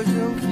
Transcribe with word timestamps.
was 0.00 0.08
your 0.14 0.49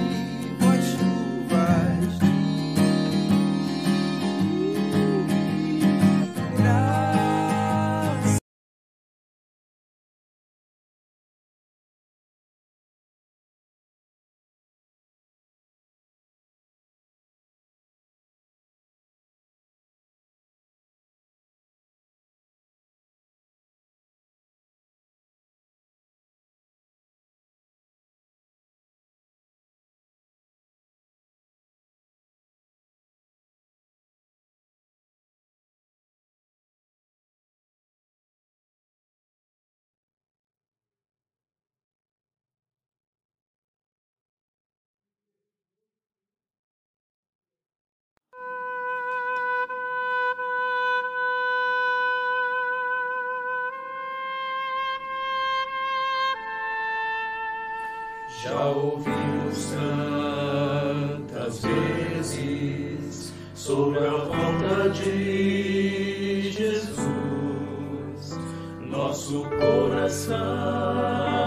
já 58.49 58.64
ouvimos 58.67 59.73
tantas 61.37 61.61
vezes 61.61 63.33
sobre 63.55 63.99
a 63.99 64.11
volta 64.11 64.88
de 64.90 66.50
Jesus, 66.50 66.99
nosso 68.81 69.45
coração. 69.45 71.38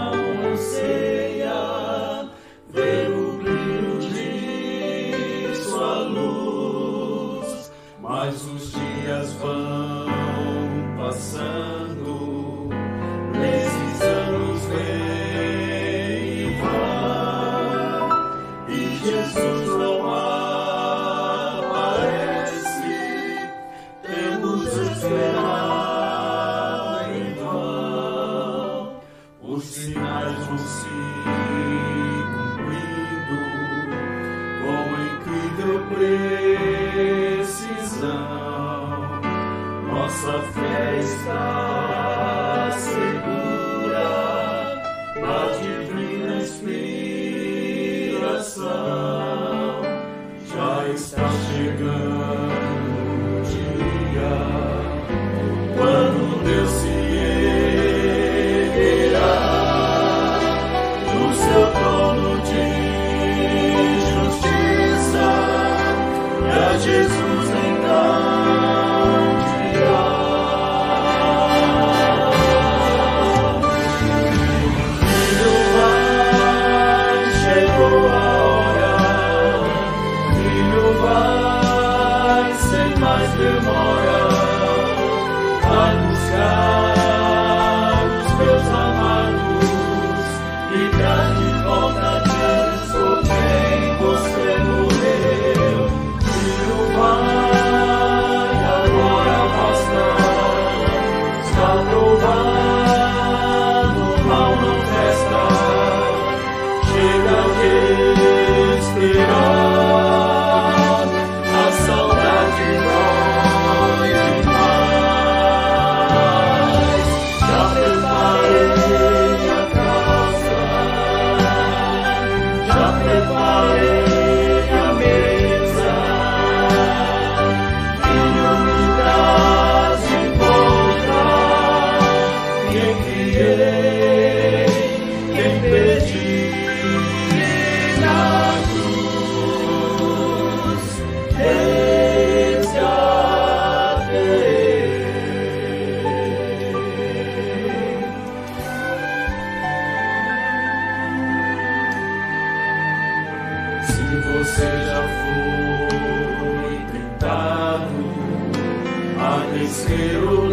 Eis 159.62 159.78
que 159.86 159.92
eu 159.92 160.48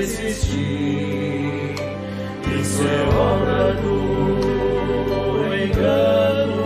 desisti, 0.00 0.58
isso 2.60 2.82
é 2.82 3.00
obra 3.14 3.74
do 3.74 3.94
engano, 5.54 6.64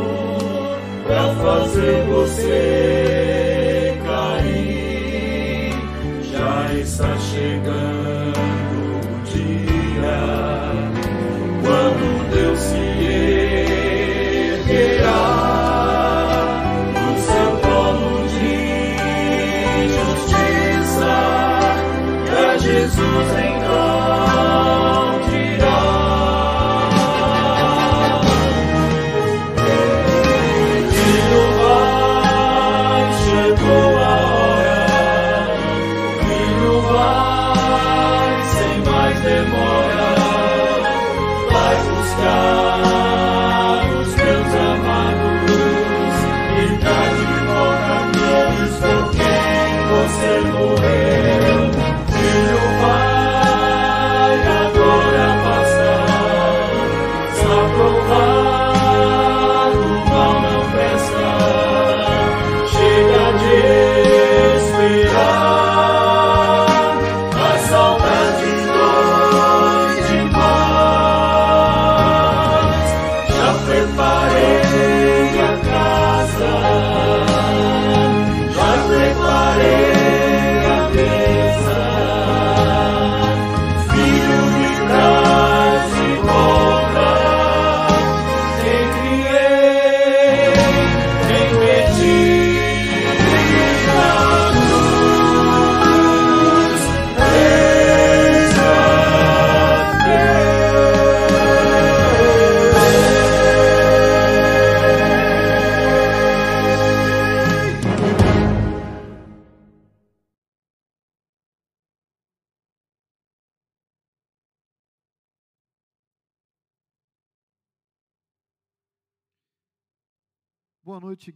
pra 1.05 1.25
fazer 1.35 1.97
você. 2.07 2.98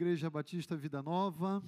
Igreja 0.02 0.28
Batista 0.28 0.74
Vida 0.74 1.00
Nova. 1.00 1.62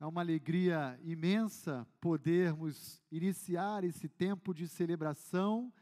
É 0.00 0.04
uma 0.04 0.20
alegria 0.20 0.98
imensa 1.04 1.86
podermos 2.00 3.00
iniciar 3.08 3.84
esse 3.84 4.08
tempo 4.08 4.52
de 4.52 4.66
celebração 4.66 5.72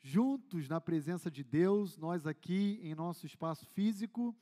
juntos 0.00 0.70
na 0.70 0.80
presença 0.80 1.30
de 1.30 1.44
Deus, 1.44 1.98
nós 1.98 2.26
aqui 2.26 2.80
em 2.82 2.94
nosso 2.94 3.26
espaço 3.26 3.66
físico 3.66 4.34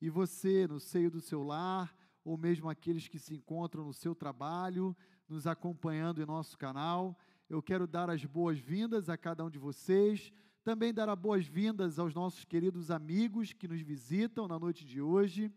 e 0.00 0.08
você 0.08 0.66
no 0.66 0.80
seio 0.80 1.10
do 1.10 1.20
seu 1.20 1.42
lar, 1.42 1.94
ou 2.24 2.38
mesmo 2.38 2.70
aqueles 2.70 3.06
que 3.06 3.18
se 3.18 3.34
encontram 3.34 3.84
no 3.84 3.92
seu 3.92 4.14
trabalho, 4.14 4.96
nos 5.28 5.46
acompanhando 5.46 6.22
em 6.22 6.26
nosso 6.26 6.56
canal. 6.56 7.18
Eu 7.50 7.62
quero 7.62 7.86
dar 7.86 8.08
as 8.08 8.24
boas-vindas 8.24 9.10
a 9.10 9.18
cada 9.18 9.44
um 9.44 9.50
de 9.50 9.58
vocês, 9.58 10.32
também 10.64 10.94
dar 10.94 11.10
as 11.10 11.18
boas-vindas 11.18 11.98
aos 11.98 12.14
nossos 12.14 12.46
queridos 12.46 12.90
amigos 12.90 13.52
que 13.52 13.68
nos 13.68 13.82
visitam 13.82 14.48
na 14.48 14.58
noite 14.58 14.86
de 14.86 15.02
hoje 15.02 15.52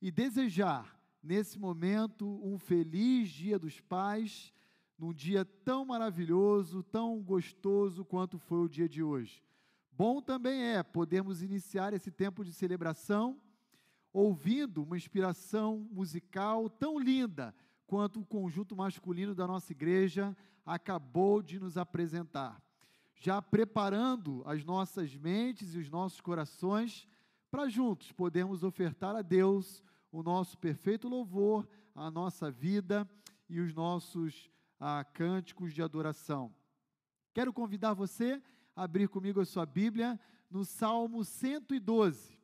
e 0.00 0.10
desejar, 0.10 0.98
nesse 1.22 1.58
momento, 1.58 2.40
um 2.44 2.58
feliz 2.58 3.28
Dia 3.30 3.58
dos 3.58 3.80
Pais, 3.80 4.52
num 4.98 5.12
dia 5.12 5.44
tão 5.44 5.84
maravilhoso, 5.84 6.82
tão 6.82 7.20
gostoso 7.20 8.04
quanto 8.04 8.38
foi 8.38 8.58
o 8.58 8.68
dia 8.68 8.88
de 8.88 9.02
hoje. 9.02 9.42
Bom 9.92 10.20
também 10.20 10.62
é 10.62 10.82
podermos 10.82 11.42
iniciar 11.42 11.92
esse 11.92 12.10
tempo 12.10 12.44
de 12.44 12.52
celebração 12.52 13.40
ouvindo 14.12 14.82
uma 14.82 14.96
inspiração 14.96 15.88
musical 15.92 16.68
tão 16.68 16.98
linda 16.98 17.54
quanto 17.86 18.20
o 18.20 18.26
conjunto 18.26 18.76
masculino 18.76 19.34
da 19.34 19.46
nossa 19.46 19.72
igreja 19.72 20.36
acabou 20.64 21.42
de 21.42 21.58
nos 21.58 21.76
apresentar. 21.76 22.60
Já 23.16 23.40
preparando 23.42 24.42
as 24.46 24.64
nossas 24.64 25.14
mentes 25.16 25.74
e 25.74 25.78
os 25.78 25.88
nossos 25.88 26.20
corações 26.20 27.08
para 27.50 27.68
juntos 27.68 28.12
podermos 28.12 28.62
ofertar 28.62 29.16
a 29.16 29.22
Deus 29.22 29.82
o 30.10 30.22
nosso 30.22 30.56
perfeito 30.58 31.08
louvor, 31.08 31.68
a 31.94 32.10
nossa 32.10 32.50
vida 32.50 33.08
e 33.48 33.60
os 33.60 33.74
nossos 33.74 34.50
ah, 34.78 35.04
cânticos 35.04 35.72
de 35.72 35.82
adoração. 35.82 36.54
Quero 37.34 37.52
convidar 37.52 37.94
você 37.94 38.42
a 38.74 38.84
abrir 38.84 39.08
comigo 39.08 39.40
a 39.40 39.44
sua 39.44 39.66
Bíblia 39.66 40.18
no 40.50 40.64
Salmo 40.64 41.24
112. 41.24 42.38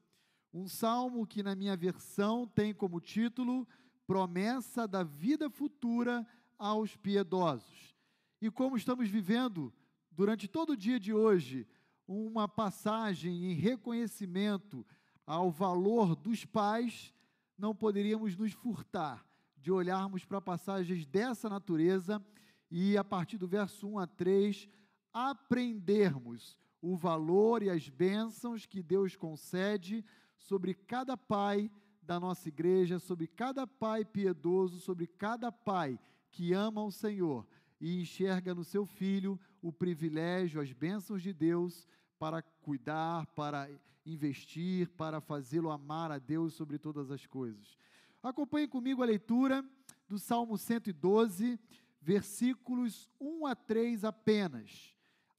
Um 0.52 0.68
salmo 0.68 1.26
que, 1.26 1.42
na 1.42 1.54
minha 1.54 1.76
versão, 1.76 2.46
tem 2.46 2.72
como 2.72 3.00
título 3.00 3.66
Promessa 4.06 4.86
da 4.86 5.02
Vida 5.02 5.50
Futura 5.50 6.26
aos 6.58 6.96
Piedosos. 6.96 7.96
E 8.40 8.50
como 8.50 8.76
estamos 8.76 9.08
vivendo 9.08 9.72
durante 10.10 10.46
todo 10.46 10.70
o 10.70 10.76
dia 10.76 11.00
de 11.00 11.12
hoje, 11.12 11.66
uma 12.06 12.46
passagem 12.46 13.50
em 13.50 13.54
reconhecimento 13.54 14.86
ao 15.26 15.50
valor 15.50 16.14
dos 16.14 16.44
pais, 16.44 17.12
não 17.56 17.74
poderíamos 17.74 18.36
nos 18.36 18.52
furtar 18.52 19.24
de 19.56 19.70
olharmos 19.72 20.24
para 20.24 20.40
passagens 20.40 21.06
dessa 21.06 21.48
natureza 21.48 22.24
e, 22.70 22.96
a 22.96 23.04
partir 23.04 23.38
do 23.38 23.48
verso 23.48 23.86
1 23.88 23.98
a 23.98 24.06
3, 24.06 24.68
aprendermos 25.12 26.58
o 26.82 26.96
valor 26.96 27.62
e 27.62 27.70
as 27.70 27.88
bênçãos 27.88 28.66
que 28.66 28.82
Deus 28.82 29.16
concede 29.16 30.04
sobre 30.36 30.74
cada 30.74 31.16
pai 31.16 31.70
da 32.02 32.20
nossa 32.20 32.48
igreja, 32.48 32.98
sobre 32.98 33.26
cada 33.26 33.66
pai 33.66 34.04
piedoso, 34.04 34.78
sobre 34.80 35.06
cada 35.06 35.50
pai 35.50 35.98
que 36.30 36.52
ama 36.52 36.84
o 36.84 36.90
Senhor 36.90 37.46
e 37.80 38.02
enxerga 38.02 38.54
no 38.54 38.64
seu 38.64 38.84
filho 38.84 39.40
o 39.62 39.72
privilégio, 39.72 40.60
as 40.60 40.72
bênçãos 40.72 41.22
de 41.22 41.32
Deus 41.32 41.86
para 42.18 42.42
cuidar, 42.42 43.26
para 43.28 43.70
investir, 44.04 44.88
para 44.90 45.20
fazê-lo 45.20 45.70
amar 45.70 46.10
a 46.10 46.18
Deus 46.18 46.54
sobre 46.54 46.78
todas 46.78 47.10
as 47.10 47.26
coisas. 47.26 47.76
Acompanhe 48.22 48.68
comigo 48.68 49.02
a 49.02 49.06
leitura 49.06 49.64
do 50.08 50.18
Salmo 50.18 50.56
112, 50.56 51.58
versículos 52.00 53.10
1 53.20 53.46
a 53.46 53.54
3 53.54 54.04
apenas. 54.04 54.94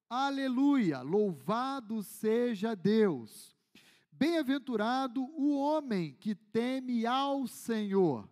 Aleluia! 0.09 1.01
Louvado 1.01 2.01
seja 2.03 2.75
Deus! 2.75 3.55
Bem-aventurado 4.11 5.21
o 5.21 5.57
homem 5.57 6.13
que 6.13 6.33
teme 6.33 7.05
ao 7.05 7.47
Senhor 7.47 8.29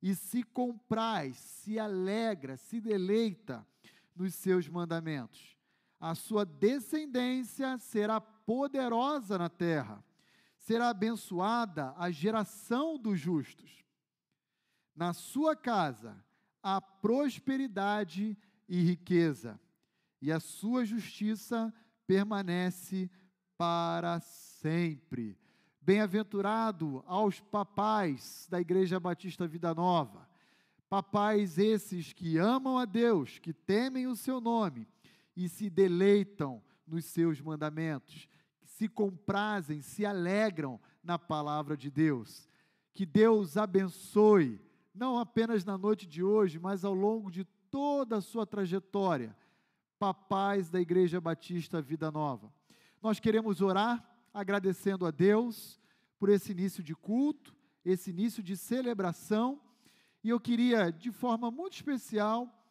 e 0.00 0.14
se 0.14 0.42
compraz, 0.42 1.36
se 1.36 1.78
alegra, 1.78 2.56
se 2.56 2.80
deleita 2.80 3.66
nos 4.14 4.34
seus 4.34 4.68
mandamentos 4.68 5.56
a 6.00 6.14
sua 6.14 6.44
descendência 6.44 7.78
será 7.78 8.20
poderosa 8.46 9.36
na 9.36 9.50
terra, 9.50 10.02
será 10.56 10.88
abençoada 10.90 11.92
a 11.98 12.10
geração 12.10 12.96
dos 12.96 13.20
justos. 13.20 13.84
Na 14.94 15.12
sua 15.12 15.54
casa 15.54 16.16
há 16.62 16.80
prosperidade 16.80 18.38
e 18.68 18.82
riqueza, 18.82 19.60
e 20.22 20.32
a 20.32 20.40
sua 20.40 20.84
justiça 20.84 21.74
permanece 22.06 23.10
para 23.58 24.20
sempre. 24.20 25.38
Bem-aventurado 25.80 27.04
aos 27.06 27.40
papais 27.40 28.46
da 28.50 28.60
Igreja 28.60 28.98
Batista 28.98 29.46
Vida 29.46 29.74
Nova, 29.74 30.28
papais 30.88 31.58
esses 31.58 32.12
que 32.12 32.38
amam 32.38 32.78
a 32.78 32.84
Deus, 32.84 33.38
que 33.38 33.52
temem 33.52 34.06
o 34.06 34.16
seu 34.16 34.40
nome 34.40 34.88
e 35.36 35.48
se 35.48 35.68
deleitam 35.68 36.62
nos 36.86 37.04
seus 37.04 37.40
mandamentos, 37.40 38.28
se 38.76 38.88
comprazem, 38.90 39.80
se 39.80 40.04
alegram 40.04 40.78
na 41.02 41.18
palavra 41.18 41.78
de 41.78 41.90
Deus. 41.90 42.46
Que 42.92 43.06
Deus 43.06 43.56
abençoe, 43.56 44.60
não 44.94 45.18
apenas 45.18 45.64
na 45.64 45.78
noite 45.78 46.06
de 46.06 46.22
hoje, 46.22 46.58
mas 46.58 46.84
ao 46.84 46.92
longo 46.92 47.30
de 47.30 47.44
toda 47.70 48.16
a 48.16 48.20
sua 48.20 48.46
trajetória, 48.46 49.34
papais 49.98 50.68
da 50.68 50.78
Igreja 50.78 51.18
Batista 51.18 51.80
Vida 51.80 52.10
Nova. 52.10 52.52
Nós 53.00 53.18
queremos 53.18 53.62
orar 53.62 54.06
agradecendo 54.32 55.06
a 55.06 55.10
Deus 55.10 55.80
por 56.18 56.28
esse 56.28 56.52
início 56.52 56.82
de 56.82 56.94
culto, 56.94 57.56
esse 57.82 58.10
início 58.10 58.42
de 58.42 58.58
celebração, 58.58 59.58
e 60.22 60.28
eu 60.28 60.38
queria, 60.38 60.90
de 60.90 61.10
forma 61.10 61.50
muito 61.50 61.72
especial, 61.72 62.62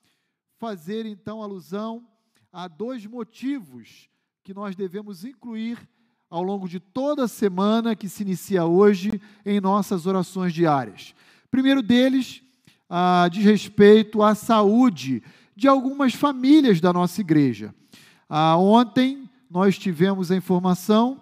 fazer 0.60 1.08
então 1.08 1.42
alusão 1.42 2.08
há 2.52 2.68
dois 2.68 3.08
motivos 3.08 4.08
que 4.44 4.54
nós 4.54 4.76
devemos 4.76 5.26
incluir 5.26 5.90
ao 6.36 6.44
longo 6.44 6.68
de 6.68 6.82
toda 6.82 7.24
a 7.24 7.28
semana 7.30 7.96
que 7.96 8.10
se 8.10 8.22
inicia 8.22 8.66
hoje 8.66 9.22
em 9.46 9.62
nossas 9.62 10.06
orações 10.06 10.54
diárias. 10.54 11.16
Primeiro 11.50 11.82
deles 11.82 12.42
ah, 12.90 13.30
diz 13.32 13.46
respeito 13.46 14.22
à 14.22 14.36
saúde 14.36 15.24
de 15.56 15.66
algumas 15.66 16.14
famílias 16.14 16.82
da 16.82 16.92
nossa 16.92 17.22
igreja. 17.22 17.74
Ah, 18.28 18.58
ontem 18.58 19.30
nós 19.50 19.78
tivemos 19.78 20.30
a 20.30 20.36
informação 20.36 21.22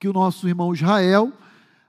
que 0.00 0.08
o 0.08 0.12
nosso 0.14 0.48
irmão 0.48 0.72
Israel 0.72 1.30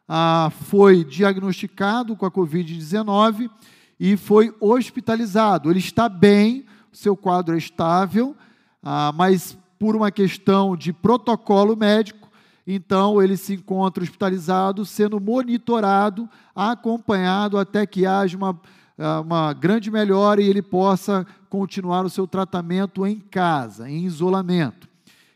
ah, 0.06 0.52
foi 0.64 1.06
diagnosticado 1.06 2.18
com 2.18 2.26
a 2.26 2.32
Covid-19 2.32 3.50
e 3.98 4.18
foi 4.18 4.54
hospitalizado. 4.60 5.72
Ele 5.72 5.80
está 5.80 6.10
bem, 6.10 6.66
seu 6.92 7.16
quadro 7.16 7.56
é 7.56 7.58
estável, 7.58 8.36
ah, 8.84 9.14
mas 9.16 9.58
por 9.80 9.96
uma 9.96 10.12
questão 10.12 10.76
de 10.76 10.92
protocolo 10.92 11.78
médico, 11.78 12.25
então 12.68 13.22
ele 13.22 13.38
se 13.38 13.54
encontra 13.54 14.04
hospitalizado, 14.04 14.86
sendo 14.86 15.20
monitorado, 15.20 16.28
acompanhado 16.56 17.58
até 17.58 17.86
que 17.86 18.06
haja 18.06 18.36
uma, 18.36 18.60
ah, 18.98 19.22
uma 19.22 19.54
grande 19.54 19.92
melhora 19.92 20.42
e 20.42 20.50
ele 20.50 20.62
possa 20.62 21.26
continuar 21.50 22.06
o 22.06 22.10
seu 22.10 22.26
tratamento 22.26 23.06
em 23.06 23.20
casa, 23.20 23.90
em 23.90 24.04
isolamento. 24.04 24.90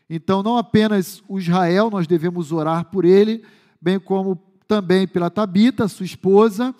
Então, 0.08 0.42
não 0.42 0.56
apenas 0.56 1.22
o 1.28 1.38
Israel, 1.38 1.88
nós 1.88 2.06
devemos 2.06 2.50
orar 2.50 2.86
por 2.86 3.04
ele, 3.04 3.44
bem 3.80 4.00
como 4.00 4.36
também 4.66 5.06
pela 5.06 5.30
Tabita, 5.30 5.86
sua 5.86 6.04
esposa, 6.04 6.74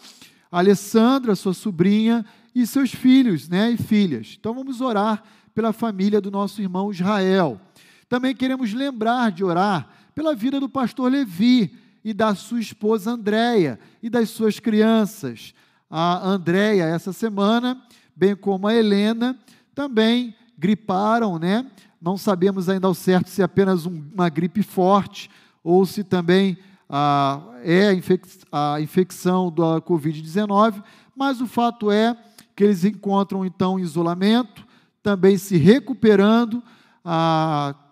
Alessandra, 0.50 1.36
sua 1.36 1.54
sobrinha, 1.54 2.26
e 2.52 2.66
seus 2.66 2.92
filhos 2.92 3.48
né, 3.48 3.70
e 3.70 3.76
filhas. 3.76 4.36
Então, 4.38 4.52
vamos 4.52 4.80
orar 4.80 5.22
pela 5.54 5.72
família 5.72 6.20
do 6.20 6.30
nosso 6.30 6.60
irmão 6.60 6.90
Israel. 6.90 7.60
Também 8.08 8.34
queremos 8.34 8.72
lembrar 8.74 9.30
de 9.30 9.44
orar 9.44 9.88
pela 10.20 10.35
vida 10.35 10.61
do 10.61 10.68
pastor 10.68 11.11
Levi 11.11 11.74
e 12.04 12.12
da 12.12 12.35
sua 12.35 12.61
esposa 12.61 13.12
Andréia 13.12 13.80
e 14.02 14.11
das 14.11 14.28
suas 14.28 14.61
crianças. 14.61 15.54
A 15.88 16.28
Andréia, 16.28 16.83
essa 16.83 17.11
semana, 17.11 17.83
bem 18.14 18.37
como 18.37 18.68
a 18.68 18.74
Helena, 18.74 19.35
também 19.74 20.35
griparam, 20.59 21.38
né? 21.38 21.64
Não 21.98 22.18
sabemos 22.18 22.68
ainda 22.68 22.87
ao 22.87 22.92
certo 22.92 23.30
se 23.30 23.40
é 23.40 23.44
apenas 23.46 23.87
um, 23.87 24.04
uma 24.12 24.28
gripe 24.28 24.62
forte 24.62 25.30
ou 25.64 25.87
se 25.87 26.04
também 26.04 26.59
ah, 26.87 27.40
é 27.64 27.88
a, 27.88 27.94
infec 27.94 28.28
a 28.52 28.78
infecção 28.78 29.50
da 29.50 29.80
Covid-19, 29.80 30.85
mas 31.16 31.40
o 31.40 31.46
fato 31.46 31.90
é 31.90 32.14
que 32.54 32.62
eles 32.62 32.85
encontram 32.85 33.42
então 33.42 33.80
isolamento, 33.80 34.66
também 35.02 35.38
se 35.38 35.56
recuperando, 35.56 36.62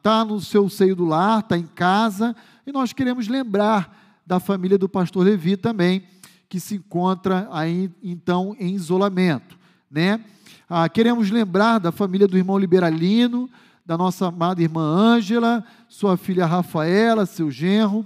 está 0.08 0.24
no 0.24 0.40
seu 0.40 0.70
seio 0.70 0.96
do 0.96 1.04
lar, 1.04 1.40
está 1.40 1.58
em 1.58 1.66
casa, 1.66 2.34
e 2.66 2.72
nós 2.72 2.94
queremos 2.94 3.28
lembrar 3.28 4.18
da 4.26 4.40
família 4.40 4.78
do 4.78 4.88
pastor 4.88 5.22
Levi 5.22 5.54
também, 5.54 6.02
que 6.48 6.58
se 6.58 6.76
encontra 6.76 7.46
aí 7.52 7.90
então 8.02 8.56
em 8.58 8.74
isolamento, 8.74 9.58
né? 9.90 10.18
Ah, 10.66 10.88
queremos 10.88 11.30
lembrar 11.30 11.78
da 11.78 11.92
família 11.92 12.26
do 12.26 12.38
irmão 12.38 12.56
Liberalino, 12.56 13.50
da 13.84 13.98
nossa 13.98 14.28
amada 14.28 14.62
irmã 14.62 14.80
Ângela, 14.80 15.62
sua 15.90 16.16
filha 16.16 16.46
Rafaela, 16.46 17.26
seu 17.26 17.50
genro, 17.50 18.02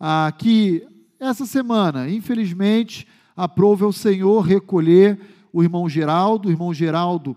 ah, 0.00 0.32
que 0.36 0.84
essa 1.20 1.46
semana, 1.46 2.10
infelizmente, 2.10 3.06
aprove 3.36 3.84
ao 3.84 3.92
Senhor 3.92 4.40
recolher 4.40 5.20
o 5.52 5.62
irmão 5.62 5.88
Geraldo, 5.88 6.48
o 6.48 6.50
irmão 6.50 6.74
Geraldo 6.74 7.36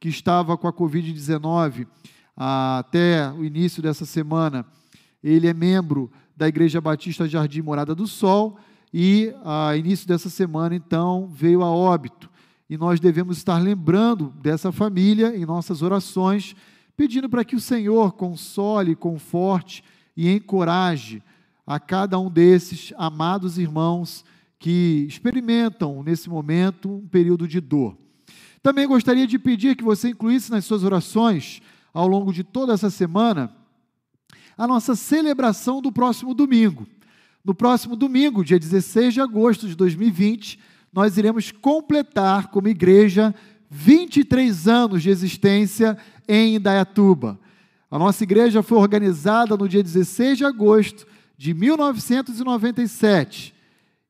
que 0.00 0.08
estava 0.08 0.56
com 0.56 0.66
a 0.66 0.72
Covid-19 0.72 1.86
ah, 1.86 2.02
até 2.36 3.30
o 3.32 3.44
início 3.44 3.82
dessa 3.82 4.04
semana, 4.04 4.66
ele 5.22 5.46
é 5.46 5.54
membro 5.54 6.10
da 6.36 6.48
Igreja 6.48 6.80
Batista 6.80 7.28
Jardim 7.28 7.62
Morada 7.62 7.94
do 7.94 8.06
Sol 8.06 8.58
e, 8.92 9.32
a 9.44 9.76
início 9.76 10.06
dessa 10.06 10.28
semana, 10.28 10.74
então, 10.74 11.28
veio 11.32 11.62
a 11.62 11.70
óbito. 11.70 12.30
E 12.68 12.76
nós 12.76 12.98
devemos 12.98 13.36
estar 13.36 13.58
lembrando 13.58 14.32
dessa 14.40 14.72
família 14.72 15.36
em 15.36 15.44
nossas 15.44 15.82
orações, 15.82 16.56
pedindo 16.96 17.28
para 17.28 17.44
que 17.44 17.56
o 17.56 17.60
Senhor 17.60 18.12
console, 18.12 18.96
conforte 18.96 19.84
e 20.16 20.30
encoraje 20.30 21.22
a 21.66 21.78
cada 21.78 22.18
um 22.18 22.30
desses 22.30 22.92
amados 22.96 23.58
irmãos 23.58 24.24
que 24.58 25.06
experimentam 25.08 26.02
nesse 26.02 26.28
momento 26.28 26.88
um 26.88 27.08
período 27.08 27.48
de 27.48 27.60
dor. 27.60 27.96
Também 28.62 28.86
gostaria 28.86 29.26
de 29.26 29.38
pedir 29.38 29.76
que 29.76 29.82
você 29.82 30.10
incluísse 30.10 30.50
nas 30.50 30.64
suas 30.64 30.84
orações, 30.84 31.60
ao 31.92 32.06
longo 32.06 32.32
de 32.32 32.42
toda 32.42 32.72
essa 32.72 32.90
semana, 32.90 33.54
a 34.56 34.66
nossa 34.66 34.94
celebração 34.94 35.80
do 35.80 35.92
próximo 35.92 36.34
domingo. 36.34 36.86
No 37.44 37.54
próximo 37.54 37.96
domingo, 37.96 38.44
dia 38.44 38.58
16 38.58 39.14
de 39.14 39.20
agosto 39.20 39.66
de 39.66 39.74
2020, 39.74 40.58
nós 40.92 41.16
iremos 41.16 41.50
completar 41.50 42.48
como 42.48 42.68
igreja 42.68 43.34
23 43.68 44.68
anos 44.68 45.02
de 45.02 45.10
existência 45.10 45.96
em 46.28 46.56
Indaiatuba. 46.56 47.38
A 47.90 47.98
nossa 47.98 48.22
igreja 48.22 48.62
foi 48.62 48.78
organizada 48.78 49.56
no 49.56 49.68
dia 49.68 49.82
16 49.82 50.38
de 50.38 50.44
agosto 50.44 51.06
de 51.36 51.54
1997. 51.54 53.54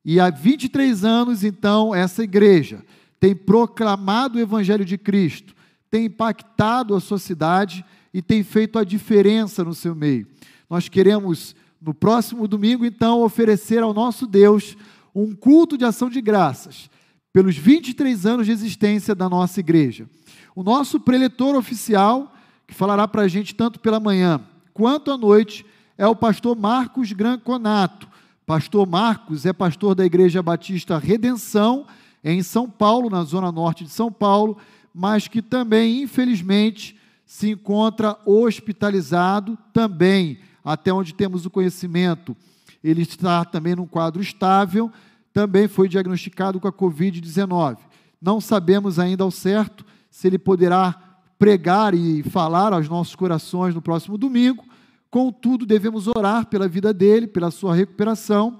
E 0.05 0.19
há 0.19 0.29
23 0.29 1.03
anos, 1.03 1.43
então, 1.43 1.95
essa 1.95 2.23
igreja 2.23 2.83
tem 3.19 3.33
proclamado 3.33 4.37
o 4.37 4.41
Evangelho 4.41 4.83
de 4.83 4.97
Cristo, 4.97 5.55
tem 5.93 6.05
impactado 6.05 6.95
a 6.95 6.99
sociedade 6.99 7.85
e 8.11 8.19
tem 8.19 8.41
feito 8.41 8.79
a 8.79 8.83
diferença 8.83 9.63
no 9.63 9.75
seu 9.75 9.93
meio. 9.93 10.25
Nós 10.67 10.89
queremos, 10.89 11.55
no 11.79 11.93
próximo 11.93 12.47
domingo, 12.47 12.83
então, 12.83 13.21
oferecer 13.21 13.83
ao 13.83 13.93
nosso 13.93 14.25
Deus 14.25 14.75
um 15.13 15.35
culto 15.35 15.77
de 15.77 15.85
ação 15.85 16.09
de 16.09 16.19
graças 16.19 16.89
pelos 17.31 17.55
23 17.55 18.25
anos 18.25 18.47
de 18.47 18.51
existência 18.51 19.13
da 19.13 19.29
nossa 19.29 19.59
igreja. 19.59 20.09
O 20.55 20.63
nosso 20.63 20.99
preletor 20.99 21.53
oficial, 21.55 22.33
que 22.65 22.73
falará 22.73 23.07
para 23.07 23.21
a 23.21 23.27
gente 23.27 23.53
tanto 23.53 23.79
pela 23.79 23.99
manhã 23.99 24.41
quanto 24.73 25.11
à 25.11 25.17
noite, 25.17 25.63
é 25.95 26.07
o 26.07 26.15
pastor 26.15 26.57
Marcos 26.57 27.11
Granconato. 27.11 28.07
Pastor 28.47 28.87
Marcos 28.87 29.45
é 29.45 29.53
pastor 29.53 29.93
da 29.93 30.03
Igreja 30.03 30.41
Batista 30.41 30.97
Redenção 30.97 31.85
em 32.23 32.41
São 32.41 32.67
Paulo, 32.67 33.11
na 33.11 33.23
zona 33.23 33.51
norte 33.51 33.83
de 33.83 33.91
São 33.91 34.11
Paulo, 34.11 34.57
mas 34.93 35.27
que 35.27 35.41
também, 35.41 36.03
infelizmente, 36.03 36.95
se 37.25 37.49
encontra 37.49 38.17
hospitalizado 38.25 39.57
também, 39.73 40.37
até 40.63 40.93
onde 40.93 41.13
temos 41.13 41.45
o 41.45 41.49
conhecimento. 41.49 42.37
Ele 42.83 43.01
está 43.01 43.43
também 43.43 43.75
num 43.75 43.87
quadro 43.87 44.21
estável, 44.21 44.91
também 45.33 45.67
foi 45.67 45.89
diagnosticado 45.89 46.59
com 46.59 46.67
a 46.67 46.73
Covid-19. 46.73 47.77
Não 48.21 48.39
sabemos 48.39 48.99
ainda 48.99 49.23
ao 49.23 49.31
certo 49.31 49.83
se 50.11 50.27
ele 50.27 50.37
poderá 50.37 51.13
pregar 51.39 51.95
e 51.95 52.21
falar 52.23 52.71
aos 52.71 52.87
nossos 52.87 53.15
corações 53.15 53.73
no 53.73 53.81
próximo 53.81 54.17
domingo. 54.17 54.63
Contudo, 55.09 55.65
devemos 55.65 56.07
orar 56.07 56.45
pela 56.45 56.67
vida 56.67 56.93
dele, 56.93 57.27
pela 57.27 57.51
sua 57.51 57.73
recuperação. 57.73 58.59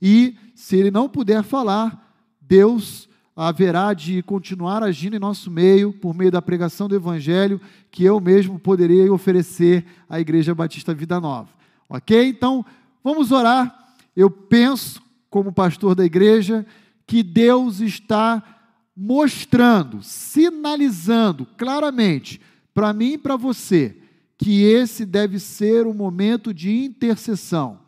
E 0.00 0.36
se 0.54 0.76
ele 0.76 0.90
não 0.90 1.08
puder 1.08 1.42
falar, 1.42 2.16
Deus 2.40 3.08
haverá 3.34 3.94
de 3.94 4.22
continuar 4.22 4.82
agindo 4.82 5.16
em 5.16 5.18
nosso 5.18 5.50
meio 5.50 5.92
por 5.92 6.14
meio 6.14 6.30
da 6.30 6.42
pregação 6.42 6.88
do 6.88 6.94
Evangelho 6.94 7.60
que 7.90 8.04
eu 8.04 8.20
mesmo 8.20 8.58
poderia 8.58 9.12
oferecer 9.12 9.84
à 10.08 10.20
Igreja 10.20 10.54
Batista 10.54 10.94
Vida 10.94 11.18
Nova. 11.18 11.48
Ok? 11.88 12.28
Então, 12.28 12.64
vamos 13.02 13.32
orar. 13.32 13.94
Eu 14.14 14.30
penso, 14.30 15.02
como 15.30 15.52
pastor 15.52 15.94
da 15.94 16.04
igreja, 16.04 16.66
que 17.06 17.22
Deus 17.22 17.80
está 17.80 18.42
mostrando, 18.94 20.02
sinalizando 20.02 21.46
claramente 21.56 22.40
para 22.74 22.92
mim 22.92 23.12
e 23.12 23.18
para 23.18 23.36
você 23.36 23.96
que 24.36 24.62
esse 24.62 25.06
deve 25.06 25.38
ser 25.38 25.86
um 25.86 25.94
momento 25.94 26.52
de 26.52 26.84
intercessão, 26.84 27.78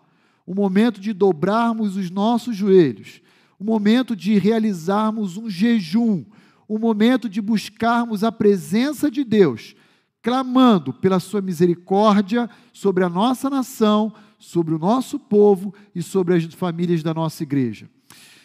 um 0.46 0.54
momento 0.54 1.00
de 1.00 1.12
dobrarmos 1.12 1.96
os 1.96 2.10
nossos 2.10 2.56
joelhos 2.56 3.20
o 3.64 3.66
momento 3.66 4.14
de 4.14 4.36
realizarmos 4.36 5.38
um 5.38 5.48
jejum, 5.48 6.22
o 6.68 6.78
momento 6.78 7.30
de 7.30 7.40
buscarmos 7.40 8.22
a 8.22 8.30
presença 8.30 9.10
de 9.10 9.24
Deus, 9.24 9.74
clamando 10.20 10.92
pela 10.92 11.18
sua 11.18 11.40
misericórdia 11.40 12.50
sobre 12.74 13.04
a 13.04 13.08
nossa 13.08 13.48
nação, 13.48 14.12
sobre 14.38 14.74
o 14.74 14.78
nosso 14.78 15.18
povo 15.18 15.72
e 15.94 16.02
sobre 16.02 16.34
as 16.34 16.44
famílias 16.52 17.02
da 17.02 17.14
nossa 17.14 17.42
igreja. 17.42 17.88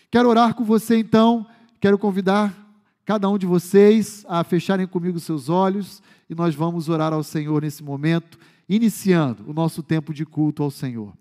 Quero 0.10 0.30
orar 0.30 0.54
com 0.54 0.64
você 0.64 0.98
então, 0.98 1.46
quero 1.82 1.98
convidar 1.98 2.56
cada 3.04 3.28
um 3.28 3.38
de 3.38 3.46
vocês 3.46 4.26
a 4.26 4.42
fecharem 4.46 4.88
comigo 4.88 5.20
seus 5.20 5.50
olhos 5.50 6.02
e 6.30 6.36
nós 6.36 6.56
vamos 6.56 6.88
orar 6.88 7.12
ao 7.12 7.24
Senhor 7.24 7.62
nesse 7.62 7.84
momento, 7.84 8.40
iniciando 8.70 9.44
o 9.46 9.54
nosso 9.54 9.84
tempo 9.84 10.14
de 10.14 10.26
culto 10.26 10.64
ao 10.64 10.72
Senhor. 10.72 11.14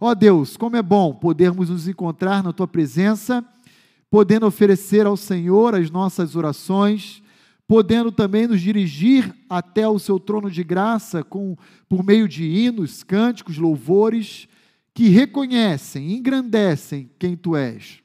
Ó 0.00 0.10
oh 0.10 0.14
Deus, 0.14 0.56
como 0.56 0.76
é 0.76 0.82
bom 0.82 1.12
podermos 1.12 1.70
nos 1.70 1.88
encontrar 1.88 2.42
na 2.42 2.52
tua 2.52 2.68
presença, 2.68 3.44
podendo 4.08 4.46
oferecer 4.46 5.06
ao 5.06 5.16
Senhor 5.16 5.74
as 5.74 5.90
nossas 5.90 6.36
orações, 6.36 7.20
podendo 7.66 8.12
também 8.12 8.46
nos 8.46 8.60
dirigir 8.60 9.34
até 9.50 9.88
o 9.88 9.98
seu 9.98 10.20
trono 10.20 10.50
de 10.50 10.62
graça 10.62 11.24
com 11.24 11.56
por 11.88 12.04
meio 12.04 12.28
de 12.28 12.44
hinos, 12.44 13.02
cânticos, 13.02 13.58
louvores 13.58 14.48
que 14.94 15.08
reconhecem, 15.08 16.12
engrandecem 16.14 17.10
quem 17.18 17.36
tu 17.36 17.56
és. 17.56 18.00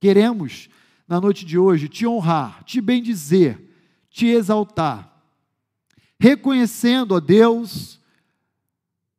Queremos 0.00 0.68
na 1.06 1.20
noite 1.20 1.44
de 1.44 1.58
hoje 1.58 1.88
te 1.88 2.06
honrar, 2.06 2.62
te 2.64 2.80
bendizer, 2.80 3.60
te 4.08 4.26
exaltar, 4.26 5.20
reconhecendo, 6.18 7.12
ó 7.12 7.20
Deus, 7.20 8.00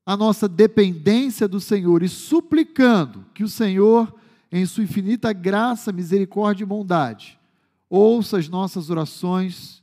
a 0.06 0.18
nossa 0.18 0.48
dependência 0.48 1.48
do 1.48 1.60
Senhor 1.60 2.04
e 2.04 2.10
suplicando 2.10 3.26
que 3.34 3.44
o 3.44 3.50
Senhor, 3.50 4.14
em 4.52 4.66
sua 4.66 4.84
infinita 4.84 5.32
graça, 5.32 5.92
misericórdia 5.92 6.64
e 6.64 6.68
bondade, 6.68 7.40
ouça 7.90 8.38
as 8.38 8.50
nossas 8.50 8.90
orações 8.90 9.82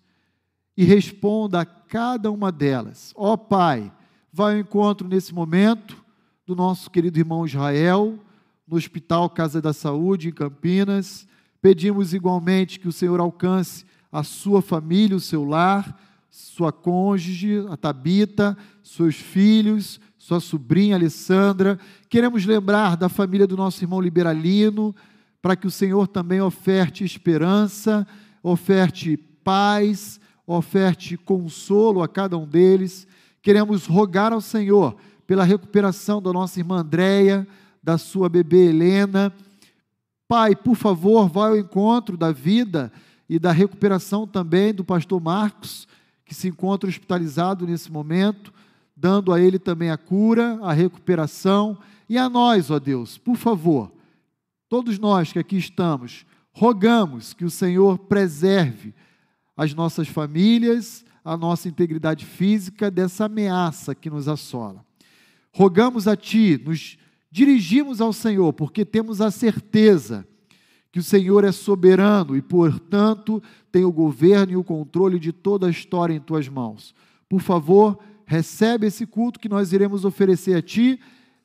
e 0.76 0.84
responda 0.84 1.60
a 1.60 1.64
cada 1.64 2.30
uma 2.30 2.52
delas. 2.52 3.12
Ó 3.16 3.32
oh, 3.32 3.38
Pai, 3.38 3.92
vai 4.32 4.54
ao 4.54 4.60
encontro 4.60 5.08
nesse 5.08 5.34
momento 5.34 6.02
do 6.46 6.54
nosso 6.54 6.90
querido 6.90 7.18
irmão 7.18 7.46
Israel, 7.46 8.18
no 8.66 8.76
Hospital 8.76 9.28
Casa 9.30 9.60
da 9.60 9.72
Saúde, 9.72 10.28
em 10.28 10.32
Campinas. 10.32 11.26
Pedimos 11.62 12.14
igualmente 12.14 12.78
que 12.78 12.88
o 12.88 12.92
Senhor 12.92 13.20
alcance 13.20 13.84
a 14.12 14.22
sua 14.22 14.60
família, 14.60 15.16
o 15.16 15.20
seu 15.20 15.44
lar, 15.44 15.98
sua 16.30 16.72
cônjuge, 16.72 17.66
a 17.68 17.76
Tabita, 17.76 18.56
seus 18.82 19.16
filhos, 19.16 20.00
sua 20.20 20.38
sobrinha 20.38 20.96
Alessandra. 20.96 21.78
Queremos 22.06 22.44
lembrar 22.44 22.94
da 22.94 23.08
família 23.08 23.46
do 23.46 23.56
nosso 23.56 23.82
irmão 23.82 24.02
Liberalino, 24.02 24.94
para 25.40 25.56
que 25.56 25.66
o 25.66 25.70
Senhor 25.70 26.06
também 26.06 26.42
oferte 26.42 27.02
esperança, 27.02 28.06
oferte 28.42 29.16
paz, 29.16 30.20
oferte 30.46 31.16
consolo 31.16 32.02
a 32.02 32.08
cada 32.08 32.36
um 32.36 32.46
deles. 32.46 33.08
Queremos 33.40 33.86
rogar 33.86 34.30
ao 34.30 34.42
Senhor 34.42 34.94
pela 35.26 35.42
recuperação 35.42 36.20
da 36.20 36.34
nossa 36.34 36.60
irmã 36.60 36.80
Andréia, 36.80 37.48
da 37.82 37.96
sua 37.96 38.28
bebê 38.28 38.68
Helena. 38.68 39.32
Pai, 40.28 40.54
por 40.54 40.76
favor, 40.76 41.30
vá 41.30 41.48
ao 41.48 41.56
encontro 41.56 42.18
da 42.18 42.30
vida 42.30 42.92
e 43.26 43.38
da 43.38 43.52
recuperação 43.52 44.26
também 44.26 44.74
do 44.74 44.84
pastor 44.84 45.18
Marcos, 45.18 45.88
que 46.26 46.34
se 46.34 46.46
encontra 46.48 46.90
hospitalizado 46.90 47.66
nesse 47.66 47.90
momento 47.90 48.52
dando 49.00 49.32
a 49.32 49.40
ele 49.40 49.58
também 49.58 49.90
a 49.90 49.96
cura, 49.96 50.58
a 50.60 50.74
recuperação, 50.74 51.78
e 52.06 52.18
a 52.18 52.28
nós, 52.28 52.70
ó 52.70 52.78
Deus, 52.78 53.16
por 53.16 53.36
favor, 53.36 53.90
todos 54.68 54.98
nós 54.98 55.32
que 55.32 55.38
aqui 55.38 55.56
estamos, 55.56 56.26
rogamos 56.52 57.32
que 57.32 57.44
o 57.44 57.50
Senhor 57.50 57.98
preserve 57.98 58.94
as 59.56 59.72
nossas 59.72 60.06
famílias, 60.06 61.02
a 61.24 61.34
nossa 61.34 61.66
integridade 61.66 62.26
física 62.26 62.90
dessa 62.90 63.24
ameaça 63.24 63.94
que 63.94 64.10
nos 64.10 64.28
assola. 64.28 64.84
Rogamos 65.50 66.06
a 66.06 66.14
Ti, 66.14 66.60
nos 66.62 66.98
dirigimos 67.30 68.02
ao 68.02 68.12
Senhor, 68.12 68.52
porque 68.52 68.84
temos 68.84 69.22
a 69.22 69.30
certeza 69.30 70.26
que 70.92 70.98
o 70.98 71.02
Senhor 71.02 71.44
é 71.44 71.52
soberano 71.52 72.36
e, 72.36 72.42
portanto, 72.42 73.42
tem 73.72 73.84
o 73.84 73.92
governo 73.92 74.52
e 74.52 74.56
o 74.56 74.64
controle 74.64 75.18
de 75.18 75.32
toda 75.32 75.68
a 75.68 75.70
história 75.70 76.12
em 76.12 76.20
tuas 76.20 76.48
mãos. 76.48 76.94
Por 77.28 77.40
favor, 77.40 77.98
recebe 78.30 78.86
esse 78.86 79.06
culto 79.06 79.40
que 79.40 79.48
nós 79.48 79.72
iremos 79.72 80.04
oferecer 80.04 80.54
a 80.54 80.62
ti, 80.62 81.00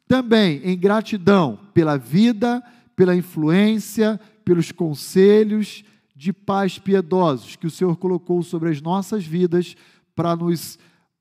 também 0.07 0.61
em 0.63 0.77
gratidão 0.77 1.59
pela 1.73 1.97
vida, 1.97 2.63
pela 2.95 3.15
influência, 3.15 4.19
pelos 4.45 4.71
conselhos 4.71 5.83
de 6.15 6.31
pais 6.31 6.77
piedosos 6.77 7.55
que 7.55 7.65
o 7.65 7.71
Senhor 7.71 7.97
colocou 7.97 8.43
sobre 8.43 8.69
as 8.69 8.83
nossas 8.83 9.25
vidas 9.25 9.75
para 10.15 10.35
nos 10.35 10.77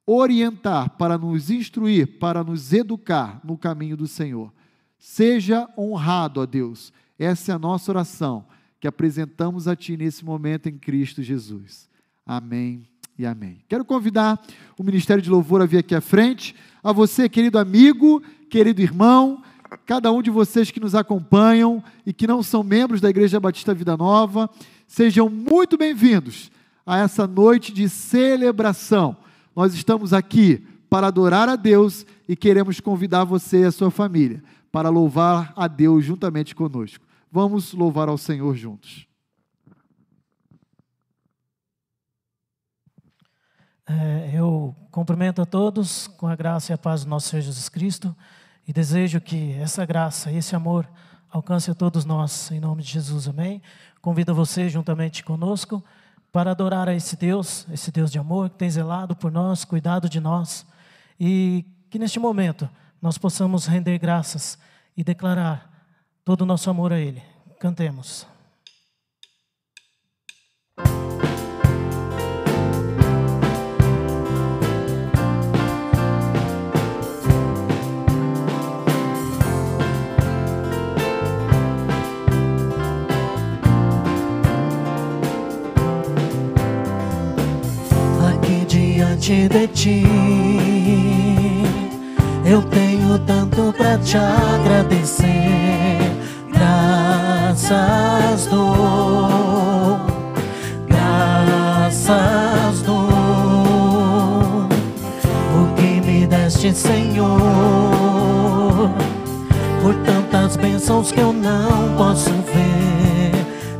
orientar, 0.07 0.99
para 0.99 1.17
nos 1.17 1.49
instruir, 1.49 2.19
para 2.19 2.45
nos 2.45 2.75
educar 2.75 3.41
no 3.43 3.57
caminho 3.57 3.97
do 3.97 4.07
Senhor. 4.07 4.53
Seja 4.99 5.67
honrado 5.79 6.43
a 6.43 6.45
Deus. 6.45 6.93
Essa 7.19 7.53
é 7.53 7.55
a 7.55 7.59
nossa 7.59 7.91
oração 7.91 8.45
que 8.79 8.87
apresentamos 8.87 9.67
a 9.67 9.75
Ti 9.75 9.97
nesse 9.97 10.27
momento 10.27 10.69
em 10.69 10.77
Cristo 10.77 11.23
Jesus. 11.23 11.89
Amém 12.27 12.94
e 13.19 13.25
amém. 13.25 13.59
Quero 13.69 13.85
convidar 13.85 14.41
o 14.79 14.83
Ministério 14.83 15.23
de 15.23 15.31
Louvor 15.31 15.63
a 15.63 15.67
vir 15.67 15.79
aqui 15.79 15.95
à 15.95 16.01
frente. 16.01 16.55
A 16.83 16.93
você, 16.93 17.29
querido 17.29 17.59
amigo, 17.59 18.23
querido 18.51 18.81
irmão, 18.83 19.43
cada 19.87 20.11
um 20.13 20.21
de 20.21 20.31
vocês 20.31 20.71
que 20.71 20.81
nos 20.81 20.95
acompanham 20.95 21.83
e 22.05 22.13
que 22.13 22.27
não 22.27 22.43
são 22.43 22.63
membros 22.63 23.01
da 23.01 23.09
Igreja 23.09 23.39
Batista 23.39 23.73
Vida 23.73 23.97
Nova, 23.97 24.51
sejam 24.87 25.29
muito 25.29 25.77
bem-vindos 25.77 26.51
a 26.85 26.99
essa 26.99 27.27
noite 27.27 27.73
de 27.73 27.89
celebração. 27.89 29.17
Nós 29.55 29.75
estamos 29.75 30.13
aqui 30.13 30.67
para 30.91 31.07
adorar 31.07 31.49
a 31.49 31.57
Deus 31.57 32.05
e 32.29 32.35
queremos 32.35 32.81
convidar 32.81 33.25
você 33.25 33.63
e 33.63 33.65
a 33.65 33.73
sua 33.73 33.91
família 33.91 34.43
para 34.73 34.89
louvar 34.89 35.53
a 35.57 35.69
Deus 35.69 36.05
juntamente 36.05 36.55
conosco. 36.55 37.05
Vamos 37.31 37.73
louvar 37.73 38.09
ao 38.09 38.19
Senhor 38.19 38.57
juntos. 38.57 39.07
Eu 44.33 44.75
cumprimento 44.91 45.43
a 45.43 45.47
todos 45.47 46.07
com 46.07 46.27
a 46.27 46.35
graça 46.35 46.73
e 46.73 46.75
a 46.75 46.79
paz 46.79 47.05
do 47.05 47.11
nosso 47.11 47.29
Senhor 47.29 47.43
Jesus 47.43 47.69
Cristo 47.69 48.15
e 48.67 48.73
desejo 48.73 49.21
que 49.21 49.53
essa 49.55 49.85
graça 49.85 50.31
e 50.31 50.37
esse 50.37 50.57
amor 50.57 50.89
alcance 51.31 51.71
a 51.71 51.75
todos 51.75 52.05
nós, 52.05 52.51
em 52.51 52.61
nome 52.61 52.83
de 52.83 52.91
Jesus, 52.91 53.29
amém? 53.29 53.61
Convido 54.01 54.35
você 54.35 54.69
juntamente 54.69 55.23
conosco 55.23 55.85
para 56.33 56.53
adorar 56.53 56.89
a 56.89 56.95
esse 56.95 57.17
Deus, 57.17 57.67
esse 57.71 57.91
Deus 57.91 58.11
de 58.11 58.19
amor 58.19 58.51
que 58.51 58.57
tem 58.57 58.71
zelado 58.71 59.15
por 59.15 59.31
nós, 59.31 59.65
cuidado 59.65 60.09
de 60.09 60.21
nós 60.21 60.67
e 61.19 61.65
que 61.91 61.99
neste 61.99 62.19
momento 62.19 62.69
nós 63.01 63.19
possamos 63.19 63.67
render 63.67 63.99
graças 63.99 64.59
e 64.97 65.05
declarar 65.05 65.71
todo 66.25 66.43
o 66.43 66.47
nosso 66.47 66.71
amor 66.71 66.93
a 66.93 66.99
Ele. 66.99 67.23
Cantemos. 67.61 68.34
Diante 89.25 89.49
de 89.49 89.67
ti, 89.69 90.05
eu 92.45 92.61
tenho 92.63 93.19
tanto 93.21 93.73
para 93.73 93.97
te 93.99 94.19
agradecer. 94.19 95.27
Graças 96.53 98.47
dou, 98.47 99.99
graças 100.87 102.03
dou, 102.83 104.69
o 105.55 105.75
que 105.75 106.01
me 106.07 106.27
deste, 106.27 106.75
Senhor, 106.75 107.31
por 109.81 109.95
tantas 110.05 110.57
bênçãos 110.57 111.11
que 111.11 111.21
eu 111.21 111.33
não 111.33 111.97
posso 111.97 112.31
ver. 112.31 113.33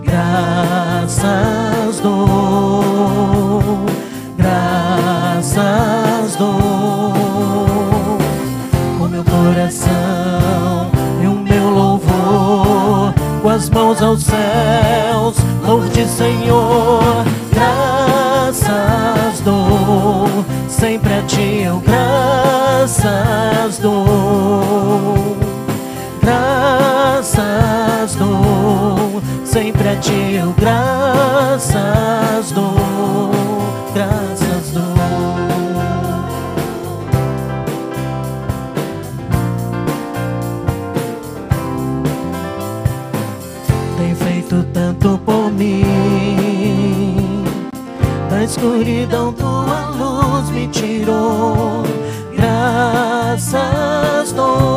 Graças 0.03 2.01
dou, 2.01 3.64
aos 14.03 14.23
céus, 14.23 15.37
louve-te, 15.65 16.07
Senhor. 16.07 17.25
Graças 17.53 19.41
dou, 19.41 20.45
sempre 20.69 21.15
a 21.15 21.23
ti 21.23 21.63
eu 21.65 21.81
graças 21.81 22.99
dou. 23.79 25.37
Graças 26.23 28.15
dou, 28.17 29.23
sempre 29.45 29.89
a 29.89 29.97
ti 29.97 30.35
eu 30.35 30.53
graças 30.53 30.64
escuridão 48.65 49.31
tua 49.35 49.91
luz 49.91 50.49
me 50.49 50.67
tirou. 50.69 51.83
Graças 52.35 53.53
dou, 54.33 54.74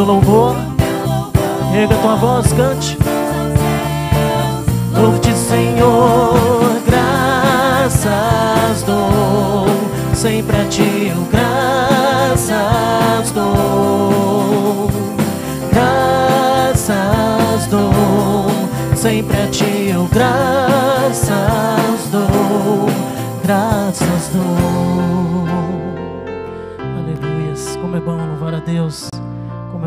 meu 0.00 0.14
louvor. 0.14 0.56
Erga 1.74 1.94
tua 1.96 2.16
voz, 2.16 2.52
cante. 2.54 2.96
Louve-te, 4.96 5.34
Senhor, 5.34 6.80
graças 6.86 8.82
dou, 8.84 9.66
sempre 10.14 10.56
a 10.56 10.64
ti 10.64 11.12
eu 11.14 11.26
graças 11.30 12.50
dou, 13.32 14.90
graças 15.70 17.66
dou, 17.66 18.46
sempre 18.96 19.36
a 19.36 19.46
ti 19.48 19.90
eu 19.92 20.08
graças 20.12 21.30
dou, 22.10 22.88
graças 23.42 24.30
dou. 24.32 25.46
Aleluias, 26.78 27.76
como 27.76 27.96
é 27.96 28.00
bom 28.00 28.16
louvar 28.16 28.54
a 28.54 28.60
Deus, 28.60 29.09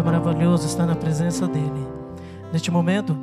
maravilhoso 0.04 0.68
estar 0.68 0.86
na 0.86 0.98
presença 0.98 1.48
dEle. 1.48 1.88
Neste 2.52 2.70
momento, 2.70 3.18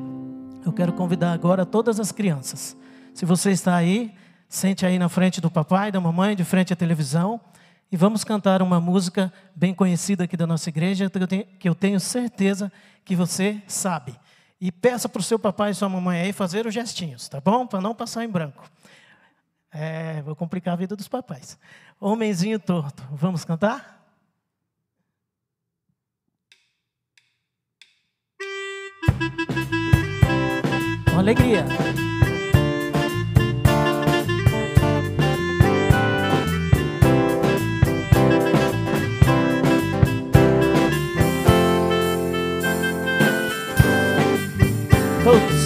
eu 0.64 0.72
quero 0.72 0.94
convidar 0.94 1.32
agora 1.32 1.66
todas 1.66 2.00
as 2.00 2.10
crianças. 2.10 2.74
Se 3.12 3.26
você 3.26 3.50
está 3.50 3.76
aí, 3.76 4.14
sente 4.48 4.86
aí 4.86 4.98
na 4.98 5.10
frente 5.10 5.42
do 5.42 5.50
papai, 5.50 5.92
da 5.92 6.00
mamãe, 6.00 6.34
de 6.34 6.42
frente 6.42 6.72
à 6.72 6.76
televisão, 6.76 7.38
e 7.92 7.98
vamos 7.98 8.24
cantar 8.24 8.62
uma 8.62 8.80
música 8.80 9.30
bem 9.54 9.74
conhecida 9.74 10.24
aqui 10.24 10.38
da 10.38 10.46
nossa 10.46 10.70
igreja, 10.70 11.10
que 11.10 11.18
eu 11.18 11.28
tenho, 11.28 11.44
que 11.58 11.68
eu 11.68 11.74
tenho 11.74 12.00
certeza 12.00 12.72
que 13.04 13.14
você 13.14 13.62
sabe. 13.66 14.18
E 14.58 14.72
peça 14.72 15.06
para 15.06 15.20
o 15.20 15.22
seu 15.22 15.38
papai 15.38 15.72
e 15.72 15.74
sua 15.74 15.88
mamãe 15.88 16.18
aí 16.18 16.32
fazer 16.32 16.66
os 16.66 16.72
gestinhos, 16.72 17.28
tá 17.28 17.42
bom? 17.42 17.66
Para 17.66 17.82
não 17.82 17.94
passar 17.94 18.24
em 18.24 18.28
branco. 18.28 18.64
É, 19.70 20.22
vou 20.22 20.34
complicar 20.34 20.72
a 20.72 20.76
vida 20.78 20.96
dos 20.96 21.08
papais. 21.08 21.58
Homenzinho 22.00 22.58
torto. 22.58 23.02
Vamos 23.12 23.44
cantar? 23.44 23.99
Com 31.20 31.28
alegria. 31.28 31.66
Todos. 45.22 45.59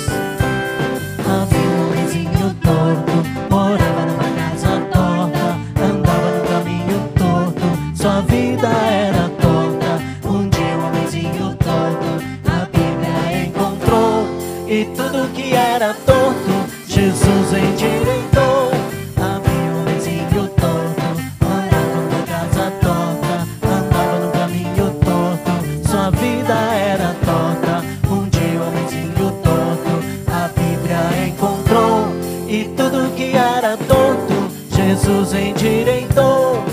Era 15.54 15.94
torto, 16.06 16.66
Jesus 16.86 17.52
endireitou. 17.52 18.70
Havia 19.16 19.70
um 19.72 19.80
homenzinho 19.80 20.48
torto, 20.48 21.02
morava 21.40 22.00
numa 22.00 22.26
casa 22.26 22.70
torta, 22.80 23.46
andava 23.62 24.18
no 24.18 24.32
caminho 24.32 24.90
torto, 25.04 25.88
sua 25.88 26.10
vida 26.10 26.54
era 26.54 27.14
torta. 27.24 27.84
Um 28.10 28.28
dia 28.28 28.60
um 28.60 28.68
homenzinho 28.68 29.30
torto, 29.42 29.94
a 30.30 30.48
Bíblia 30.48 31.28
encontrou, 31.28 32.08
e 32.48 32.64
tudo 32.76 33.14
que 33.14 33.36
era 33.36 33.76
torto, 33.76 34.50
Jesus 34.70 35.32
endireitou. 35.34 36.64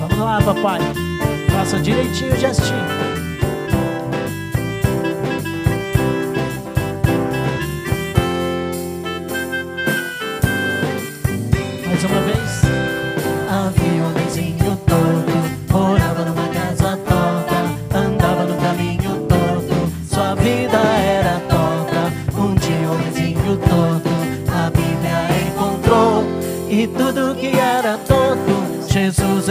Vamos 0.00 0.18
lá, 0.18 0.40
papai. 0.40 0.80
Faça 1.50 1.78
direitinho 1.78 2.34
o 2.34 2.36
gestinho. 2.36 3.13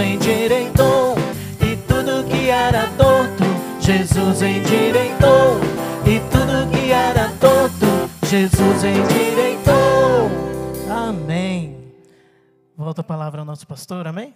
Endireitou. 0.03 1.15
E 1.61 1.77
tudo 1.87 2.27
que 2.29 2.49
era 2.49 2.87
torto, 2.97 3.43
Jesus 3.79 4.41
endireitou. 4.41 5.59
E 6.05 6.19
tudo 6.29 6.69
que 6.71 6.91
era 6.91 7.29
torto, 7.37 7.85
Jesus 8.27 8.83
endireitou. 8.83 10.29
Amém. 10.89 11.77
Volta 12.75 13.01
a 13.01 13.03
palavra 13.03 13.41
ao 13.41 13.45
nosso 13.45 13.65
pastor, 13.65 14.05
amém? 14.05 14.33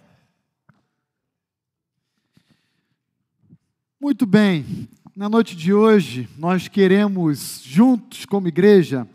Muito 4.00 4.24
bem, 4.24 4.88
na 5.14 5.28
noite 5.28 5.56
de 5.56 5.74
hoje, 5.74 6.28
nós 6.38 6.68
queremos, 6.68 7.60
juntos 7.64 8.24
como 8.24 8.46
igreja, 8.46 9.06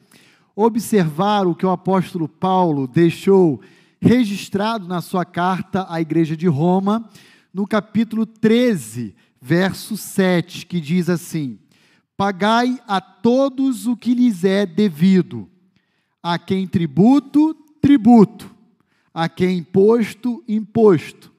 observar 0.55 1.47
o 1.47 1.55
que 1.55 1.65
o 1.65 1.71
apóstolo 1.71 2.27
Paulo 2.27 2.85
deixou 2.85 3.61
registrado 4.03 4.85
na 4.85 4.99
sua 4.99 5.23
carta 5.23 5.85
à 5.89 6.01
igreja 6.01 6.35
de 6.35 6.45
Roma, 6.45 7.09
no 7.53 7.65
capítulo 7.65 8.25
13, 8.25 9.15
verso 9.41 9.95
7, 9.95 10.65
que 10.65 10.81
diz 10.81 11.09
assim: 11.09 11.57
Pagai 12.17 12.81
a 12.85 12.99
todos 12.99 13.87
o 13.87 13.95
que 13.95 14.13
lhes 14.13 14.43
é 14.43 14.65
devido, 14.65 15.49
a 16.21 16.37
quem 16.37 16.67
tributo, 16.67 17.55
tributo, 17.81 18.53
a 19.13 19.29
quem 19.29 19.59
imposto, 19.59 20.43
imposto, 20.49 21.31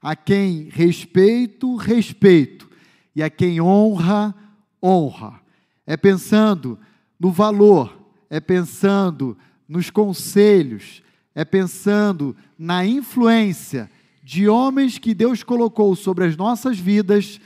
a 0.00 0.14
quem 0.14 0.68
respeito, 0.70 1.74
respeito, 1.74 2.70
e 3.16 3.24
a 3.24 3.28
quem 3.28 3.60
honra, 3.60 4.32
honra. 4.80 5.40
É 5.84 5.96
pensando 5.96 6.78
no 7.18 7.32
valor, 7.32 8.08
é 8.30 8.38
pensando 8.38 9.36
nos 9.68 9.90
conselhos, 9.90 11.02
é 11.34 11.44
pensando 11.44 12.36
na 12.58 12.86
influência 12.86 13.90
de 14.22 14.48
homens 14.48 14.98
que 14.98 15.12
Deus 15.12 15.42
colocou 15.42 15.94
sobre 15.94 16.24
as 16.24 16.36
nossas 16.36 16.78
vidas, 16.78 17.40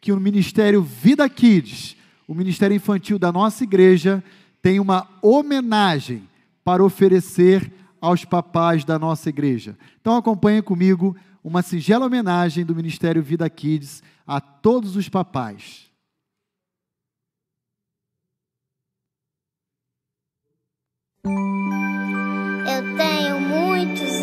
que 0.00 0.12
o 0.12 0.20
Ministério 0.20 0.82
Vida 0.82 1.28
Kids, 1.28 1.96
o 2.26 2.34
Ministério 2.34 2.74
Infantil 2.74 3.18
da 3.18 3.30
nossa 3.30 3.64
igreja, 3.64 4.22
tem 4.62 4.80
uma 4.80 5.08
homenagem 5.20 6.28
para 6.64 6.84
oferecer 6.84 7.70
aos 8.00 8.24
papais 8.24 8.84
da 8.84 8.98
nossa 8.98 9.28
igreja. 9.28 9.76
Então 10.00 10.16
acompanhe 10.16 10.62
comigo 10.62 11.16
uma 11.44 11.62
singela 11.62 12.06
homenagem 12.06 12.64
do 12.64 12.74
Ministério 12.74 13.22
Vida 13.22 13.48
Kids 13.50 14.02
a 14.26 14.40
todos 14.40 14.96
os 14.96 15.08
papais. 15.08 15.90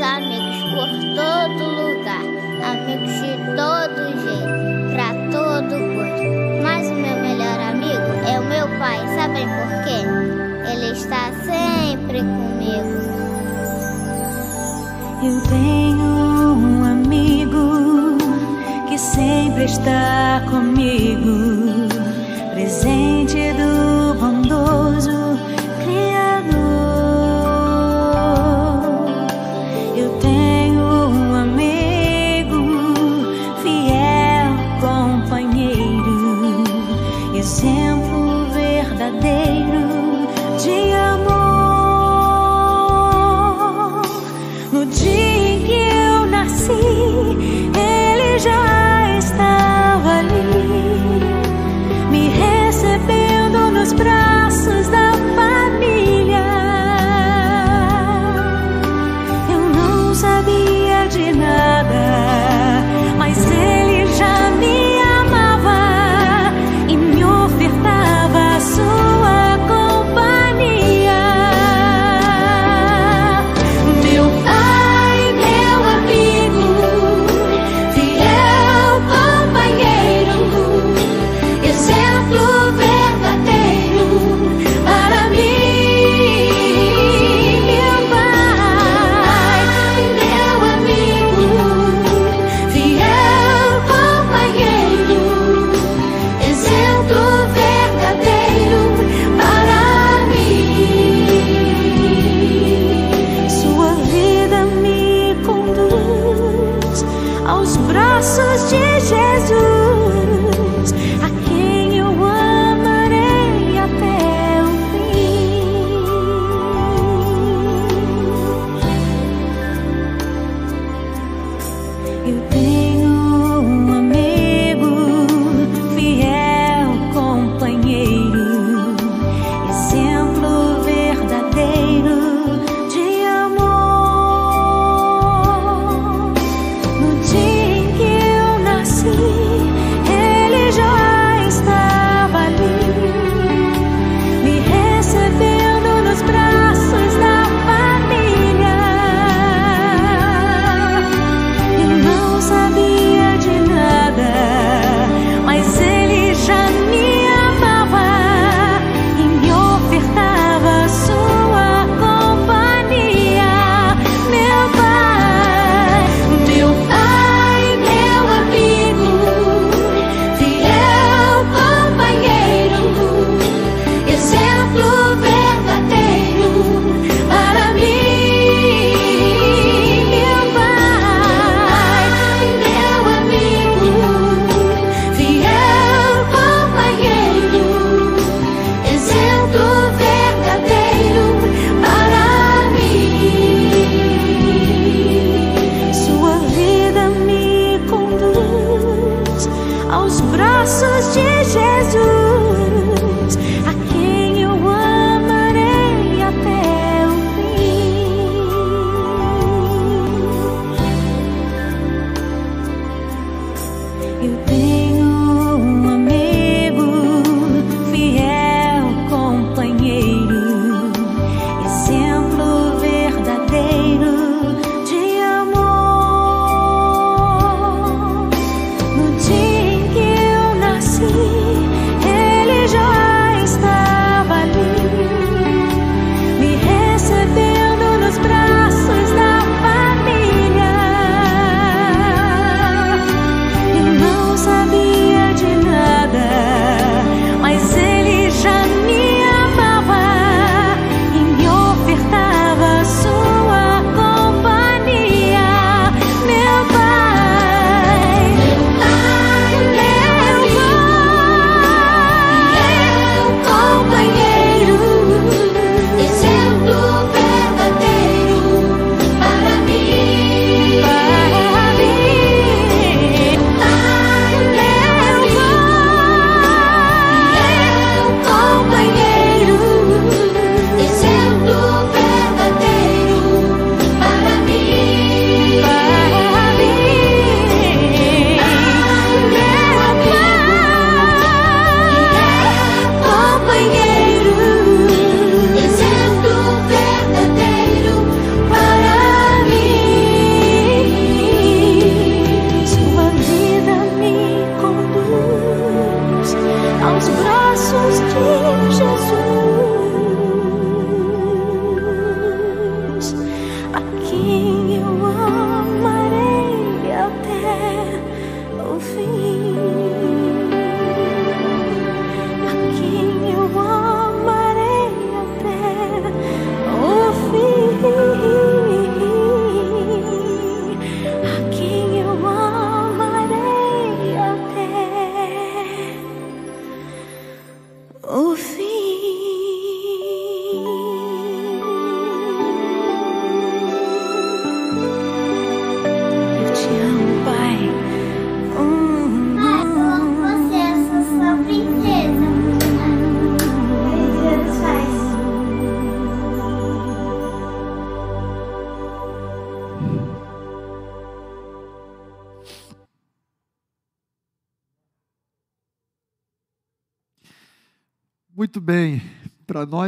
Amigos 0.09 0.57
por 0.73 0.89
todo 1.15 1.63
lugar, 1.69 2.25
amigos 2.63 3.13
de 3.21 3.33
todo 3.55 3.99
jeito, 4.23 4.57
pra 4.93 5.09
todo 5.31 5.73
gosto. 5.93 6.27
Mas 6.63 6.89
o 6.89 6.95
meu 6.95 7.15
melhor 7.21 7.59
amigo 7.59 8.09
é 8.27 8.39
o 8.39 8.43
meu 8.43 8.67
pai, 8.79 8.99
sabem 9.15 9.45
por 9.47 9.69
quê? 9.83 9.99
Ele 10.71 10.93
está 10.93 11.31
sempre 11.45 12.19
comigo. 12.21 12.99
Eu 15.23 15.41
tenho 15.47 16.55
um 16.57 16.83
amigo 16.85 18.17
que 18.89 18.97
sempre 18.97 19.65
está 19.65 20.41
comigo, 20.49 21.18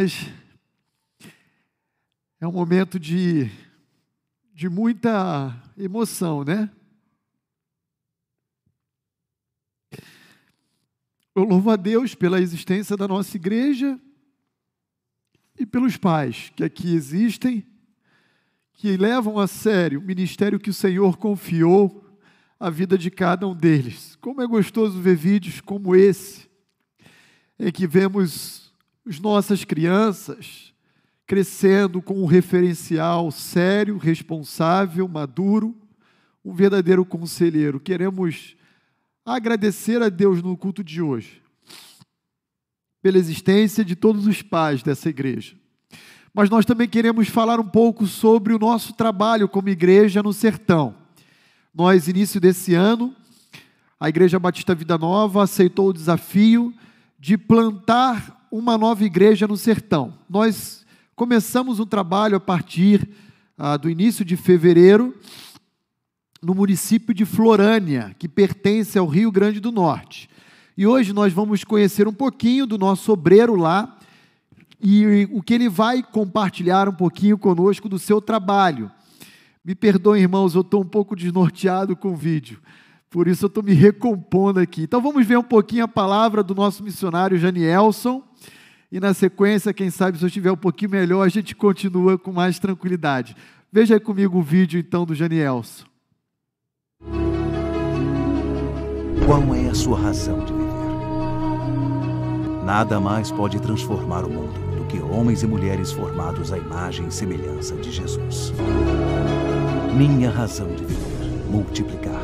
nós 0.02 0.28
é 2.40 2.48
um 2.48 2.52
momento 2.52 3.00
de, 3.00 3.52
de 4.52 4.68
muita 4.68 5.56
emoção, 5.78 6.44
né? 6.44 6.72
Eu 11.36 11.44
louvo 11.44 11.70
a 11.70 11.76
Deus 11.76 12.16
pela 12.16 12.42
existência 12.42 12.98
da 12.98 13.08
nossa 13.08 13.38
igreja 13.38 14.00
e 15.60 15.68
pelos 15.68 15.98
pais 15.98 16.52
que 16.56 16.64
aqui 16.64 16.96
existem, 16.96 17.64
que 18.74 18.98
levam 18.98 19.38
a 19.38 19.46
sério 19.46 20.00
o 20.00 20.04
ministério 20.04 20.60
que 20.60 20.72
o 20.72 20.74
Senhor 20.74 21.16
confiou 21.18 22.20
à 22.60 22.72
vida 22.72 22.98
de 22.98 23.12
cada 23.12 23.48
um 23.48 23.56
deles. 23.56 24.16
Como 24.16 24.42
é 24.42 24.48
gostoso 24.48 25.00
ver 25.00 25.16
vídeos 25.16 25.62
como 25.62 25.96
esse 25.96 26.50
em 27.60 27.72
que 27.72 27.86
vemos 27.86 28.61
as 29.06 29.20
nossas 29.20 29.64
crianças 29.64 30.74
crescendo 31.26 32.02
com 32.02 32.22
um 32.22 32.26
referencial 32.26 33.32
sério, 33.32 33.98
responsável, 33.98 35.08
maduro, 35.08 35.76
um 36.44 36.54
verdadeiro 36.54 37.06
conselheiro. 37.06 37.80
Queremos 37.80 38.56
agradecer 39.26 40.02
a 40.02 40.10
Deus 40.10 40.42
no 40.42 40.58
culto 40.58 40.84
de 40.84 41.02
hoje 41.02 41.42
pela 43.02 43.18
existência 43.18 43.84
de 43.84 43.96
todos 43.96 44.28
os 44.28 44.42
pais 44.42 44.84
dessa 44.84 45.10
igreja. 45.10 45.56
Mas 46.34 46.50
nós 46.50 46.66
também 46.66 46.88
queremos 46.88 47.28
falar 47.28 47.60
um 47.60 47.68
pouco 47.68 48.06
sobre 48.06 48.54
o 48.54 48.60
nosso 48.60 48.94
trabalho 48.94 49.50
como 49.50 49.70
igreja 49.70 50.22
no 50.22 50.32
sertão. 50.32 50.96
Nós, 51.74 52.08
início 52.08 52.40
desse 52.40 52.74
ano, 52.74 53.16
a 54.00 54.10
Igreja 54.10 54.38
Batista 54.38 54.76
Vida 54.76 54.98
Nova 54.98 55.44
aceitou 55.44 55.90
o 55.90 55.94
desafio 55.94 56.74
de 57.20 57.38
plantar 57.38 58.41
uma 58.52 58.78
nova 58.78 59.06
igreja 59.06 59.48
no 59.48 59.56
sertão. 59.56 60.14
Nós 60.30 60.86
começamos 61.16 61.80
um 61.80 61.86
trabalho 61.86 62.36
a 62.36 62.40
partir 62.40 63.10
ah, 63.58 63.78
do 63.78 63.90
início 63.90 64.26
de 64.26 64.36
fevereiro 64.36 65.16
no 66.42 66.54
município 66.54 67.14
de 67.14 67.24
Florânia, 67.24 68.14
que 68.20 68.28
pertence 68.28 69.00
ao 69.00 69.08
Rio 69.08 69.32
Grande 69.32 69.62
do 69.62 69.72
Norte. 69.72 70.30
E 70.76 70.86
hoje 70.86 71.14
nós 71.14 71.32
vamos 71.32 71.64
conhecer 71.64 72.08
um 72.08 72.14
pouquinho 72.14 72.66
do 72.66 72.78
nosso 72.78 73.14
obreiro 73.14 73.56
lá 73.56 73.98
e 74.84 75.30
o 75.32 75.42
que 75.42 75.54
ele 75.54 75.70
vai 75.70 76.04
compartilhar 76.04 76.90
um 76.90 76.94
pouquinho 76.94 77.38
conosco 77.38 77.88
do 77.88 78.00
seu 78.00 78.20
trabalho. 78.20 78.92
Me 79.64 79.76
perdoem, 79.76 80.24
irmãos, 80.24 80.56
eu 80.56 80.62
estou 80.62 80.82
um 80.82 80.88
pouco 80.88 81.16
desnorteado 81.16 81.96
com 81.96 82.10
o 82.10 82.16
vídeo. 82.16 82.60
Por 83.12 83.28
isso 83.28 83.44
eu 83.44 83.48
estou 83.48 83.62
me 83.62 83.74
recompondo 83.74 84.62
aqui. 84.62 84.84
Então 84.84 85.02
vamos 85.02 85.28
ver 85.28 85.38
um 85.38 85.44
pouquinho 85.44 85.84
a 85.84 85.88
palavra 85.88 86.42
do 86.42 86.56
nosso 86.56 86.82
missionário 86.82 87.38
Janielson. 87.38 88.24
E 88.90 89.02
na 89.02 89.14
sequência, 89.14 89.74
quem 89.74 89.90
sabe, 89.90 90.18
se 90.18 90.24
eu 90.24 90.28
estiver 90.28 90.52
um 90.52 90.58
pouquinho 90.58 90.92
melhor, 90.92 91.22
a 91.24 91.30
gente 91.30 91.54
continua 91.54 92.18
com 92.18 92.32
mais 92.32 92.58
tranquilidade. 92.58 93.36
Veja 93.70 93.96
aí 93.96 94.00
comigo 94.00 94.40
o 94.40 94.42
vídeo 94.42 94.80
então 94.80 95.06
do 95.06 95.14
Janielson. 95.14 95.86
Qual 99.26 99.56
é 99.56 99.68
a 99.68 99.76
sua 99.76 100.00
razão 100.00 100.46
de 100.46 100.54
viver? 100.54 100.72
Nada 102.66 103.00
mais 103.00 103.30
pode 103.30 103.60
transformar 103.60 104.24
o 104.24 104.30
mundo 104.30 104.78
do 104.78 104.86
que 104.86 105.00
homens 105.00 105.44
e 105.44 105.48
mulheres 105.48 105.92
formados 105.92 106.54
à 106.54 106.58
imagem 106.58 107.08
e 107.08 107.12
semelhança 107.12 107.76
de 107.76 107.92
Jesus. 107.92 108.54
Minha 109.98 110.30
razão 110.30 110.74
de 110.74 110.86
viver: 110.86 111.50
multiplicar. 111.50 112.22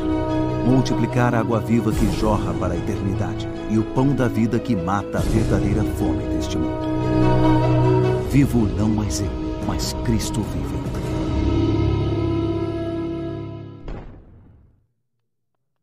Multiplicar 0.67 1.33
a 1.33 1.39
água 1.39 1.61
viva 1.61 1.93
que 1.93 2.05
jorra 2.19 2.53
para 2.59 2.73
a 2.73 2.77
eternidade 2.77 3.47
e 3.71 3.77
o 3.77 3.85
pão 3.93 4.13
da 4.13 4.27
vida 4.27 4.59
que 4.59 4.75
mata 4.75 5.17
a 5.17 5.21
verdadeira 5.21 5.81
fome 5.95 6.27
deste 6.27 6.57
mundo. 6.57 6.85
Vivo 8.29 8.67
não 8.77 8.89
mais 8.89 9.21
eu, 9.21 9.29
mas 9.65 9.93
Cristo 10.03 10.41
vive. 10.41 10.75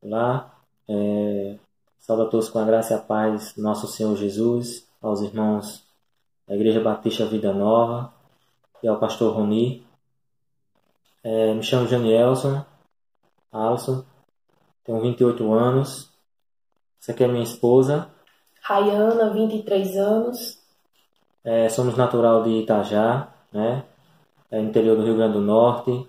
Olá, 0.02 0.54
é, 0.86 1.56
a 2.06 2.24
todos 2.26 2.50
com 2.50 2.58
a 2.58 2.64
graça 2.66 2.92
e 2.92 2.96
a 2.98 3.00
paz 3.00 3.56
nosso 3.56 3.88
Senhor 3.88 4.14
Jesus, 4.16 4.86
aos 5.00 5.22
irmãos 5.22 5.82
da 6.46 6.54
Igreja 6.54 6.82
Batista 6.82 7.24
Vida 7.24 7.54
Nova 7.54 8.12
e 8.82 8.86
ao 8.86 9.00
pastor 9.00 9.34
Roni. 9.34 9.82
É, 11.22 11.54
me 11.54 11.62
chamo 11.62 11.88
Janielson 11.88 12.62
Alson, 13.50 14.04
tenho 14.84 15.00
28 15.00 15.52
anos. 15.52 16.10
Essa 17.00 17.12
aqui 17.12 17.24
é 17.24 17.28
minha 17.28 17.42
esposa. 17.42 18.10
Rayana, 18.60 19.30
23 19.32 19.96
anos. 19.96 20.58
É, 21.42 21.68
somos 21.68 21.96
natural 21.96 22.42
de 22.42 22.50
Itajá, 22.50 23.28
né? 23.52 23.84
É 24.50 24.60
interior 24.60 24.96
do 24.96 25.04
Rio 25.04 25.16
Grande 25.16 25.34
do 25.34 25.40
Norte. 25.40 26.06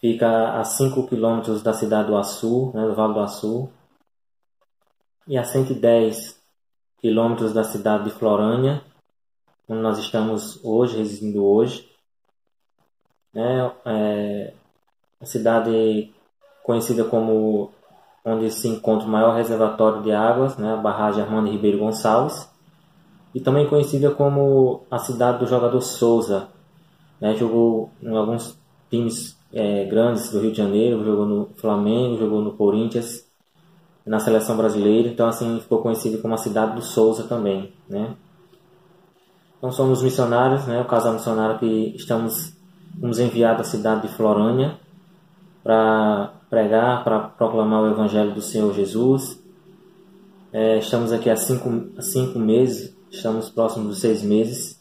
Fica 0.00 0.60
a 0.60 0.64
5 0.64 1.06
quilômetros 1.08 1.62
da 1.62 1.72
cidade 1.72 2.08
do 2.08 2.16
Açu, 2.16 2.70
né, 2.74 2.86
do 2.86 2.94
Vale 2.94 3.14
do 3.14 3.20
Açu. 3.20 3.70
E 5.26 5.38
a 5.38 5.42
110 5.42 6.38
quilômetros 6.98 7.52
da 7.52 7.64
cidade 7.64 8.04
de 8.04 8.10
Florânia, 8.10 8.82
onde 9.68 9.80
nós 9.80 9.98
estamos 9.98 10.62
hoje, 10.64 10.98
residindo 10.98 11.44
hoje. 11.44 11.90
Né, 13.32 13.72
é 13.84 14.54
a 15.20 15.26
cidade 15.26 16.12
conhecida 16.62 17.04
como 17.04 17.72
onde 18.26 18.50
se 18.50 18.66
encontra 18.66 19.06
o 19.06 19.10
maior 19.10 19.36
reservatório 19.36 20.02
de 20.02 20.10
águas, 20.10 20.56
né, 20.56 20.74
a 20.74 20.76
barragem 20.76 21.22
Armando 21.22 21.48
Ribeiro 21.48 21.78
Gonçalves, 21.78 22.50
e 23.32 23.38
também 23.40 23.68
conhecida 23.68 24.10
como 24.10 24.82
a 24.90 24.98
cidade 24.98 25.38
do 25.38 25.46
jogador 25.46 25.80
Souza. 25.80 26.48
Né, 27.20 27.34
jogou 27.36 27.90
em 28.02 28.14
alguns 28.16 28.58
times 28.90 29.38
é, 29.52 29.84
grandes 29.84 30.30
do 30.30 30.40
Rio 30.40 30.50
de 30.50 30.58
Janeiro, 30.58 31.04
jogou 31.04 31.24
no 31.24 31.50
Flamengo, 31.56 32.18
jogou 32.18 32.42
no 32.42 32.52
Corinthians, 32.52 33.24
na 34.04 34.18
seleção 34.18 34.56
brasileira, 34.56 35.08
então 35.08 35.28
assim 35.28 35.60
ficou 35.60 35.78
conhecido 35.78 36.18
como 36.18 36.34
a 36.34 36.38
cidade 36.38 36.74
do 36.74 36.82
Souza 36.82 37.24
também, 37.24 37.72
né? 37.88 38.14
Então 39.58 39.72
somos 39.72 40.02
missionários, 40.02 40.66
né? 40.66 40.80
O 40.80 40.84
casal 40.84 41.14
missionário 41.14 41.58
que 41.58 41.94
estamos 41.96 42.56
fomos 43.00 43.18
enviados 43.18 43.66
à 43.66 43.70
cidade 43.70 44.02
de 44.02 44.14
Florânia 44.14 44.78
para 45.62 46.35
pregar, 46.48 47.04
para 47.04 47.28
proclamar 47.28 47.82
o 47.82 47.90
Evangelho 47.90 48.34
do 48.34 48.42
Senhor 48.42 48.72
Jesus. 48.74 49.42
É, 50.52 50.78
estamos 50.78 51.12
aqui 51.12 51.28
há 51.28 51.36
cinco, 51.36 52.00
cinco 52.00 52.38
meses, 52.38 52.96
estamos 53.10 53.50
próximos 53.50 53.88
dos 53.88 54.00
seis 54.00 54.22
meses. 54.22 54.80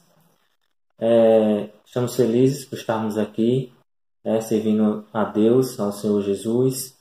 É, 0.99 1.69
estamos 1.85 2.15
felizes 2.15 2.65
por 2.65 2.77
estarmos 2.77 3.17
aqui, 3.17 3.73
né, 4.23 4.39
servindo 4.41 5.05
a 5.13 5.23
Deus, 5.25 5.79
ao 5.79 5.91
Senhor 5.91 6.21
Jesus. 6.21 6.95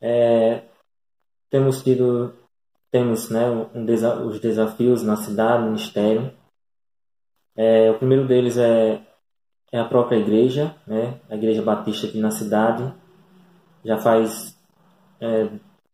É, 0.00 0.62
temos 1.50 1.82
tido, 1.82 2.34
temos 2.90 3.30
né, 3.30 3.48
um 3.74 3.84
desa 3.84 4.22
os 4.22 4.40
desafios 4.40 5.02
na 5.02 5.16
cidade, 5.16 5.64
no 5.64 5.72
ministério. 5.72 6.32
É, 7.56 7.90
o 7.90 7.98
primeiro 7.98 8.26
deles 8.26 8.56
é, 8.56 9.05
é 9.76 9.80
a 9.80 9.84
própria 9.84 10.16
igreja, 10.16 10.74
né, 10.86 11.20
a 11.28 11.34
igreja 11.34 11.62
batista 11.62 12.06
aqui 12.06 12.18
na 12.18 12.30
cidade. 12.30 12.92
Já 13.84 13.98
faz, 13.98 14.58
é, 15.20 15.48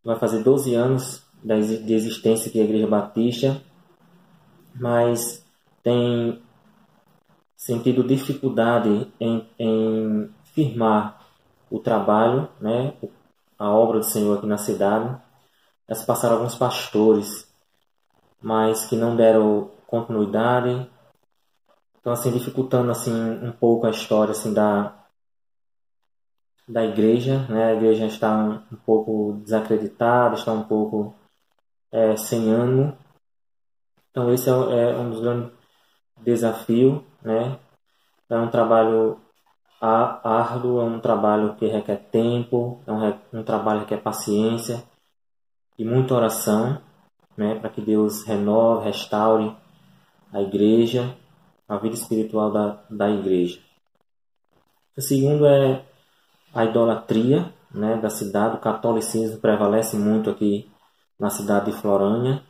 vai 0.04 0.16
fazer 0.18 0.42
12 0.42 0.74
anos 0.74 1.22
de 1.42 1.92
existência 1.92 2.48
aqui 2.48 2.60
a 2.60 2.64
igreja 2.64 2.86
batista, 2.86 3.60
mas 4.74 5.44
tem 5.82 6.40
sentido 7.56 8.04
dificuldade 8.04 9.12
em, 9.18 9.48
em 9.58 10.30
firmar 10.44 11.20
o 11.68 11.80
trabalho, 11.80 12.48
né, 12.60 12.94
a 13.58 13.70
obra 13.70 13.98
do 13.98 14.04
Senhor 14.04 14.38
aqui 14.38 14.46
na 14.46 14.58
cidade. 14.58 15.16
Já 15.88 15.94
se 15.96 16.06
passaram 16.06 16.36
alguns 16.36 16.54
pastores, 16.54 17.48
mas 18.40 18.84
que 18.86 18.94
não 18.94 19.16
deram 19.16 19.70
continuidade. 19.88 20.88
Então, 22.02 22.12
assim, 22.12 22.32
dificultando 22.32 22.90
assim 22.90 23.12
um 23.12 23.52
pouco 23.52 23.86
a 23.86 23.90
história 23.90 24.32
assim 24.32 24.52
da 24.52 24.92
da 26.68 26.84
igreja, 26.84 27.46
né? 27.48 27.66
A 27.66 27.74
igreja 27.74 28.06
está 28.06 28.36
um, 28.36 28.54
um 28.72 28.76
pouco 28.84 29.34
desacreditada, 29.44 30.34
está 30.34 30.52
um 30.52 30.64
pouco 30.64 31.14
é, 31.92 32.16
sem 32.16 32.50
ânimo, 32.50 32.96
Então 34.10 34.32
esse 34.32 34.50
é, 34.50 34.52
é 34.52 34.96
um 34.96 35.10
dos 35.10 35.20
grandes 35.20 35.52
desafios, 36.20 37.02
né? 37.22 37.58
É 38.28 38.36
um 38.36 38.50
trabalho 38.50 39.20
árduo, 39.80 40.80
é 40.80 40.84
um 40.84 41.00
trabalho 41.00 41.54
que 41.56 41.66
requer 41.66 41.96
tempo, 42.10 42.80
é 42.86 42.92
um, 42.92 43.40
um 43.40 43.44
trabalho 43.44 43.84
que 43.84 43.94
requer 43.94 44.02
paciência 44.02 44.82
e 45.78 45.84
muita 45.84 46.14
oração, 46.14 46.80
né? 47.36 47.56
Para 47.60 47.70
que 47.70 47.80
Deus 47.80 48.24
renove, 48.24 48.86
restaure 48.86 49.54
a 50.32 50.40
igreja, 50.40 51.16
a 51.68 51.76
vida 51.78 51.94
espiritual 51.94 52.52
da, 52.52 52.84
da 52.90 53.10
igreja. 53.10 53.60
O 54.96 55.00
segundo 55.00 55.46
é 55.46 55.84
a 56.54 56.64
idolatria 56.64 57.52
né, 57.74 57.96
da 57.96 58.10
cidade, 58.10 58.56
o 58.56 58.60
catolicismo 58.60 59.40
prevalece 59.40 59.96
muito 59.96 60.30
aqui 60.30 60.70
na 61.18 61.30
cidade 61.30 61.70
de 61.70 61.78
Florânia. 61.80 62.42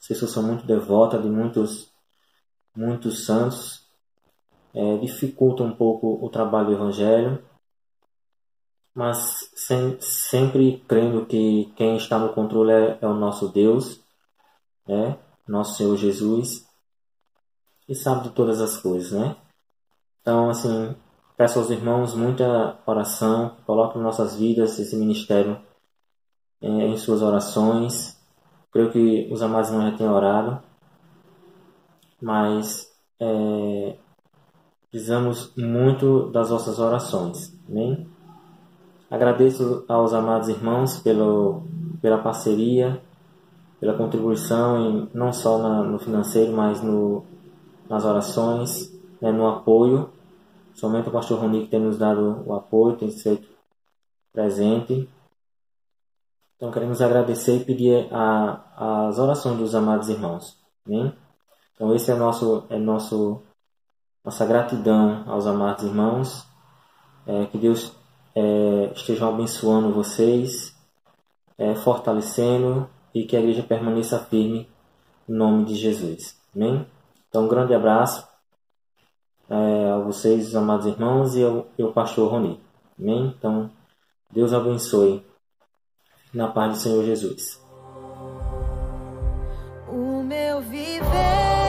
As 0.00 0.08
pessoas 0.08 0.30
são 0.30 0.42
muito 0.42 0.66
devotas 0.66 1.22
de 1.22 1.28
muitos, 1.28 1.92
muitos 2.74 3.26
santos. 3.26 3.82
É, 4.74 4.96
dificulta 4.98 5.62
um 5.62 5.74
pouco 5.74 6.24
o 6.24 6.30
trabalho 6.30 6.68
do 6.68 6.72
evangelho, 6.72 7.44
mas 8.94 9.50
sem, 9.54 10.00
sempre 10.00 10.82
crendo 10.88 11.26
que 11.26 11.70
quem 11.76 11.96
está 11.96 12.18
no 12.18 12.32
controle 12.32 12.72
é, 12.72 12.98
é 13.02 13.06
o 13.06 13.12
nosso 13.12 13.48
Deus, 13.48 14.00
né? 14.88 15.18
nosso 15.46 15.76
Senhor 15.76 15.94
Jesus, 15.98 16.66
sabe 17.94 18.24
de 18.24 18.30
todas 18.30 18.60
as 18.60 18.76
coisas, 18.76 19.12
né? 19.12 19.36
Então, 20.20 20.50
assim, 20.50 20.94
peço 21.36 21.58
aos 21.58 21.70
irmãos 21.70 22.14
muita 22.14 22.78
oração, 22.86 23.56
coloquem 23.66 24.00
nossas 24.00 24.36
vidas, 24.36 24.78
esse 24.78 24.96
ministério, 24.96 25.58
é, 26.60 26.68
em 26.68 26.96
suas 26.96 27.22
orações. 27.22 28.16
Creio 28.72 28.90
que 28.90 29.28
os 29.32 29.42
amados 29.42 29.70
irmãos 29.70 29.90
já 29.90 29.96
têm 29.98 30.08
orado, 30.08 30.62
mas 32.20 32.88
é, 33.20 33.96
precisamos 34.90 35.52
muito 35.56 36.30
das 36.30 36.50
vossas 36.50 36.78
orações. 36.78 37.52
Amém? 37.68 38.06
Agradeço 39.10 39.84
aos 39.88 40.14
amados 40.14 40.48
irmãos 40.48 40.98
pelo, 41.00 41.64
pela 42.00 42.18
parceria, 42.18 43.02
pela 43.78 43.94
contribuição, 43.94 44.78
em, 44.78 45.08
não 45.12 45.32
só 45.32 45.58
na, 45.58 45.82
no 45.82 45.98
financeiro, 45.98 46.52
mas 46.52 46.80
no, 46.80 47.24
nas 47.88 48.04
orações, 48.04 48.92
né, 49.20 49.30
no 49.30 49.46
apoio. 49.46 50.10
Somente 50.74 51.08
o 51.08 51.12
pastor 51.12 51.40
Roni 51.40 51.64
que 51.64 51.70
tem 51.70 51.80
nos 51.80 51.98
dado 51.98 52.42
o 52.46 52.54
apoio, 52.54 52.96
tem 52.96 53.10
sido 53.10 53.46
presente. 54.32 55.08
Então 56.56 56.70
queremos 56.70 57.02
agradecer 57.02 57.56
e 57.56 57.64
pedir 57.64 58.08
a, 58.12 59.08
as 59.08 59.18
orações 59.18 59.58
dos 59.58 59.74
amados 59.74 60.08
irmãos. 60.08 60.56
Amém? 60.86 61.12
Então 61.74 61.94
esse 61.94 62.10
é 62.10 62.14
nosso 62.14 62.64
é 62.70 62.78
nosso 62.78 63.42
nossa 64.24 64.46
gratidão 64.46 65.24
aos 65.26 65.46
amados 65.46 65.84
irmãos. 65.84 66.46
É, 67.26 67.46
que 67.46 67.58
Deus 67.58 67.92
é, 68.34 68.92
esteja 68.94 69.28
abençoando 69.28 69.92
vocês, 69.92 70.74
é, 71.58 71.74
fortalecendo 71.74 72.88
e 73.14 73.24
que 73.24 73.36
a 73.36 73.40
igreja 73.40 73.62
permaneça 73.62 74.18
firme 74.18 74.68
em 75.28 75.32
nome 75.32 75.64
de 75.64 75.74
Jesus. 75.74 76.40
Amém? 76.54 76.86
Então, 77.32 77.46
um 77.46 77.48
grande 77.48 77.72
abraço 77.72 78.28
é, 79.48 79.90
a 79.90 79.96
vocês, 80.00 80.54
amados 80.54 80.84
irmãos, 80.84 81.34
e 81.34 81.42
ao, 81.42 81.66
ao 81.80 81.90
pastor 81.90 82.30
Roni. 82.30 82.60
Amém? 83.00 83.34
Então, 83.38 83.70
Deus 84.30 84.52
abençoe. 84.52 85.24
Na 86.34 86.48
paz 86.48 86.74
do 86.74 86.78
Senhor 86.78 87.02
Jesus. 87.04 87.58
O 89.88 90.22
meu 90.22 90.60
viver 90.60 91.61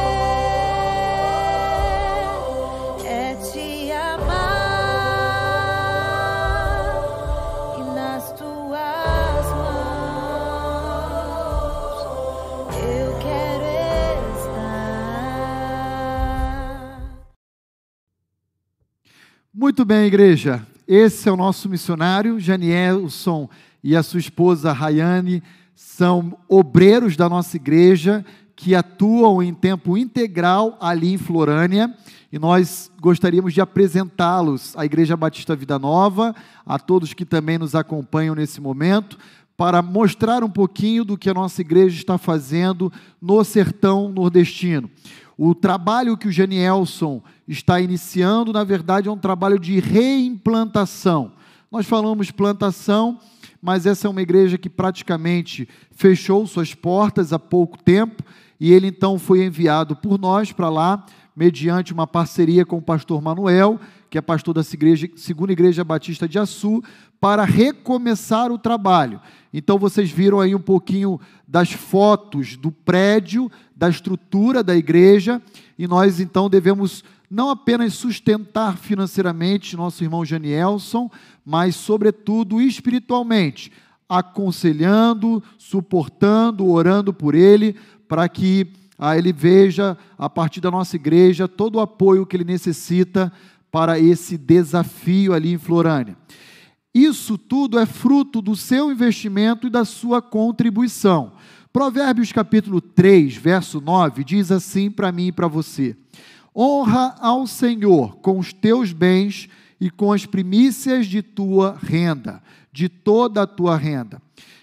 Muito 19.56 19.86
bem, 19.86 20.08
igreja. 20.08 20.66
Esse 20.88 21.30
é 21.30 21.32
o 21.32 21.38
nosso 21.38 21.70
missionário, 21.70 22.40
Janielson 22.40 23.48
e 23.84 23.96
a 23.96 24.02
sua 24.02 24.20
esposa 24.20 24.72
Rayane 24.72 25.44
são 25.76 26.36
obreiros 26.50 27.16
da 27.16 27.30
nossa 27.30 27.56
igreja 27.56 28.26
que 28.56 28.74
atuam 28.74 29.44
em 29.44 29.54
tempo 29.54 29.96
integral 29.96 30.76
ali 30.82 31.14
em 31.14 31.20
Florânia 31.20 31.94
e 32.32 32.40
nós 32.40 32.92
gostaríamos 33.00 33.54
de 33.54 33.62
apresentá-los 33.62 34.76
à 34.76 34.86
Igreja 34.86 35.16
Batista 35.16 35.56
Vida 35.56 35.78
Nova, 35.78 36.36
a 36.66 36.80
todos 36.80 37.14
que 37.14 37.24
também 37.24 37.60
nos 37.60 37.76
acompanham 37.76 38.34
nesse 38.34 38.60
momento, 38.60 39.20
para 39.56 39.84
mostrar 39.84 40.44
um 40.44 40.50
pouquinho 40.50 41.06
do 41.06 41.16
que 41.16 41.30
a 41.30 41.34
nossa 41.34 41.62
igreja 41.62 41.96
está 41.96 42.18
fazendo 42.18 42.92
no 43.22 43.44
sertão 43.44 44.10
nordestino. 44.10 44.90
O 45.38 45.56
trabalho 45.56 46.18
que 46.18 46.28
o 46.28 46.32
Janielson 46.32 47.22
está 47.48 47.80
iniciando, 47.80 48.54
na 48.54 48.64
verdade, 48.64 49.08
é 49.10 49.12
um 49.12 49.18
trabalho 49.18 49.58
de 49.58 49.80
reimplantação. 49.80 51.32
Nós 51.72 51.88
falamos 51.88 52.30
plantação, 52.30 53.18
mas 53.62 53.86
essa 53.86 54.08
é 54.08 54.10
uma 54.10 54.22
igreja 54.22 54.58
que 54.58 54.70
praticamente 54.70 55.68
fechou 55.92 56.46
suas 56.46 56.76
portas 56.76 57.34
há 57.34 57.40
pouco 57.40 57.82
tempo, 57.82 58.24
e 58.60 58.72
ele 58.72 58.88
então 58.88 59.18
foi 59.18 59.44
enviado 59.44 59.96
por 59.96 60.20
nós 60.20 60.52
para 60.52 60.70
lá, 60.70 61.06
mediante 61.36 61.92
uma 61.92 62.06
parceria 62.06 62.64
com 62.64 62.78
o 62.78 62.82
pastor 62.82 63.22
Manuel, 63.22 63.80
que 64.10 64.18
é 64.18 64.22
pastor 64.22 64.54
da 64.54 64.62
igreja, 64.62 65.10
segunda 65.16 65.52
igreja 65.52 65.84
batista 65.84 66.28
de 66.28 66.38
Açu, 66.38 66.84
para 67.20 67.44
recomeçar 67.44 68.52
o 68.52 68.58
trabalho. 68.60 69.20
Então 69.54 69.78
vocês 69.78 70.10
viram 70.10 70.40
aí 70.40 70.56
um 70.56 70.60
pouquinho 70.60 71.20
das 71.48 71.72
fotos 71.72 72.58
do 72.58 72.72
prédio, 72.72 73.52
da 73.76 73.88
estrutura 73.88 74.64
da 74.64 74.76
igreja, 74.76 75.42
e 75.78 75.88
nós 75.88 76.20
então 76.20 76.50
devemos 76.50 77.04
não 77.30 77.50
apenas 77.50 77.94
sustentar 77.94 78.78
financeiramente 78.78 79.76
nosso 79.76 80.04
irmão 80.04 80.26
Janielson, 80.26 81.10
mas 81.46 81.76
sobretudo 81.76 82.62
espiritualmente, 82.62 83.72
aconselhando, 84.08 85.42
suportando, 85.58 86.68
orando 86.68 87.14
por 87.14 87.36
ele, 87.36 87.76
para 88.08 88.28
que 88.30 88.68
ah, 88.98 89.18
ele 89.18 89.34
veja, 89.34 89.98
a 90.18 90.30
partir 90.30 90.62
da 90.62 90.70
nossa 90.70 90.96
igreja, 90.96 91.48
todo 91.48 91.76
o 91.76 91.80
apoio 91.80 92.26
que 92.26 92.38
ele 92.38 92.44
necessita 92.44 93.34
para 93.72 94.00
esse 94.00 94.38
desafio 94.38 95.34
ali 95.34 95.54
em 95.54 95.58
Florânia. 95.58 96.16
Isso 96.94 97.38
tudo 97.38 97.80
é 97.80 97.86
fruto 97.86 98.42
do 98.42 98.56
seu 98.56 98.92
investimento 98.92 99.66
e 99.66 99.70
da 99.70 99.84
sua 99.84 100.22
contribuição. 100.22 101.32
Provérbios 101.72 102.32
capítulo 102.32 102.80
3, 102.80 103.36
verso 103.36 103.82
9, 103.82 104.24
diz 104.24 104.52
assim 104.52 104.92
para 104.92 105.12
mim 105.12 105.28
e 105.28 105.32
para 105.32 105.48
você: 105.48 105.98
Honra 106.56 107.16
ao 107.20 107.48
Senhor 107.48 108.18
com 108.18 108.38
os 108.38 108.54
teus 108.54 108.94
bens 108.94 109.50
e 109.82 109.90
com 109.90 110.14
as 110.14 110.28
primícias 110.28 111.08
de 111.08 111.24
tua 111.24 111.76
renda, 111.82 112.44
de 112.72 112.88
toda 112.88 113.42
a 113.42 113.48
tua 113.48 113.76
renda. 113.76 114.22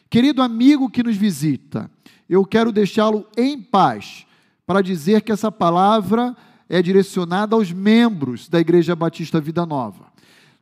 Querido 0.08 0.40
amigo 0.40 0.88
que 0.88 1.02
nos 1.02 1.16
visita, 1.16 1.90
eu 2.28 2.44
quero 2.44 2.70
deixá-lo 2.70 3.26
em 3.36 3.60
paz 3.60 4.24
para 4.64 4.82
dizer 4.82 5.22
que 5.22 5.32
essa 5.32 5.50
palavra 5.50 6.36
é 6.68 6.80
direcionada 6.80 7.56
aos 7.56 7.72
membros 7.72 8.48
da 8.48 8.60
Igreja 8.60 8.94
Batista 8.94 9.40
Vida 9.40 9.66
Nova. 9.66 10.10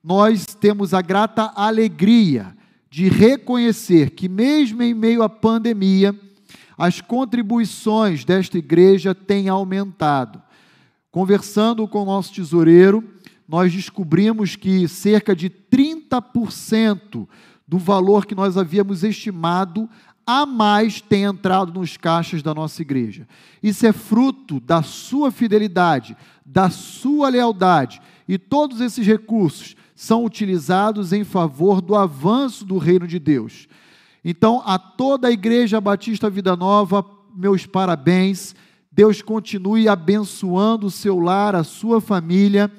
Nós 0.03 0.47
temos 0.47 0.95
a 0.95 1.03
grata 1.03 1.53
alegria 1.55 2.57
de 2.91 3.09
reconhecer 3.09 4.11
que, 4.11 4.29
mesmo 4.29 4.83
em 4.83 4.95
meio 4.95 5.23
à 5.23 5.29
pandemia, 5.29 6.15
as 6.77 7.01
contribuições 7.01 8.25
desta 8.25 8.57
igreja 8.57 9.15
têm 9.15 9.49
aumentado. 9.49 10.41
Conversando 11.11 11.87
com 11.89 12.03
o 12.03 12.07
nosso 12.07 12.33
tesoureiro, 12.33 13.03
nós 13.49 13.73
descobrimos 13.73 14.55
que 14.57 14.87
cerca 14.87 15.35
de 15.35 15.51
30% 15.51 17.27
do 17.67 17.79
valor 17.79 18.25
que 18.27 18.35
nós 18.35 18.57
havíamos 18.57 19.03
estimado 19.03 19.89
a 20.27 20.45
mais 20.45 21.01
tem 21.01 21.25
entrado 21.25 21.73
nos 21.73 21.97
caixas 21.97 22.43
da 22.43 22.53
nossa 22.53 22.83
igreja. 22.83 23.27
Isso 23.63 23.87
é 23.87 23.93
fruto 23.93 24.61
da 24.61 24.83
sua 24.83 25.31
fidelidade, 25.31 26.15
da 26.45 26.69
sua 26.69 27.31
lealdade, 27.31 28.01
e 28.29 28.37
todos 28.37 28.83
esses 28.83 29.07
recursos 29.07 29.75
são 29.99 30.25
utilizados 30.25 31.13
em 31.13 31.25
favor 31.25 31.81
do 31.81 31.97
avanço 31.97 32.65
do 32.65 32.79
reino 32.79 33.05
de 33.05 33.19
Deus. 33.19 33.67
Então, 34.25 34.63
a 34.65 34.79
toda 34.79 35.27
a 35.27 35.33
Igreja 35.33 35.81
Batista 35.81 36.31
Vida 36.31 36.55
Nova, 36.55 37.05
meus 37.35 37.67
parabéns. 37.67 38.55
Deus 38.93 39.21
continue 39.21 39.89
abençoando 39.89 40.87
o 40.87 40.91
seu 40.91 41.19
lar, 41.19 41.57
a 41.57 41.65
sua 41.65 42.01
família 42.01 42.71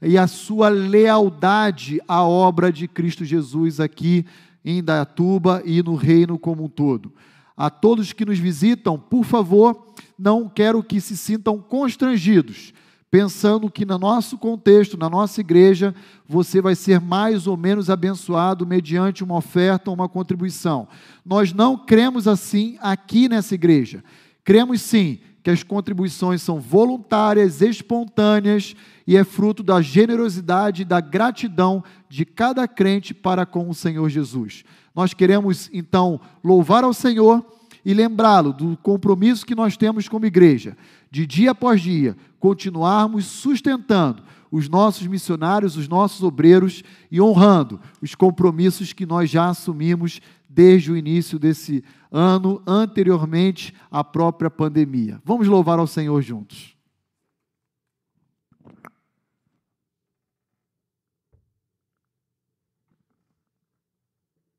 e 0.00 0.16
a 0.16 0.26
sua 0.26 0.70
lealdade 0.70 2.00
à 2.08 2.22
obra 2.22 2.72
de 2.72 2.88
Cristo 2.88 3.22
Jesus 3.22 3.78
aqui 3.78 4.24
em 4.64 4.78
Indaiatuba 4.78 5.62
e 5.66 5.82
no 5.82 5.94
reino 5.94 6.38
como 6.38 6.64
um 6.64 6.68
todo. 6.70 7.12
A 7.54 7.68
todos 7.68 8.14
que 8.14 8.24
nos 8.24 8.38
visitam, 8.38 8.98
por 8.98 9.24
favor, 9.24 9.92
não 10.18 10.48
quero 10.48 10.82
que 10.82 11.02
se 11.02 11.18
sintam 11.18 11.58
constrangidos, 11.58 12.72
pensando 13.12 13.70
que 13.70 13.84
no 13.84 13.98
nosso 13.98 14.38
contexto, 14.38 14.96
na 14.96 15.10
nossa 15.10 15.42
igreja, 15.42 15.94
você 16.26 16.62
vai 16.62 16.74
ser 16.74 16.98
mais 16.98 17.46
ou 17.46 17.58
menos 17.58 17.90
abençoado 17.90 18.66
mediante 18.66 19.22
uma 19.22 19.36
oferta 19.36 19.90
ou 19.90 19.94
uma 19.94 20.08
contribuição. 20.08 20.88
Nós 21.22 21.52
não 21.52 21.76
cremos 21.76 22.26
assim 22.26 22.78
aqui 22.80 23.28
nessa 23.28 23.54
igreja. 23.54 24.02
Cremos 24.42 24.80
sim 24.80 25.18
que 25.42 25.50
as 25.50 25.62
contribuições 25.62 26.40
são 26.40 26.58
voluntárias, 26.58 27.60
espontâneas 27.60 28.74
e 29.06 29.14
é 29.14 29.24
fruto 29.24 29.62
da 29.62 29.82
generosidade 29.82 30.80
e 30.80 30.86
da 30.86 30.98
gratidão 30.98 31.84
de 32.08 32.24
cada 32.24 32.66
crente 32.66 33.12
para 33.12 33.44
com 33.44 33.68
o 33.68 33.74
Senhor 33.74 34.08
Jesus. 34.08 34.64
Nós 34.94 35.12
queremos 35.12 35.68
então 35.70 36.18
louvar 36.42 36.82
ao 36.82 36.94
Senhor 36.94 37.44
e 37.84 37.92
lembrá-lo 37.92 38.54
do 38.54 38.76
compromisso 38.78 39.44
que 39.44 39.54
nós 39.54 39.76
temos 39.76 40.08
como 40.08 40.24
igreja, 40.24 40.76
de 41.10 41.26
dia 41.26 41.50
após 41.50 41.82
dia, 41.82 42.16
continuarmos 42.42 43.26
sustentando 43.26 44.24
os 44.50 44.68
nossos 44.68 45.06
missionários, 45.06 45.76
os 45.76 45.86
nossos 45.86 46.24
obreiros 46.24 46.82
e 47.08 47.20
honrando 47.20 47.80
os 48.00 48.16
compromissos 48.16 48.92
que 48.92 49.06
nós 49.06 49.30
já 49.30 49.48
assumimos 49.48 50.20
desde 50.48 50.90
o 50.90 50.96
início 50.96 51.38
desse 51.38 51.84
ano, 52.10 52.60
anteriormente 52.66 53.72
à 53.88 54.02
própria 54.02 54.50
pandemia. 54.50 55.22
Vamos 55.24 55.46
louvar 55.46 55.78
ao 55.78 55.86
Senhor 55.86 56.20
juntos. 56.20 56.76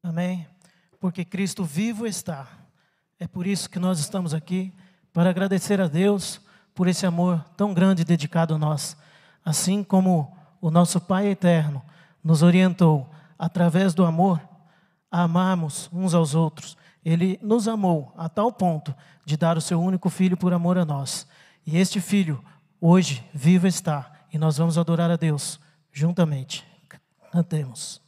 Amém. 0.01 0.47
Porque 1.01 1.25
Cristo 1.25 1.65
vivo 1.65 2.07
está. 2.07 2.47
É 3.19 3.27
por 3.27 3.45
isso 3.45 3.69
que 3.69 3.77
nós 3.77 3.99
estamos 3.99 4.33
aqui, 4.33 4.73
para 5.11 5.29
agradecer 5.29 5.81
a 5.81 5.87
Deus 5.89 6.42
por 6.73 6.87
esse 6.87 7.05
amor 7.05 7.43
tão 7.55 7.73
grande 7.73 8.03
dedicado 8.03 8.55
a 8.55 8.57
nós. 8.57 8.97
Assim 9.43 9.83
como 9.83 10.35
o 10.61 10.71
nosso 10.71 10.99
Pai 10.99 11.27
eterno 11.27 11.81
nos 12.23 12.41
orientou, 12.41 13.09
através 13.37 13.93
do 13.93 14.05
amor, 14.05 14.41
a 15.11 15.23
amarmos 15.23 15.89
uns 15.91 16.13
aos 16.13 16.33
outros. 16.33 16.77
Ele 17.03 17.37
nos 17.41 17.67
amou 17.67 18.13
a 18.17 18.29
tal 18.29 18.51
ponto 18.51 18.95
de 19.25 19.35
dar 19.35 19.57
o 19.57 19.61
seu 19.61 19.81
único 19.81 20.09
filho 20.09 20.37
por 20.37 20.53
amor 20.53 20.77
a 20.77 20.85
nós. 20.85 21.27
E 21.65 21.77
este 21.77 21.99
filho, 21.99 22.43
hoje, 22.79 23.23
vivo 23.33 23.67
está. 23.67 24.11
E 24.31 24.37
nós 24.37 24.57
vamos 24.57 24.77
adorar 24.77 25.11
a 25.11 25.15
Deus 25.15 25.59
juntamente. 25.91 26.65
Cantemos. 27.31 28.02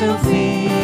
Seu 0.00 0.18
filho, 0.20 0.79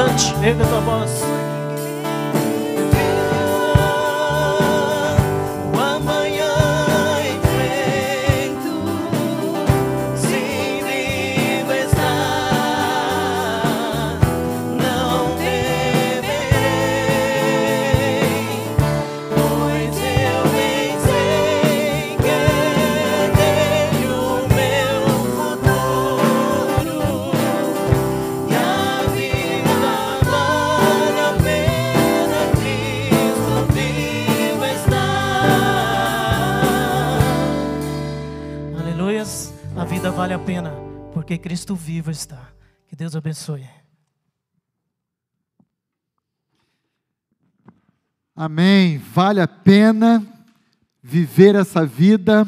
Cante, 0.00 0.32
erga 0.42 0.64
tua. 0.64 0.89
Vale 40.20 40.34
a 40.34 40.38
pena, 40.38 40.70
porque 41.14 41.38
Cristo 41.38 41.74
vivo 41.74 42.10
está. 42.10 42.52
Que 42.86 42.94
Deus 42.94 43.16
abençoe. 43.16 43.64
Amém. 48.36 48.98
Vale 48.98 49.40
a 49.40 49.48
pena 49.48 50.22
viver 51.02 51.54
essa 51.54 51.86
vida, 51.86 52.46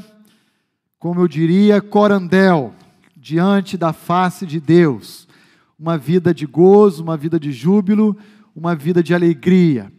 como 0.99 1.23
eu 1.23 1.27
diria, 1.27 1.81
corandel, 1.81 2.75
diante 3.17 3.79
da 3.79 3.95
face 3.95 4.45
de 4.45 4.61
Deus. 4.61 5.27
Uma 5.79 5.97
vida 5.97 6.35
de 6.35 6.45
gozo, 6.45 7.03
uma 7.03 7.17
vida 7.17 7.41
de 7.41 7.53
júbilo, 7.53 8.15
uma 8.55 8.75
vida 8.77 9.03
de 9.03 9.15
alegria. 9.15 9.91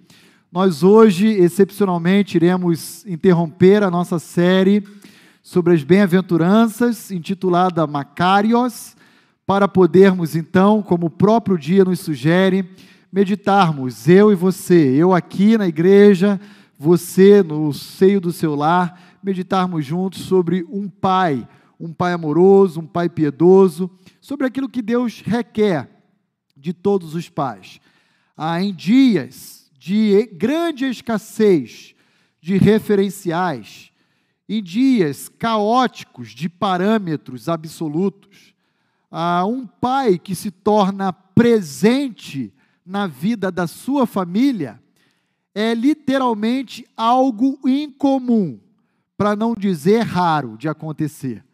Nós 0.51 0.83
hoje, 0.83 1.25
excepcionalmente, 1.27 2.37
iremos 2.37 3.03
interromper 3.07 3.81
a 3.81 3.89
nossa 3.89 4.19
série 4.19 4.83
sobre 5.43 5.73
as 5.73 5.83
bem-aventuranças, 5.83 7.11
intitulada 7.11 7.85
Macários, 7.85 8.95
para 9.45 9.67
podermos 9.67 10.37
então, 10.37 10.81
como 10.81 11.07
o 11.07 11.09
próprio 11.09 11.57
dia 11.57 11.83
nos 11.83 11.99
sugere, 11.99 12.65
meditarmos, 13.11 14.07
eu 14.07 14.31
e 14.31 14.35
você, 14.35 14.95
eu 14.95 15.13
aqui 15.13 15.57
na 15.57 15.67
igreja, 15.67 16.39
você 16.79 17.43
no 17.43 17.73
seio 17.73 18.21
do 18.21 18.31
seu 18.31 18.55
lar, 18.55 19.17
meditarmos 19.21 19.85
juntos 19.85 20.21
sobre 20.21 20.65
um 20.71 20.87
pai, 20.87 21.45
um 21.77 21.91
pai 21.91 22.13
amoroso, 22.13 22.79
um 22.79 22.87
pai 22.87 23.09
piedoso, 23.09 23.91
sobre 24.21 24.47
aquilo 24.47 24.69
que 24.69 24.81
Deus 24.81 25.21
requer 25.25 25.89
de 26.55 26.71
todos 26.71 27.15
os 27.15 27.27
pais. 27.27 27.81
Ah, 28.37 28.63
em 28.63 28.73
dias 28.73 29.69
de 29.77 30.25
grande 30.37 30.85
escassez 30.85 31.93
de 32.41 32.57
referenciais, 32.57 33.92
em 34.47 34.61
dias 34.61 35.29
caóticos 35.29 36.29
de 36.29 36.49
parâmetros 36.49 37.47
absolutos, 37.47 38.53
um 39.47 39.65
pai 39.65 40.17
que 40.17 40.35
se 40.35 40.51
torna 40.51 41.13
presente 41.13 42.53
na 42.85 43.07
vida 43.07 43.51
da 43.51 43.67
sua 43.67 44.05
família 44.05 44.81
é 45.55 45.73
literalmente 45.73 46.85
algo 46.97 47.59
incomum, 47.63 48.59
para 49.15 49.35
não 49.35 49.53
dizer 49.53 50.01
raro 50.01 50.57
de 50.57 50.67
acontecer. 50.67 51.45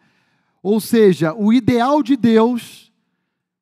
Ou 0.63 0.79
seja, 0.79 1.33
o 1.33 1.51
ideal 1.53 2.01
de 2.01 2.15
Deus, 2.15 2.91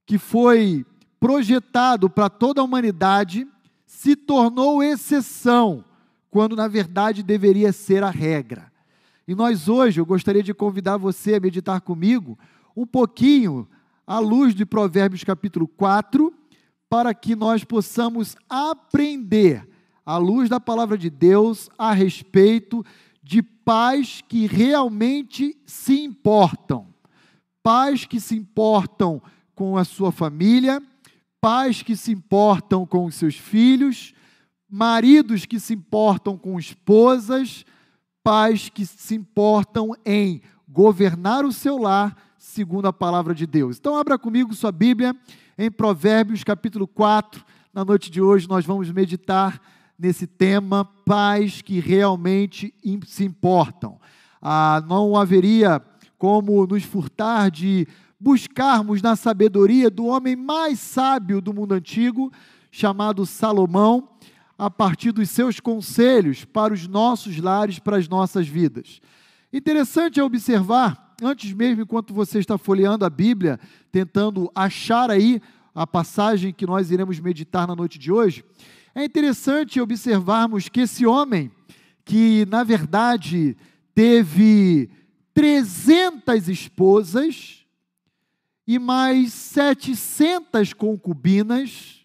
que 0.05 0.17
foi 0.17 0.86
projetado 1.19 2.09
para 2.09 2.30
toda 2.30 2.61
a 2.61 2.63
humanidade, 2.63 3.47
se 3.86 4.15
tornou 4.15 4.84
exceção, 4.84 5.84
quando 6.30 6.55
na 6.55 6.67
verdade 6.67 7.23
deveria 7.23 7.73
ser 7.73 8.03
a 8.03 8.09
regra. 8.11 8.71
E 9.28 9.36
nós 9.36 9.67
hoje, 9.67 9.99
eu 9.99 10.05
gostaria 10.05 10.41
de 10.41 10.53
convidar 10.53 10.95
você 10.95 11.36
a 11.36 11.39
meditar 11.39 11.82
comigo 11.82 12.39
um 12.73 12.86
pouquinho 12.86 13.67
à 14.05 14.19
luz 14.19 14.55
de 14.55 14.65
Provérbios 14.65 15.21
capítulo 15.25 15.67
4, 15.67 16.34
para 16.89 17.13
que 17.13 17.36
nós 17.36 17.65
possamos 17.65 18.38
aprender, 18.49 19.67
à 20.05 20.15
luz 20.15 20.47
da 20.47 20.61
palavra 20.61 20.97
de 20.97 21.09
Deus, 21.09 21.69
a 21.78 21.91
respeito 21.91 22.86
de 23.21 23.43
pais 23.43 24.23
que 24.30 24.47
realmente 24.47 25.57
se 25.65 25.99
importam. 25.99 26.88
Pais 27.61 28.05
que 28.05 28.21
se 28.21 28.34
importam 28.34 29.21
com 29.53 29.75
a 29.75 29.84
sua 29.84 30.13
família, 30.13 30.82
pais 31.41 31.82
que 31.82 31.97
se 31.97 32.13
importam 32.13 32.86
com 32.86 33.03
os 33.03 33.15
seus 33.15 33.36
filhos, 33.36 34.13
maridos 34.69 35.45
que 35.45 35.59
se 35.59 35.73
importam 35.73 36.38
com 36.38 36.57
esposas, 36.57 37.65
pais 38.28 38.67
que 38.67 38.86
se 38.86 39.15
importam 39.15 39.95
em 40.05 40.41
governar 40.67 41.45
o 41.45 41.51
seu 41.53 41.78
lar 41.78 42.13
segundo 42.38 42.86
a 42.86 42.91
palavra 42.91 43.34
de 43.34 43.47
Deus. 43.47 43.78
Então, 43.78 43.95
abra 43.95 44.19
comigo 44.19 44.53
sua 44.53 44.69
Bíblia 44.69 45.15
em 45.57 45.71
Provérbios 45.71 46.43
capítulo 46.43 46.86
4. 46.86 47.41
Na 47.73 47.86
noite 47.86 48.11
de 48.11 48.21
hoje, 48.21 48.45
nós 48.49 48.65
vamos 48.65 48.91
meditar 48.91 49.61
nesse 49.97 50.28
tema, 50.28 50.84
pais 51.05 51.61
que 51.61 51.80
realmente 51.80 52.73
se 53.05 53.23
importam. 53.23 53.97
Ah, 54.41 54.84
não 54.86 55.15
haveria 55.15 55.82
como 56.17 56.67
nos 56.67 56.84
furtar 56.84 57.49
de 57.49 57.88
buscarmos 58.19 59.01
na 59.01 59.15
sabedoria 59.15 59.89
do 59.89 60.05
homem 60.05 60.36
mais 60.36 60.80
sábio 60.80 61.39
do 61.39 61.53
mundo 61.53 61.75
antigo, 61.75 62.30
chamado 62.69 63.25
Salomão, 63.25 64.09
a 64.57 64.69
partir 64.69 65.11
dos 65.11 65.29
seus 65.29 65.59
conselhos 65.59 66.43
para 66.43 66.73
os 66.73 66.87
nossos 66.87 67.37
lares, 67.37 67.79
para 67.79 67.97
as 67.97 68.07
nossas 68.07 68.47
vidas. 68.47 68.99
Interessante 69.53 70.19
é 70.19 70.23
observar, 70.23 71.15
antes 71.21 71.53
mesmo, 71.53 71.83
enquanto 71.83 72.13
você 72.13 72.39
está 72.39 72.57
folheando 72.57 73.05
a 73.05 73.09
Bíblia, 73.09 73.59
tentando 73.91 74.51
achar 74.55 75.11
aí 75.11 75.41
a 75.75 75.85
passagem 75.85 76.51
que 76.51 76.65
nós 76.65 76.89
iremos 76.89 77.19
meditar 77.19 77.67
na 77.67 77.75
noite 77.75 77.99
de 77.99 78.11
hoje, 78.11 78.43
é 78.95 79.03
interessante 79.03 79.79
observarmos 79.79 80.69
que 80.69 80.81
esse 80.81 81.05
homem, 81.05 81.51
que 82.03 82.47
na 82.49 82.63
verdade 82.63 83.55
teve 83.93 84.89
300 85.35 86.49
esposas 86.49 87.63
e 88.65 88.79
mais 88.79 89.31
700 89.33 90.73
concubinas, 90.73 91.96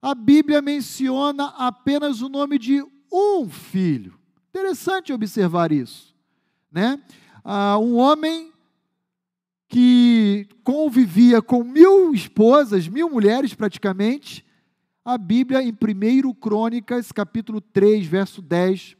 a 0.00 0.14
Bíblia 0.14 0.62
menciona 0.62 1.46
apenas 1.56 2.22
o 2.22 2.28
nome 2.28 2.58
de 2.58 2.84
um 3.12 3.48
filho. 3.48 4.18
Interessante 4.50 5.12
observar 5.12 5.72
isso, 5.72 6.14
né? 6.70 7.00
Ah, 7.44 7.78
um 7.78 7.96
homem 7.96 8.52
que 9.68 10.48
convivia 10.62 11.42
com 11.42 11.64
mil 11.64 12.14
esposas, 12.14 12.88
mil 12.88 13.10
mulheres 13.10 13.54
praticamente, 13.54 14.44
a 15.04 15.16
Bíblia, 15.16 15.62
em 15.62 15.70
1 15.70 16.34
Crônicas, 16.34 17.12
capítulo 17.12 17.60
3, 17.60 18.06
verso 18.06 18.42
10, 18.42 18.96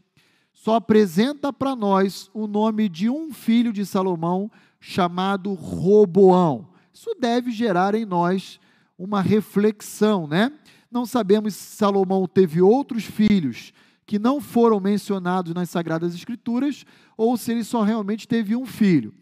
só 0.53 0.76
apresenta 0.76 1.53
para 1.53 1.74
nós 1.74 2.30
o 2.32 2.47
nome 2.47 2.88
de 2.88 3.11
um 3.11 3.32
filho 3.32 3.72
de 3.72 3.84
Salomão 3.84 4.51
chamado 4.78 5.53
Roboão. 5.53 6.68
Isso 6.92 7.14
deve 7.18 7.51
gerar 7.51 7.94
em 7.94 8.05
nós 8.05 8.61
uma 8.97 9.20
reflexão, 9.20 10.26
né? 10.28 10.53
Não 10.91 11.07
sabemos 11.07 11.55
se 11.55 11.76
Salomão 11.76 12.26
teve 12.26 12.61
outros 12.62 13.05
filhos 13.05 13.72
que 14.07 14.18
não 14.18 14.41
foram 14.41 14.78
mencionados 14.78 15.53
nas 15.53 15.68
Sagradas 15.68 16.14
Escrituras 16.14 16.84
ou 17.16 17.37
se 17.37 17.51
ele 17.51 17.64
só 17.64 17.82
realmente 17.82 18.28
teve 18.28 18.55
um 18.55 18.64
filho. 18.64 19.12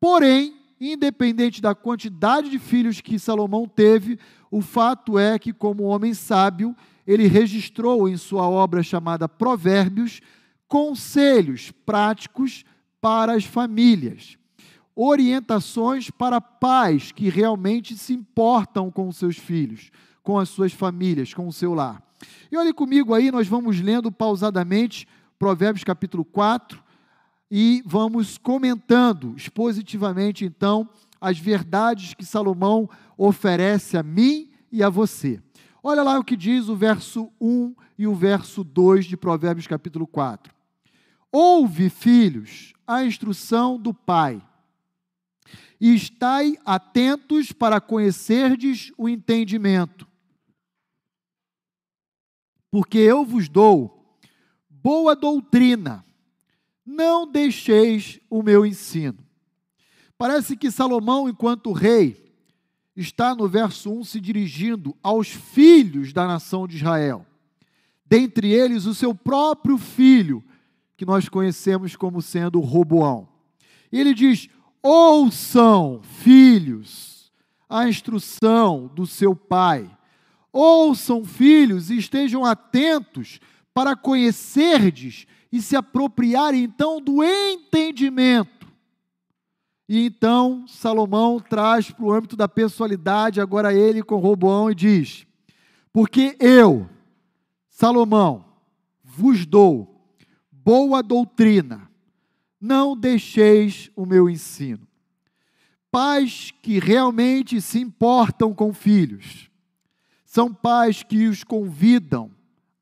Porém, 0.00 0.54
independente 0.80 1.60
da 1.60 1.74
quantidade 1.74 2.48
de 2.48 2.58
filhos 2.58 3.00
que 3.00 3.18
Salomão 3.18 3.66
teve, 3.66 4.18
o 4.50 4.60
fato 4.60 5.18
é 5.18 5.38
que, 5.38 5.52
como 5.52 5.84
homem 5.84 6.14
sábio, 6.14 6.76
ele 7.06 7.26
registrou 7.26 8.08
em 8.08 8.16
sua 8.16 8.48
obra 8.48 8.82
chamada 8.82 9.28
Provérbios 9.28 10.20
conselhos 10.68 11.70
práticos 11.84 12.64
para 13.00 13.34
as 13.34 13.44
famílias, 13.44 14.38
orientações 14.94 16.10
para 16.10 16.40
pais 16.40 17.12
que 17.12 17.28
realmente 17.28 17.96
se 17.96 18.14
importam 18.14 18.90
com 18.90 19.12
seus 19.12 19.36
filhos, 19.36 19.90
com 20.24 20.38
as 20.38 20.48
suas 20.48 20.72
famílias, 20.72 21.32
com 21.32 21.46
o 21.46 21.52
seu 21.52 21.74
lar. 21.74 22.02
E 22.50 22.56
olhe 22.56 22.72
comigo 22.72 23.14
aí, 23.14 23.30
nós 23.30 23.46
vamos 23.46 23.80
lendo 23.80 24.10
pausadamente 24.10 25.06
Provérbios 25.38 25.84
capítulo 25.84 26.24
4, 26.24 26.82
e 27.50 27.82
vamos 27.84 28.38
comentando 28.38 29.34
expositivamente, 29.36 30.44
então, 30.44 30.88
as 31.20 31.38
verdades 31.38 32.14
que 32.14 32.24
Salomão 32.24 32.88
oferece 33.16 33.96
a 33.96 34.02
mim 34.02 34.50
e 34.72 34.82
a 34.82 34.88
você. 34.88 35.40
Olha 35.82 36.02
lá 36.02 36.18
o 36.18 36.24
que 36.24 36.36
diz 36.36 36.68
o 36.68 36.74
verso 36.74 37.30
1 37.38 37.74
e 37.98 38.06
o 38.06 38.14
verso 38.14 38.64
2 38.64 39.04
de 39.04 39.16
Provérbios 39.16 39.66
capítulo 39.66 40.06
4. 40.06 40.52
Ouve, 41.30 41.90
filhos, 41.90 42.72
a 42.86 43.04
instrução 43.04 43.78
do 43.78 43.92
Pai, 43.92 44.42
e 45.80 45.94
estai 45.94 46.56
atentos 46.64 47.52
para 47.52 47.80
conhecerdes 47.80 48.90
o 48.96 49.08
entendimento. 49.08 50.08
Porque 52.74 52.98
eu 52.98 53.24
vos 53.24 53.48
dou 53.48 54.18
boa 54.68 55.14
doutrina, 55.14 56.04
não 56.84 57.24
deixeis 57.24 58.18
o 58.28 58.42
meu 58.42 58.66
ensino. 58.66 59.18
Parece 60.18 60.56
que 60.56 60.72
Salomão, 60.72 61.28
enquanto 61.28 61.70
rei, 61.70 62.34
está 62.96 63.32
no 63.32 63.46
verso 63.46 63.92
1 63.92 64.02
se 64.02 64.20
dirigindo 64.20 64.92
aos 65.04 65.28
filhos 65.28 66.12
da 66.12 66.26
nação 66.26 66.66
de 66.66 66.78
Israel. 66.78 67.24
Dentre 68.04 68.50
eles, 68.50 68.86
o 68.86 68.94
seu 68.94 69.14
próprio 69.14 69.78
filho, 69.78 70.42
que 70.96 71.06
nós 71.06 71.28
conhecemos 71.28 71.94
como 71.94 72.20
sendo 72.20 72.58
Roboão. 72.58 73.28
Ele 73.92 74.12
diz: 74.12 74.48
Ouçam, 74.82 76.02
filhos, 76.02 77.32
a 77.68 77.88
instrução 77.88 78.90
do 78.92 79.06
seu 79.06 79.36
pai. 79.36 79.88
Ouçam, 80.56 81.24
filhos, 81.24 81.90
e 81.90 81.98
estejam 81.98 82.44
atentos 82.44 83.40
para 83.74 83.96
conhecerdes 83.96 85.26
e 85.50 85.60
se 85.60 85.74
apropriar 85.74 86.54
então 86.54 87.00
do 87.00 87.24
entendimento. 87.24 88.68
E 89.88 90.06
então 90.06 90.64
Salomão 90.68 91.40
traz 91.40 91.90
para 91.90 92.04
o 92.04 92.12
âmbito 92.12 92.36
da 92.36 92.48
pessoalidade 92.48 93.40
agora 93.40 93.74
ele 93.74 94.00
com 94.00 94.16
Roboão 94.16 94.70
e 94.70 94.76
diz: 94.76 95.26
Porque 95.92 96.36
eu, 96.38 96.88
Salomão, 97.68 98.44
vos 99.02 99.44
dou 99.44 100.08
boa 100.52 101.02
doutrina, 101.02 101.90
não 102.60 102.96
deixeis 102.96 103.90
o 103.96 104.06
meu 104.06 104.30
ensino. 104.30 104.86
Pais 105.90 106.52
que 106.62 106.78
realmente 106.78 107.60
se 107.60 107.80
importam 107.80 108.54
com 108.54 108.72
filhos, 108.72 109.50
são 110.34 110.52
pais 110.52 111.04
que 111.04 111.28
os 111.28 111.44
convidam 111.44 112.28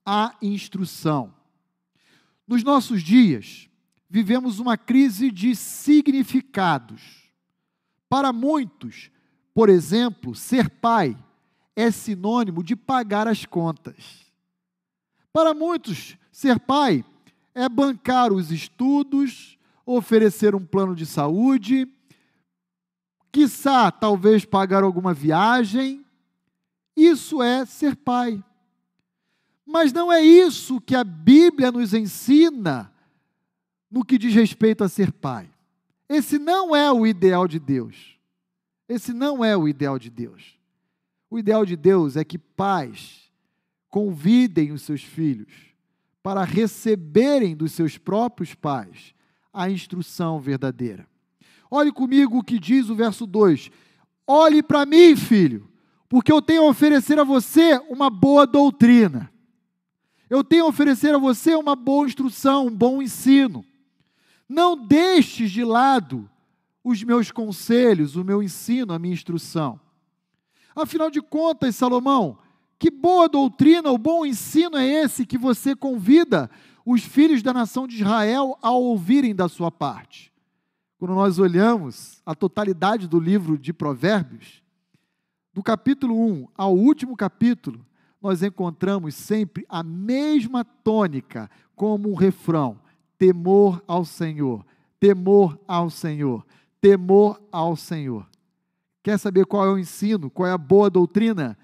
à 0.06 0.34
instrução. 0.40 1.34
Nos 2.48 2.64
nossos 2.64 3.02
dias, 3.02 3.68
vivemos 4.08 4.58
uma 4.58 4.78
crise 4.78 5.30
de 5.30 5.54
significados. 5.54 7.30
Para 8.08 8.32
muitos, 8.32 9.10
por 9.52 9.68
exemplo, 9.68 10.34
ser 10.34 10.70
pai 10.70 11.14
é 11.76 11.90
sinônimo 11.90 12.64
de 12.64 12.74
pagar 12.74 13.28
as 13.28 13.44
contas. 13.44 14.32
Para 15.30 15.52
muitos, 15.52 16.16
ser 16.32 16.58
pai 16.58 17.04
é 17.54 17.68
bancar 17.68 18.32
os 18.32 18.50
estudos, 18.50 19.58
oferecer 19.84 20.54
um 20.54 20.64
plano 20.64 20.96
de 20.96 21.04
saúde, 21.04 21.86
quiçá 23.30 23.90
talvez 23.90 24.42
pagar 24.42 24.82
alguma 24.82 25.12
viagem. 25.12 26.01
Isso 26.96 27.42
é 27.42 27.64
ser 27.64 27.96
pai. 27.96 28.42
Mas 29.64 29.92
não 29.92 30.12
é 30.12 30.22
isso 30.22 30.80
que 30.80 30.94
a 30.94 31.04
Bíblia 31.04 31.70
nos 31.70 31.94
ensina 31.94 32.92
no 33.90 34.04
que 34.04 34.18
diz 34.18 34.34
respeito 34.34 34.82
a 34.82 34.88
ser 34.88 35.12
pai. 35.12 35.50
Esse 36.08 36.38
não 36.38 36.74
é 36.74 36.92
o 36.92 37.06
ideal 37.06 37.48
de 37.48 37.58
Deus. 37.58 38.18
Esse 38.88 39.12
não 39.12 39.44
é 39.44 39.56
o 39.56 39.66
ideal 39.66 39.98
de 39.98 40.10
Deus. 40.10 40.58
O 41.30 41.38
ideal 41.38 41.64
de 41.64 41.76
Deus 41.76 42.16
é 42.16 42.24
que 42.24 42.38
pais 42.38 43.30
convidem 43.88 44.72
os 44.72 44.82
seus 44.82 45.02
filhos 45.02 45.52
para 46.22 46.44
receberem 46.44 47.56
dos 47.56 47.72
seus 47.72 47.96
próprios 47.96 48.54
pais 48.54 49.14
a 49.52 49.70
instrução 49.70 50.40
verdadeira. 50.40 51.06
Olhe 51.70 51.90
comigo 51.90 52.38
o 52.38 52.44
que 52.44 52.58
diz 52.58 52.90
o 52.90 52.94
verso 52.94 53.26
2: 53.26 53.70
Olhe 54.26 54.62
para 54.62 54.84
mim, 54.84 55.16
filho, 55.16 55.71
porque 56.12 56.30
eu 56.30 56.42
tenho 56.42 56.64
a 56.64 56.68
oferecer 56.68 57.18
a 57.18 57.24
você 57.24 57.80
uma 57.88 58.10
boa 58.10 58.46
doutrina. 58.46 59.32
Eu 60.28 60.44
tenho 60.44 60.66
a 60.66 60.68
oferecer 60.68 61.14
a 61.14 61.16
você 61.16 61.54
uma 61.54 61.74
boa 61.74 62.06
instrução, 62.06 62.66
um 62.66 62.76
bom 62.76 63.00
ensino. 63.00 63.64
Não 64.46 64.76
deixes 64.76 65.50
de 65.50 65.64
lado 65.64 66.28
os 66.84 67.02
meus 67.02 67.30
conselhos, 67.30 68.14
o 68.14 68.22
meu 68.22 68.42
ensino, 68.42 68.92
a 68.92 68.98
minha 68.98 69.14
instrução. 69.14 69.80
Afinal 70.76 71.10
de 71.10 71.22
contas, 71.22 71.76
Salomão, 71.76 72.36
que 72.78 72.90
boa 72.90 73.26
doutrina, 73.26 73.90
o 73.90 73.96
bom 73.96 74.26
ensino 74.26 74.76
é 74.76 74.86
esse 74.86 75.24
que 75.24 75.38
você 75.38 75.74
convida 75.74 76.50
os 76.84 77.00
filhos 77.02 77.42
da 77.42 77.54
nação 77.54 77.88
de 77.88 77.96
Israel 77.96 78.58
a 78.60 78.70
ouvirem 78.70 79.34
da 79.34 79.48
sua 79.48 79.70
parte. 79.70 80.30
Quando 80.98 81.14
nós 81.14 81.38
olhamos 81.38 82.20
a 82.26 82.34
totalidade 82.34 83.08
do 83.08 83.18
livro 83.18 83.56
de 83.56 83.72
Provérbios, 83.72 84.62
do 85.52 85.62
capítulo 85.62 86.18
1 86.18 86.48
ao 86.56 86.74
último 86.74 87.16
capítulo, 87.16 87.84
nós 88.20 88.42
encontramos 88.42 89.14
sempre 89.14 89.66
a 89.68 89.82
mesma 89.82 90.64
tônica 90.64 91.50
como 91.74 92.10
um 92.10 92.14
refrão: 92.14 92.78
temor 93.18 93.82
ao 93.86 94.04
Senhor, 94.04 94.64
temor 94.98 95.58
ao 95.66 95.90
Senhor, 95.90 96.46
temor 96.80 97.42
ao 97.50 97.76
Senhor. 97.76 98.26
Quer 99.02 99.18
saber 99.18 99.44
qual 99.44 99.66
é 99.66 99.70
o 99.72 99.78
ensino, 99.78 100.30
qual 100.30 100.48
é 100.48 100.52
a 100.52 100.58
boa 100.58 100.88
doutrina 100.88 101.58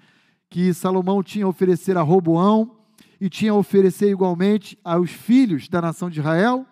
que 0.49 0.73
Salomão 0.73 1.23
tinha 1.23 1.45
a 1.45 1.49
oferecer 1.49 1.97
a 1.97 2.01
Roboão 2.01 2.77
e 3.19 3.29
tinha 3.29 3.53
a 3.53 3.55
oferecer 3.55 4.09
igualmente 4.09 4.77
aos 4.83 5.09
filhos 5.09 5.69
da 5.69 5.81
nação 5.81 6.09
de 6.09 6.19
Israel? 6.19 6.65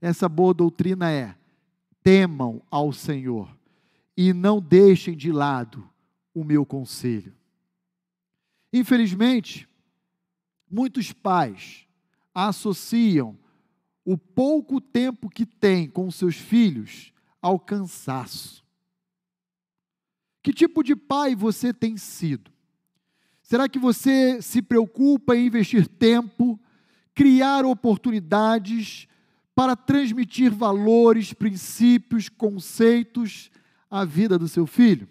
Essa 0.00 0.28
boa 0.28 0.54
doutrina 0.54 1.10
é: 1.10 1.34
temam 2.02 2.62
ao 2.70 2.92
Senhor 2.92 3.48
e 4.16 4.32
não 4.32 4.60
deixem 4.60 5.14
de 5.14 5.30
lado 5.30 5.90
o 6.34 6.44
meu 6.44 6.64
conselho. 6.64 7.34
Infelizmente, 8.72 9.68
muitos 10.70 11.12
pais 11.12 11.86
associam 12.34 13.36
o 14.04 14.16
pouco 14.16 14.80
tempo 14.80 15.28
que 15.28 15.44
têm 15.44 15.88
com 15.88 16.10
seus 16.10 16.36
filhos 16.36 17.12
ao 17.42 17.58
cansaço. 17.58 18.64
Que 20.42 20.52
tipo 20.52 20.82
de 20.82 20.96
pai 20.96 21.34
você 21.34 21.72
tem 21.72 21.96
sido? 21.96 22.50
Será 23.42 23.68
que 23.68 23.78
você 23.78 24.40
se 24.40 24.62
preocupa 24.62 25.36
em 25.36 25.46
investir 25.46 25.86
tempo, 25.86 26.58
criar 27.14 27.64
oportunidades 27.64 29.08
para 29.54 29.74
transmitir 29.74 30.52
valores, 30.54 31.32
princípios, 31.32 32.28
conceitos 32.28 33.50
à 33.90 34.04
vida 34.04 34.38
do 34.38 34.48
seu 34.48 34.66
filho? 34.66 35.08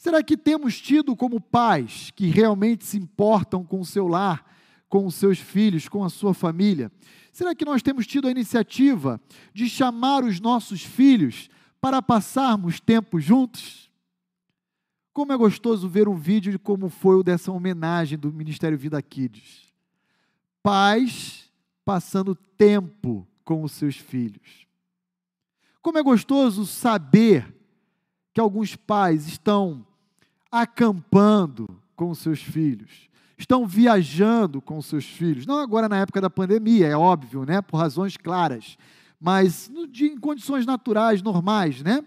Será 0.00 0.22
que 0.22 0.34
temos 0.34 0.80
tido 0.80 1.14
como 1.14 1.38
pais 1.38 2.10
que 2.12 2.28
realmente 2.28 2.86
se 2.86 2.96
importam 2.96 3.62
com 3.62 3.80
o 3.80 3.84
seu 3.84 4.08
lar, 4.08 4.42
com 4.88 5.04
os 5.04 5.14
seus 5.14 5.38
filhos, 5.38 5.90
com 5.90 6.02
a 6.02 6.08
sua 6.08 6.32
família? 6.32 6.90
Será 7.30 7.54
que 7.54 7.66
nós 7.66 7.82
temos 7.82 8.06
tido 8.06 8.26
a 8.26 8.30
iniciativa 8.30 9.20
de 9.52 9.68
chamar 9.68 10.24
os 10.24 10.40
nossos 10.40 10.82
filhos 10.82 11.50
para 11.82 12.00
passarmos 12.00 12.80
tempo 12.80 13.20
juntos? 13.20 13.90
Como 15.12 15.34
é 15.34 15.36
gostoso 15.36 15.86
ver 15.86 16.08
um 16.08 16.16
vídeo 16.16 16.50
de 16.50 16.58
como 16.58 16.88
foi 16.88 17.16
o 17.16 17.22
dessa 17.22 17.52
homenagem 17.52 18.18
do 18.18 18.32
Ministério 18.32 18.78
Vida 18.78 19.02
Kids. 19.02 19.70
Pais 20.62 21.52
passando 21.84 22.34
tempo 22.34 23.28
com 23.44 23.62
os 23.62 23.72
seus 23.72 23.96
filhos. 23.96 24.66
Como 25.82 25.98
é 25.98 26.02
gostoso 26.02 26.64
saber 26.64 27.54
que 28.32 28.40
alguns 28.40 28.76
pais 28.76 29.26
estão 29.26 29.89
acampando 30.50 31.68
com 31.94 32.14
seus 32.14 32.42
filhos, 32.42 33.08
estão 33.36 33.66
viajando 33.66 34.60
com 34.60 34.80
seus 34.82 35.04
filhos, 35.04 35.46
não 35.46 35.58
agora 35.58 35.88
na 35.88 35.98
época 35.98 36.20
da 36.20 36.30
pandemia, 36.30 36.86
é 36.86 36.96
óbvio, 36.96 37.44
né, 37.44 37.62
por 37.62 37.76
razões 37.76 38.16
claras, 38.16 38.76
mas 39.20 39.68
no, 39.68 39.86
de, 39.86 40.06
em 40.06 40.18
condições 40.18 40.66
naturais, 40.66 41.22
normais, 41.22 41.82
né? 41.82 42.02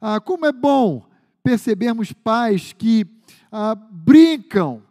Ah, 0.00 0.20
como 0.20 0.46
é 0.46 0.52
bom 0.52 1.06
percebermos 1.42 2.12
pais 2.12 2.72
que 2.72 3.06
ah, 3.52 3.74
brincam, 3.74 4.82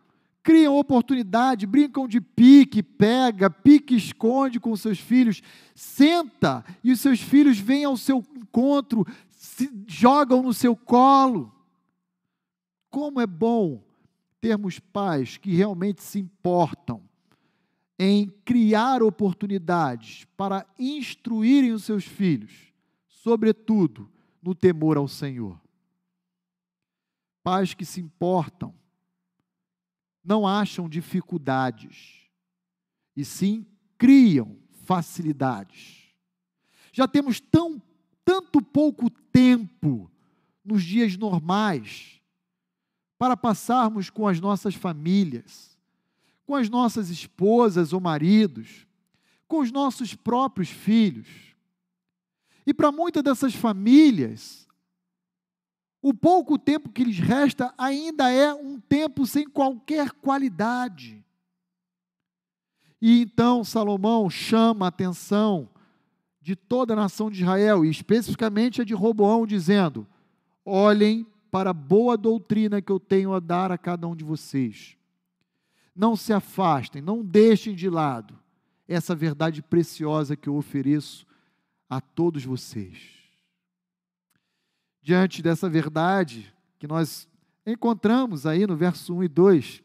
criam 0.43 0.77
oportunidade, 0.77 1.65
brincam 1.65 2.07
de 2.07 2.21
pique, 2.21 2.83
pega, 2.83 3.49
pique, 3.49 3.95
esconde 3.95 4.59
com 4.59 4.75
seus 4.75 4.99
filhos, 4.99 5.41
senta 5.73 6.63
e 6.83 6.91
os 6.91 6.99
seus 6.99 7.19
filhos 7.19 7.57
vêm 7.57 7.83
ao 7.83 7.97
seu 7.97 8.23
encontro, 8.35 9.05
se 9.31 9.71
jogam 9.87 10.43
no 10.43 10.53
seu 10.53 10.75
colo. 10.75 11.51
Como 12.95 13.19
é 13.19 13.27
bom 13.27 13.83
termos 14.39 14.79
pais 14.79 15.35
que 15.35 15.53
realmente 15.53 16.01
se 16.01 16.17
importam 16.17 17.03
em 17.99 18.29
criar 18.45 19.03
oportunidades 19.03 20.23
para 20.37 20.65
instruírem 20.79 21.73
os 21.73 21.83
seus 21.83 22.05
filhos, 22.05 22.71
sobretudo 23.05 24.09
no 24.41 24.55
temor 24.55 24.95
ao 24.95 25.09
Senhor. 25.09 25.61
Pais 27.43 27.73
que 27.73 27.83
se 27.83 27.99
importam 27.99 28.73
não 30.23 30.47
acham 30.47 30.87
dificuldades, 30.87 32.29
e 33.13 33.25
sim 33.25 33.65
criam 33.97 34.57
facilidades. 34.85 36.15
Já 36.93 37.09
temos 37.09 37.41
tão 37.41 37.81
tanto 38.23 38.61
pouco 38.61 39.09
tempo 39.09 40.09
nos 40.63 40.81
dias 40.81 41.17
normais 41.17 42.14
para 43.17 43.37
passarmos 43.37 44.09
com 44.09 44.27
as 44.27 44.39
nossas 44.39 44.75
famílias, 44.75 45.77
com 46.45 46.55
as 46.55 46.69
nossas 46.69 47.09
esposas 47.09 47.93
ou 47.93 47.99
maridos, 47.99 48.85
com 49.47 49.59
os 49.59 49.71
nossos 49.71 50.13
próprios 50.13 50.69
filhos. 50.69 51.27
E 52.65 52.73
para 52.73 52.91
muitas 52.91 53.23
dessas 53.23 53.53
famílias, 53.55 54.67
o 56.01 56.13
pouco 56.13 56.57
tempo 56.57 56.89
que 56.89 57.03
lhes 57.03 57.19
resta 57.19 57.73
ainda 57.77 58.29
é 58.29 58.53
um 58.53 58.79
tempo 58.79 59.25
sem 59.25 59.47
qualquer 59.47 60.11
qualidade. 60.11 61.23
E 63.01 63.21
então 63.21 63.63
Salomão 63.63 64.29
chama 64.29 64.85
a 64.85 64.89
atenção 64.89 65.69
de 66.41 66.55
toda 66.55 66.93
a 66.93 66.95
nação 66.95 67.31
de 67.31 67.41
Israel, 67.41 67.83
e 67.83 67.89
especificamente 67.89 68.81
a 68.81 68.85
de 68.85 68.93
Roboão, 68.93 69.47
dizendo: 69.47 70.07
olhem 70.63 71.25
para 71.55 71.69
a 71.69 71.73
boa 71.73 72.17
doutrina 72.17 72.81
que 72.81 72.91
eu 72.91 72.99
tenho 72.99 73.33
a 73.33 73.39
dar 73.39 73.71
a 73.71 73.77
cada 73.77 74.05
um 74.05 74.13
de 74.13 74.25
vocês. 74.25 74.97
Não 75.95 76.13
se 76.13 76.33
afastem, 76.33 77.01
não 77.01 77.23
deixem 77.23 77.73
de 77.73 77.89
lado 77.89 78.37
essa 78.85 79.15
verdade 79.15 79.61
preciosa 79.61 80.35
que 80.35 80.49
eu 80.49 80.57
ofereço 80.57 81.25
a 81.89 82.01
todos 82.01 82.43
vocês. 82.43 82.97
diante 85.01 85.41
dessa 85.41 85.69
verdade 85.69 86.53
que 86.77 86.87
nós 86.87 87.25
encontramos 87.65 88.45
aí 88.45 88.67
no 88.67 88.75
verso 88.75 89.15
1 89.15 89.23
e 89.23 89.27
2, 89.29 89.83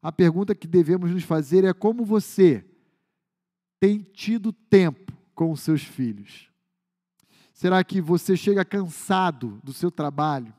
a 0.00 0.10
pergunta 0.10 0.54
que 0.54 0.66
devemos 0.66 1.10
nos 1.10 1.24
fazer 1.24 1.62
é 1.62 1.74
como 1.74 2.06
você 2.06 2.64
tem 3.78 3.98
tido 3.98 4.50
tempo 4.50 5.12
com 5.34 5.52
os 5.52 5.60
seus 5.60 5.82
filhos? 5.82 6.48
Será 7.52 7.84
que 7.84 8.00
você 8.00 8.34
chega 8.34 8.64
cansado 8.64 9.60
do 9.62 9.74
seu 9.74 9.90
trabalho? 9.90 10.54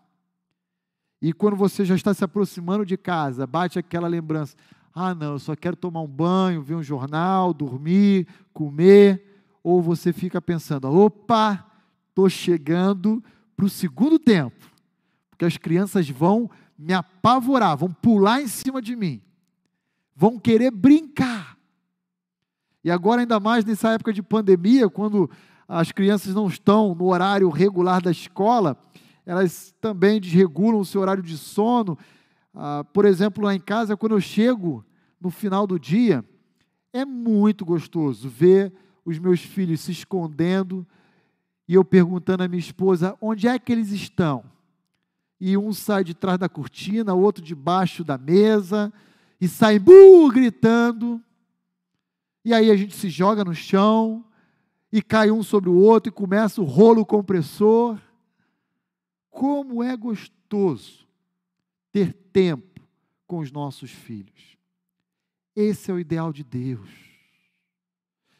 E 1.23 1.31
quando 1.31 1.55
você 1.55 1.85
já 1.85 1.95
está 1.95 2.13
se 2.13 2.21
aproximando 2.21 2.85
de 2.85 2.97
casa, 2.97 3.47
bate 3.47 3.79
aquela 3.79 4.09
lembrança: 4.09 4.57
ah, 4.93 5.15
não, 5.15 5.31
eu 5.31 5.39
só 5.39 5.55
quero 5.55 5.77
tomar 5.77 6.01
um 6.01 6.07
banho, 6.07 6.61
ver 6.61 6.75
um 6.75 6.83
jornal, 6.83 7.53
dormir, 7.53 8.27
comer. 8.53 9.23
Ou 9.63 9.81
você 9.81 10.11
fica 10.11 10.41
pensando: 10.41 10.91
opa, 10.91 11.65
estou 12.09 12.29
chegando 12.29 13.23
para 13.55 13.65
o 13.65 13.69
segundo 13.69 14.19
tempo, 14.19 14.69
porque 15.29 15.45
as 15.45 15.55
crianças 15.55 16.09
vão 16.09 16.51
me 16.77 16.91
apavorar, 16.91 17.77
vão 17.77 17.93
pular 17.93 18.41
em 18.41 18.47
cima 18.47 18.81
de 18.81 18.93
mim, 18.93 19.21
vão 20.13 20.37
querer 20.37 20.71
brincar. 20.71 21.57
E 22.83 22.91
agora, 22.91 23.21
ainda 23.21 23.39
mais 23.39 23.63
nessa 23.63 23.91
época 23.93 24.11
de 24.11 24.21
pandemia, 24.21 24.89
quando 24.89 25.31
as 25.69 25.89
crianças 25.89 26.35
não 26.35 26.47
estão 26.47 26.93
no 26.93 27.05
horário 27.05 27.49
regular 27.49 28.01
da 28.01 28.11
escola, 28.11 28.77
elas 29.25 29.73
também 29.79 30.19
desregulam 30.19 30.79
o 30.79 30.85
seu 30.85 31.01
horário 31.01 31.23
de 31.23 31.37
sono. 31.37 31.97
Ah, 32.53 32.85
por 32.93 33.05
exemplo, 33.05 33.43
lá 33.43 33.55
em 33.55 33.59
casa, 33.59 33.97
quando 33.97 34.13
eu 34.13 34.21
chego 34.21 34.85
no 35.19 35.29
final 35.29 35.65
do 35.65 35.79
dia, 35.79 36.23
é 36.91 37.05
muito 37.05 37.65
gostoso 37.65 38.29
ver 38.29 38.71
os 39.05 39.17
meus 39.17 39.41
filhos 39.41 39.81
se 39.81 39.91
escondendo 39.91 40.85
e 41.67 41.73
eu 41.75 41.83
perguntando 41.83 42.43
à 42.43 42.47
minha 42.47 42.59
esposa 42.59 43.17
onde 43.21 43.47
é 43.47 43.57
que 43.57 43.71
eles 43.71 43.91
estão. 43.91 44.43
E 45.39 45.57
um 45.57 45.73
sai 45.73 46.03
de 46.03 46.13
trás 46.13 46.37
da 46.37 46.47
cortina, 46.47 47.13
o 47.13 47.21
outro 47.21 47.43
debaixo 47.43 48.03
da 48.03 48.17
mesa, 48.17 48.93
e 49.41 49.47
sai 49.47 49.79
bu 49.79 50.31
gritando. 50.31 51.21
E 52.45 52.53
aí 52.53 52.69
a 52.69 52.75
gente 52.75 52.95
se 52.95 53.09
joga 53.09 53.43
no 53.43 53.53
chão, 53.53 54.23
e 54.91 55.01
cai 55.01 55.31
um 55.31 55.41
sobre 55.41 55.69
o 55.69 55.75
outro, 55.75 56.09
e 56.09 56.13
começa 56.13 56.61
o 56.61 56.65
rolo 56.65 57.05
compressor. 57.05 57.97
Como 59.33 59.83
é 59.83 59.97
gostoso 59.97 61.07
ter 61.91 62.13
tempo 62.13 62.79
com 63.25 63.39
os 63.39 63.51
nossos 63.51 63.89
filhos. 63.89 64.57
Esse 65.55 65.89
é 65.89 65.93
o 65.93 65.99
ideal 65.99 66.31
de 66.31 66.43
Deus. 66.43 66.87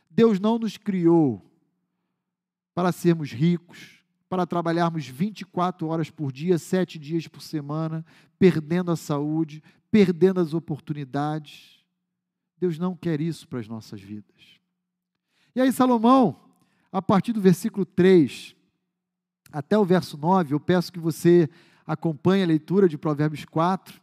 Deus 0.08 0.40
não 0.40 0.60
nos 0.60 0.78
criou 0.78 1.44
para 2.76 2.92
sermos 2.92 3.32
ricos, 3.32 4.04
para 4.30 4.46
trabalharmos 4.46 5.08
24 5.08 5.88
horas 5.88 6.12
por 6.12 6.32
dia, 6.32 6.60
sete 6.60 7.00
dias 7.00 7.28
por 7.28 7.42
semana, 7.42 8.06
perdendo 8.38 8.92
a 8.92 8.96
saúde, 8.96 9.64
perdendo 9.90 10.40
as 10.40 10.54
oportunidades. 10.54 11.84
Deus 12.60 12.78
não 12.78 12.96
quer 12.96 13.20
isso 13.20 13.48
para 13.48 13.60
as 13.60 13.68
nossas 13.68 14.00
vidas. 14.00 14.60
E 15.56 15.62
aí, 15.62 15.72
Salomão, 15.72 16.40
a 16.92 17.02
partir 17.02 17.34
do 17.34 17.42
versículo 17.42 17.84
3 17.84 18.56
até 19.54 19.78
o 19.78 19.86
verso 19.86 20.18
9, 20.18 20.56
eu 20.56 20.60
peço 20.60 20.92
que 20.92 21.00
você 21.00 21.48
acompanhe 21.86 22.42
a 22.44 22.48
leitura 22.48 22.90
de 22.90 22.98
Provérbios 22.98 23.46
4 23.46 24.02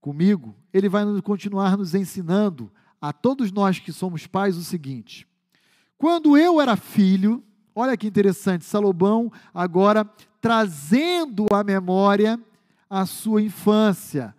comigo. 0.00 0.54
Ele 0.72 0.88
vai 0.88 1.04
continuar 1.20 1.76
nos 1.76 1.96
ensinando 1.96 2.70
a 3.00 3.12
todos 3.12 3.50
nós 3.50 3.80
que 3.80 3.92
somos 3.92 4.28
pais 4.28 4.56
o 4.56 4.62
seguinte: 4.62 5.26
quando 5.98 6.38
eu 6.38 6.60
era 6.60 6.76
filho, 6.76 7.42
olha 7.74 7.96
que 7.96 8.06
interessante, 8.06 8.64
Salomão 8.64 9.32
agora 9.52 10.08
trazendo 10.40 11.46
à 11.52 11.64
memória 11.64 12.38
a 12.88 13.04
sua 13.04 13.42
infância, 13.42 14.32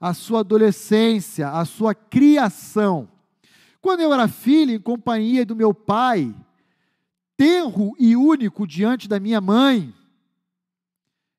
a 0.00 0.12
sua 0.12 0.40
adolescência, 0.40 1.50
a 1.50 1.64
sua 1.64 1.94
criação. 1.94 3.08
Quando 3.80 4.00
eu 4.00 4.12
era 4.12 4.26
filho, 4.26 4.72
em 4.72 4.80
companhia 4.80 5.46
do 5.46 5.54
meu 5.54 5.72
pai, 5.72 6.34
tenro 7.38 7.94
e 8.00 8.16
único 8.16 8.66
diante 8.66 9.08
da 9.08 9.20
minha 9.20 9.40
mãe. 9.40 9.94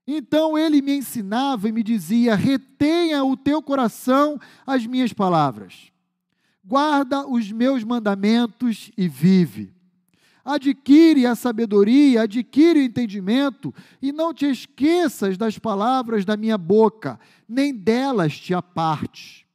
Então 0.08 0.58
ele 0.58 0.82
me 0.82 0.95
ensinava 0.95 1.68
e 1.68 1.72
me 1.74 1.84
dizia: 1.84 2.34
retenha 2.36 3.24
o 3.24 3.36
teu 3.36 3.62
coração 3.62 4.39
as 4.66 4.88
minhas 4.88 5.12
palavras, 5.12 5.91
guarda 6.64 7.28
os 7.28 7.52
meus 7.52 7.84
mandamentos 7.84 8.89
e 8.97 9.08
vive. 9.10 9.72
Adquire 10.43 11.28
a 11.28 11.36
sabedoria, 11.36 12.24
adquire 12.24 12.80
o 12.80 12.84
entendimento, 12.84 13.76
e 14.02 14.12
não 14.12 14.34
te 14.34 14.45
esqueças 14.45 15.38
das 15.38 15.60
palavras 15.60 16.26
da 16.26 16.36
minha 16.38 16.58
boca, 16.58 17.20
nem 17.47 17.76
delas 17.76 18.39
te 18.39 18.54
aparte. 18.54 19.45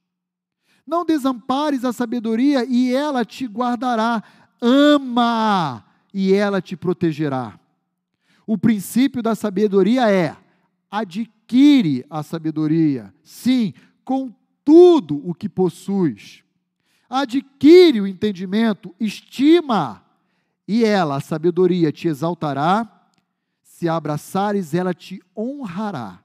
Não 0.86 1.05
desampares 1.05 1.84
a 1.84 1.92
sabedoria, 1.92 2.64
e 2.64 2.95
ela 2.95 3.24
te 3.24 3.47
guardará. 3.47 4.22
Ama 4.61 5.84
e 6.14 6.32
ela 6.32 6.62
te 6.62 6.76
protegerá. 6.76 7.58
O 8.46 8.56
princípio 8.56 9.20
da 9.20 9.34
sabedoria 9.34 10.08
é: 10.08 10.36
adquire 10.88 12.06
a 12.08 12.22
sabedoria, 12.22 13.12
sim, 13.20 13.74
com 14.04 14.32
tudo 14.64 15.20
o 15.28 15.34
que 15.34 15.48
possuis. 15.48 16.44
Adquire 17.10 18.00
o 18.00 18.06
entendimento, 18.06 18.94
estima, 19.00 20.04
e 20.66 20.84
ela, 20.84 21.16
a 21.16 21.20
sabedoria, 21.20 21.90
te 21.90 22.06
exaltará. 22.06 22.88
Se 23.62 23.88
abraçares, 23.88 24.72
ela 24.72 24.94
te 24.94 25.20
honrará 25.36 26.22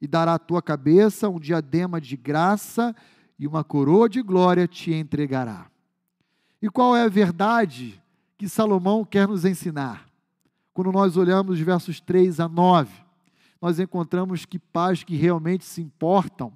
e 0.00 0.06
dará 0.06 0.34
à 0.34 0.38
tua 0.38 0.60
cabeça 0.60 1.28
um 1.28 1.40
diadema 1.40 2.00
de 2.00 2.16
graça 2.16 2.94
e 3.38 3.46
uma 3.46 3.64
coroa 3.64 4.08
de 4.08 4.20
glória 4.20 4.68
te 4.68 4.92
entregará. 4.92 5.70
E 6.60 6.68
qual 6.68 6.94
é 6.94 7.02
a 7.02 7.08
verdade 7.08 8.01
que 8.42 8.48
Salomão 8.48 9.04
quer 9.04 9.28
nos 9.28 9.44
ensinar. 9.44 10.04
Quando 10.74 10.90
nós 10.90 11.16
olhamos 11.16 11.60
os 11.60 11.60
versos 11.60 12.00
3 12.00 12.40
a 12.40 12.48
9, 12.48 12.92
nós 13.60 13.78
encontramos 13.78 14.44
que 14.44 14.58
pais 14.58 15.04
que 15.04 15.14
realmente 15.14 15.64
se 15.64 15.80
importam 15.80 16.52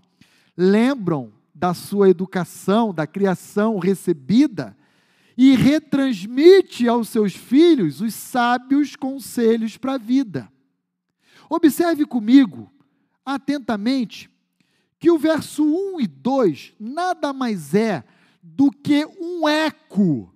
lembram 0.57 1.32
da 1.55 1.74
sua 1.74 2.11
educação, 2.11 2.93
da 2.93 3.07
criação 3.07 3.78
recebida 3.78 4.76
e 5.39 5.55
retransmite 5.55 6.88
aos 6.88 7.08
seus 7.08 7.37
filhos 7.37 8.00
os 8.00 8.14
sábios 8.14 8.96
conselhos 8.96 9.76
para 9.76 9.95
a 9.95 9.99
vida. 9.99 10.50
Observe 11.49 12.04
comigo 12.04 12.68
atentamente 13.25 14.29
que 14.99 15.08
o 15.08 15.18
verso 15.18 15.64
1 15.64 16.00
e 16.00 16.08
2 16.08 16.75
nada 16.80 17.33
mais 17.33 17.76
é 17.76 18.03
do 18.42 18.72
que 18.72 19.07
um 19.21 19.49
eco 19.49 20.33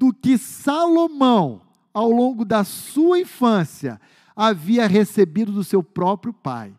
do 0.00 0.14
que 0.14 0.38
Salomão, 0.38 1.60
ao 1.92 2.10
longo 2.10 2.42
da 2.42 2.64
sua 2.64 3.20
infância, 3.20 4.00
havia 4.34 4.86
recebido 4.86 5.52
do 5.52 5.62
seu 5.62 5.82
próprio 5.82 6.32
pai. 6.32 6.72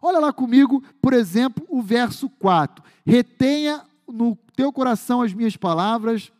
Olha 0.00 0.18
lá 0.18 0.32
comigo, 0.32 0.82
por 1.02 1.12
exemplo, 1.12 1.66
o 1.68 1.82
verso 1.82 2.30
4. 2.30 2.82
Retenha 3.04 3.84
no 4.08 4.38
teu 4.56 4.72
coração 4.72 5.20
as 5.20 5.34
minhas 5.34 5.54
palavras, 5.54 6.32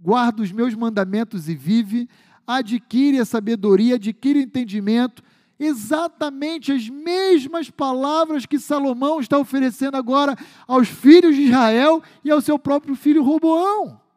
guarda 0.00 0.40
os 0.40 0.50
meus 0.50 0.74
mandamentos 0.74 1.50
e 1.50 1.54
vive, 1.54 2.08
adquire 2.46 3.20
a 3.20 3.26
sabedoria, 3.26 3.96
adquire 3.96 4.38
o 4.38 4.42
entendimento, 4.42 5.22
exatamente 5.60 6.72
as 6.72 6.88
mesmas 6.88 7.68
palavras 7.68 8.46
que 8.46 8.58
Salomão 8.58 9.20
está 9.20 9.36
oferecendo 9.36 9.98
agora 9.98 10.34
aos 10.66 10.88
filhos 10.88 11.36
de 11.36 11.42
Israel 11.42 12.02
e 12.24 12.30
ao 12.30 12.40
seu 12.40 12.58
próprio 12.58 12.94
filho 12.94 13.22
Roboão. 13.22 14.07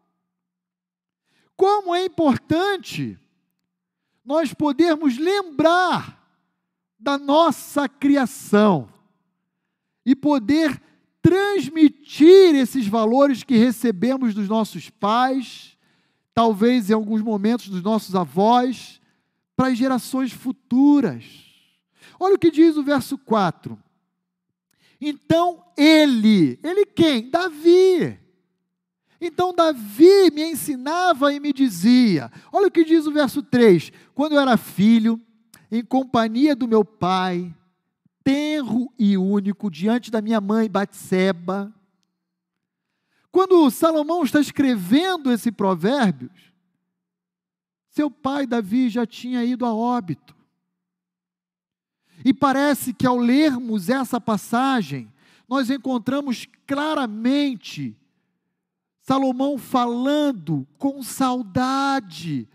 Como 1.61 1.93
é 1.93 2.05
importante 2.05 3.19
nós 4.25 4.51
podermos 4.51 5.19
lembrar 5.19 6.27
da 6.97 7.19
nossa 7.19 7.87
criação 7.87 8.89
e 10.03 10.15
poder 10.15 10.81
transmitir 11.21 12.55
esses 12.55 12.87
valores 12.87 13.43
que 13.43 13.57
recebemos 13.57 14.33
dos 14.33 14.49
nossos 14.49 14.89
pais, 14.89 15.77
talvez 16.33 16.89
em 16.89 16.93
alguns 16.93 17.21
momentos 17.21 17.69
dos 17.69 17.83
nossos 17.83 18.15
avós, 18.15 18.99
para 19.55 19.67
as 19.67 19.77
gerações 19.77 20.31
futuras. 20.31 21.23
Olha 22.19 22.33
o 22.33 22.39
que 22.39 22.49
diz 22.49 22.75
o 22.75 22.81
verso 22.81 23.19
4. 23.19 23.77
Então 24.99 25.63
ele, 25.77 26.59
ele 26.63 26.87
quem? 26.87 27.29
Davi. 27.29 28.19
Então 29.21 29.53
Davi 29.53 30.31
me 30.33 30.43
ensinava 30.43 31.31
e 31.31 31.39
me 31.39 31.53
dizia: 31.53 32.31
olha 32.51 32.67
o 32.67 32.71
que 32.71 32.83
diz 32.83 33.05
o 33.05 33.11
verso 33.11 33.43
3: 33.43 33.91
quando 34.15 34.33
eu 34.33 34.39
era 34.39 34.57
filho, 34.57 35.21
em 35.71 35.85
companhia 35.85 36.55
do 36.55 36.67
meu 36.67 36.83
pai, 36.83 37.53
tenro 38.23 38.91
e 38.97 39.15
único, 39.15 39.69
diante 39.69 40.09
da 40.09 40.21
minha 40.21 40.41
mãe 40.41 40.67
Batseba. 40.67 41.71
Quando 43.31 43.69
Salomão 43.69 44.23
está 44.23 44.41
escrevendo 44.41 45.31
esse 45.31 45.51
provérbio, 45.51 46.29
seu 47.89 48.09
pai 48.09 48.47
Davi 48.47 48.89
já 48.89 49.05
tinha 49.05 49.45
ido 49.45 49.65
a 49.65 49.73
óbito. 49.73 50.35
E 52.25 52.33
parece 52.33 52.93
que 52.93 53.07
ao 53.07 53.17
lermos 53.17 53.87
essa 53.87 54.19
passagem, 54.19 55.11
nós 55.47 55.69
encontramos 55.69 56.47
claramente 56.67 57.95
Salomão 59.01 59.57
falando 59.57 60.67
com 60.77 61.01
saudade 61.01 62.47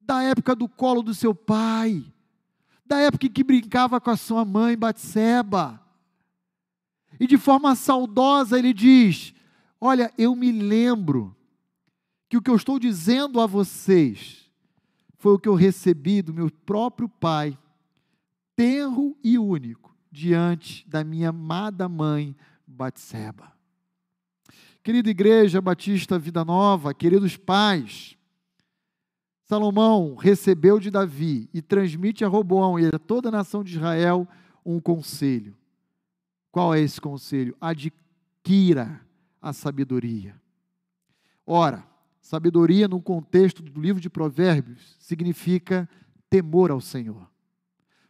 da 0.00 0.22
época 0.22 0.54
do 0.54 0.68
colo 0.68 1.02
do 1.02 1.14
seu 1.14 1.34
pai, 1.34 2.04
da 2.84 2.98
época 2.98 3.26
em 3.26 3.30
que 3.30 3.44
brincava 3.44 4.00
com 4.00 4.10
a 4.10 4.16
sua 4.16 4.44
mãe 4.44 4.76
Batseba. 4.76 5.80
E 7.18 7.26
de 7.26 7.38
forma 7.38 7.74
saudosa 7.76 8.58
ele 8.58 8.72
diz: 8.72 9.32
Olha, 9.80 10.12
eu 10.18 10.34
me 10.34 10.50
lembro 10.50 11.36
que 12.28 12.36
o 12.36 12.42
que 12.42 12.50
eu 12.50 12.56
estou 12.56 12.78
dizendo 12.78 13.40
a 13.40 13.46
vocês 13.46 14.50
foi 15.18 15.34
o 15.34 15.38
que 15.38 15.48
eu 15.48 15.54
recebi 15.54 16.20
do 16.20 16.34
meu 16.34 16.50
próprio 16.50 17.08
pai, 17.08 17.56
tenro 18.56 19.16
e 19.22 19.38
único, 19.38 19.94
diante 20.10 20.88
da 20.88 21.04
minha 21.04 21.28
amada 21.28 21.88
mãe 21.88 22.36
Batseba. 22.66 23.51
Querida 24.82 25.10
Igreja 25.10 25.60
Batista 25.60 26.18
Vida 26.18 26.44
Nova, 26.44 26.92
queridos 26.92 27.36
pais, 27.36 28.16
Salomão 29.44 30.16
recebeu 30.16 30.80
de 30.80 30.90
Davi 30.90 31.48
e 31.54 31.62
transmite 31.62 32.24
a 32.24 32.28
Roboão 32.28 32.80
e 32.80 32.86
a 32.86 32.98
toda 32.98 33.28
a 33.28 33.32
nação 33.32 33.62
de 33.62 33.76
Israel 33.76 34.26
um 34.66 34.80
conselho. 34.80 35.56
Qual 36.50 36.74
é 36.74 36.80
esse 36.80 37.00
conselho? 37.00 37.56
Adquira 37.60 39.00
a 39.40 39.52
sabedoria. 39.52 40.34
Ora, 41.46 41.86
sabedoria 42.20 42.88
no 42.88 43.00
contexto 43.00 43.62
do 43.62 43.80
livro 43.80 44.00
de 44.00 44.10
Provérbios 44.10 44.96
significa 44.98 45.88
temor 46.28 46.72
ao 46.72 46.80
Senhor. 46.80 47.30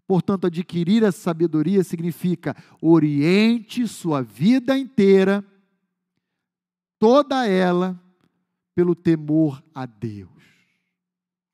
Portanto, 0.06 0.46
adquirir 0.46 1.04
a 1.04 1.12
sabedoria 1.12 1.84
significa 1.84 2.56
oriente 2.80 3.86
sua 3.86 4.22
vida 4.22 4.78
inteira, 4.78 5.44
toda 7.02 7.48
ela, 7.48 8.00
pelo 8.76 8.94
temor 8.94 9.60
a 9.74 9.86
Deus. 9.86 10.30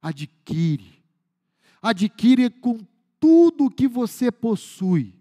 Adquire. 0.02 1.02
Adquire 1.80 2.50
com 2.50 2.78
tudo 3.18 3.70
que 3.70 3.88
você 3.88 4.30
possui. 4.30 5.14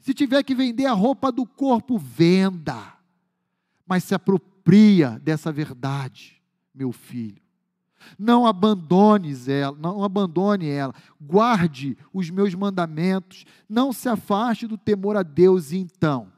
Se 0.00 0.14
tiver 0.14 0.42
que 0.44 0.54
vender 0.54 0.86
a 0.86 0.94
roupa 0.94 1.30
do 1.30 1.44
corpo, 1.44 1.98
venda. 1.98 2.94
Mas 3.86 4.04
se 4.04 4.14
apropria 4.14 5.20
dessa 5.22 5.52
verdade, 5.52 6.40
meu 6.74 6.90
filho. 6.90 7.42
Não 8.18 8.46
abandones 8.46 9.46
ela, 9.46 9.76
não 9.76 10.02
abandone 10.02 10.70
ela. 10.70 10.94
Guarde 11.20 11.98
os 12.14 12.30
meus 12.30 12.54
mandamentos, 12.54 13.44
não 13.68 13.92
se 13.92 14.08
afaste 14.08 14.66
do 14.66 14.78
temor 14.78 15.18
a 15.18 15.22
Deus 15.22 15.70
e 15.70 15.76
então 15.76 16.32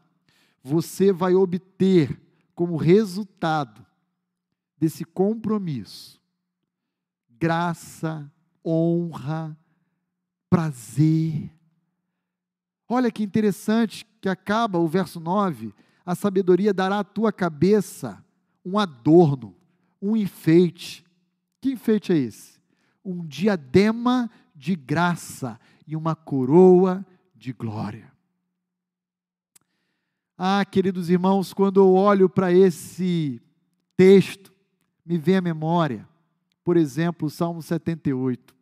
você 0.61 1.13
vai 1.13 1.37
obter 1.37 2.26
como 2.57 2.77
resultado 2.77 3.87
desse 4.77 5.05
compromisso 5.05 6.21
graça, 7.39 8.31
honra, 8.65 9.57
prazer. 10.49 11.53
Olha 12.89 13.11
que 13.11 13.23
interessante 13.23 14.07
que 14.21 14.29
acaba 14.29 14.79
o 14.79 14.89
verso 14.89 15.21
9: 15.21 15.75
a 16.05 16.15
sabedoria 16.15 16.73
dará 16.73 17.01
à 17.01 17.05
tua 17.05 17.33
cabeça 17.33 18.25
um 18.65 18.79
adorno, 18.79 19.55
um 20.01 20.17
enfeite. 20.17 21.05
Que 21.61 21.73
enfeite 21.73 22.13
é 22.13 22.17
esse? 22.17 22.61
Um 23.05 23.25
diadema 23.25 24.31
de 24.55 24.75
graça 24.75 25.61
e 25.87 25.95
uma 25.97 26.15
coroa 26.15 27.05
de 27.35 27.53
glória. 27.53 28.13
Ah, 30.39 30.65
queridos 30.65 31.09
irmãos, 31.09 31.53
quando 31.53 31.81
eu 31.81 31.95
olho 31.95 32.29
para 32.29 32.53
esse 32.53 33.41
texto, 33.97 34.53
me 35.05 35.17
vem 35.19 35.37
à 35.37 35.41
memória 35.41 36.07
por 36.67 36.77
exemplo, 36.77 37.29
o 37.29 37.31
Salmo 37.31 37.63
78. 37.63 38.53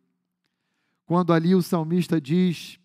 Quando 1.07 1.33
ali 1.33 1.55
o 1.55 1.61
salmista 1.63 2.21
diz, 2.21 2.77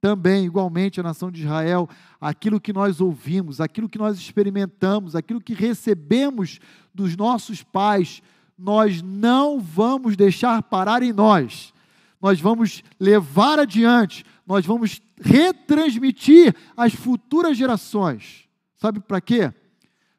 também, 0.00 0.44
igualmente, 0.44 1.00
a 1.00 1.02
nação 1.02 1.32
de 1.32 1.42
Israel, 1.42 1.88
aquilo 2.20 2.60
que 2.60 2.72
nós 2.72 3.00
ouvimos, 3.00 3.60
aquilo 3.60 3.88
que 3.88 3.98
nós 3.98 4.16
experimentamos, 4.16 5.16
aquilo 5.16 5.40
que 5.40 5.52
recebemos 5.52 6.60
dos 6.94 7.16
nossos 7.16 7.64
pais, 7.64 8.22
nós 8.56 9.02
não 9.02 9.58
vamos 9.58 10.14
deixar 10.16 10.62
parar 10.62 11.02
em 11.02 11.12
nós. 11.12 11.74
Nós 12.20 12.40
vamos 12.40 12.84
levar 13.00 13.58
adiante, 13.58 14.24
nós 14.46 14.66
vamos 14.66 15.00
retransmitir 15.20 16.54
às 16.76 16.94
futuras 16.94 17.56
gerações. 17.56 18.48
Sabe 18.76 19.00
para 19.00 19.20
quê? 19.20 19.52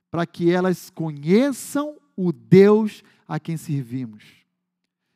Para 0.10 0.26
que 0.26 0.50
elas 0.50 0.90
conheçam 0.90 1.98
o 2.16 2.32
Deus 2.32 3.04
a 3.28 3.40
quem 3.40 3.58
servimos 3.58 4.24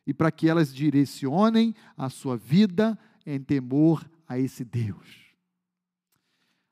e 0.06 0.14
para 0.14 0.32
que 0.32 0.50
elas 0.50 0.74
direcionem 0.74 1.76
a 1.98 2.10
sua 2.10 2.38
vida 2.38 2.98
em 3.26 3.40
temor 3.40 4.10
a 4.28 4.40
esse 4.40 4.64
Deus. 4.64 5.28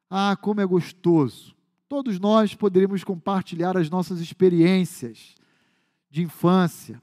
Ah, 0.10 0.36
como 0.36 0.62
é 0.62 0.66
gostoso! 0.66 1.56
Todos 1.88 2.20
nós 2.20 2.56
poderíamos 2.56 3.03
compartilhar 3.03 3.78
as 3.78 3.90
nossas 3.90 4.20
experiências 4.20 5.36
de 6.10 6.24
infância, 6.24 7.02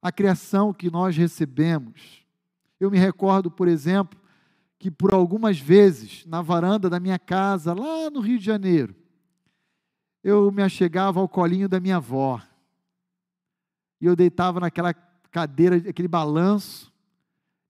a 0.00 0.10
criação 0.10 0.72
que 0.72 0.90
nós 0.90 1.16
recebemos. 1.16 2.24
Eu 2.80 2.90
me 2.90 2.98
recordo, 2.98 3.50
por 3.50 3.68
exemplo, 3.68 4.18
que 4.82 4.90
por 4.90 5.14
algumas 5.14 5.60
vezes, 5.60 6.26
na 6.26 6.42
varanda 6.42 6.90
da 6.90 6.98
minha 6.98 7.16
casa, 7.16 7.72
lá 7.72 8.10
no 8.10 8.18
Rio 8.18 8.36
de 8.36 8.44
Janeiro, 8.44 8.96
eu 10.24 10.50
me 10.50 10.60
achegava 10.60 11.20
ao 11.20 11.28
colinho 11.28 11.68
da 11.68 11.78
minha 11.78 11.98
avó 11.98 12.42
e 14.00 14.06
eu 14.06 14.16
deitava 14.16 14.58
naquela 14.58 14.92
cadeira, 14.92 15.76
aquele 15.76 16.08
balanço, 16.08 16.92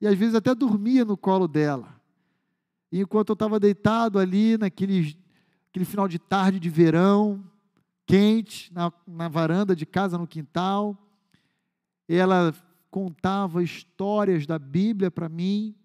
e 0.01 0.07
às 0.07 0.17
vezes 0.17 0.35
até 0.35 0.55
dormia 0.55 1.05
no 1.05 1.15
colo 1.15 1.47
dela. 1.47 2.01
E 2.91 3.01
enquanto 3.03 3.29
eu 3.29 3.35
estava 3.35 3.61
deitado 3.61 4.19
ali, 4.19 4.57
naquele 4.57 5.15
aquele 5.69 5.85
final 5.85 6.09
de 6.09 6.19
tarde 6.19 6.59
de 6.59 6.71
verão, 6.71 7.45
quente, 8.07 8.73
na, 8.73 8.91
na 9.07 9.29
varanda 9.29 9.77
de 9.77 9.85
casa, 9.85 10.17
no 10.17 10.27
quintal, 10.27 10.97
ela 12.09 12.55
contava 12.91 13.63
histórias 13.63 14.47
da 14.47 14.59
Bíblia 14.59 15.11
para 15.11 15.29
mim, 15.29 15.77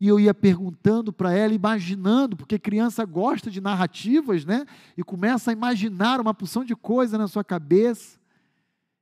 e 0.00 0.08
eu 0.08 0.18
ia 0.18 0.32
perguntando 0.32 1.12
para 1.12 1.34
ela, 1.34 1.52
imaginando, 1.52 2.34
porque 2.34 2.58
criança 2.58 3.04
gosta 3.04 3.50
de 3.50 3.60
narrativas, 3.60 4.46
né? 4.46 4.64
E 4.96 5.04
começa 5.04 5.50
a 5.50 5.52
imaginar 5.52 6.18
uma 6.18 6.32
porção 6.32 6.64
de 6.64 6.74
coisa 6.74 7.18
na 7.18 7.28
sua 7.28 7.44
cabeça. 7.44 8.18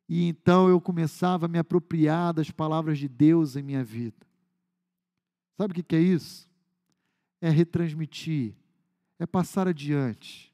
E 0.09 0.27
então 0.27 0.69
eu 0.69 0.81
começava 0.81 1.47
a 1.47 1.49
me 1.49 1.59
apropriar 1.59 2.35
das 2.35 2.51
palavras 2.51 2.99
de 2.99 3.07
Deus 3.07 3.55
em 3.55 3.63
minha 3.63 3.85
vida. 3.85 4.27
Sabe 5.57 5.79
o 5.79 5.85
que 5.85 5.95
é 5.95 6.01
isso? 6.01 6.49
É 7.41 7.49
retransmitir, 7.49 8.55
é 9.21 9.27
passar 9.27 9.69
adiante 9.69 10.53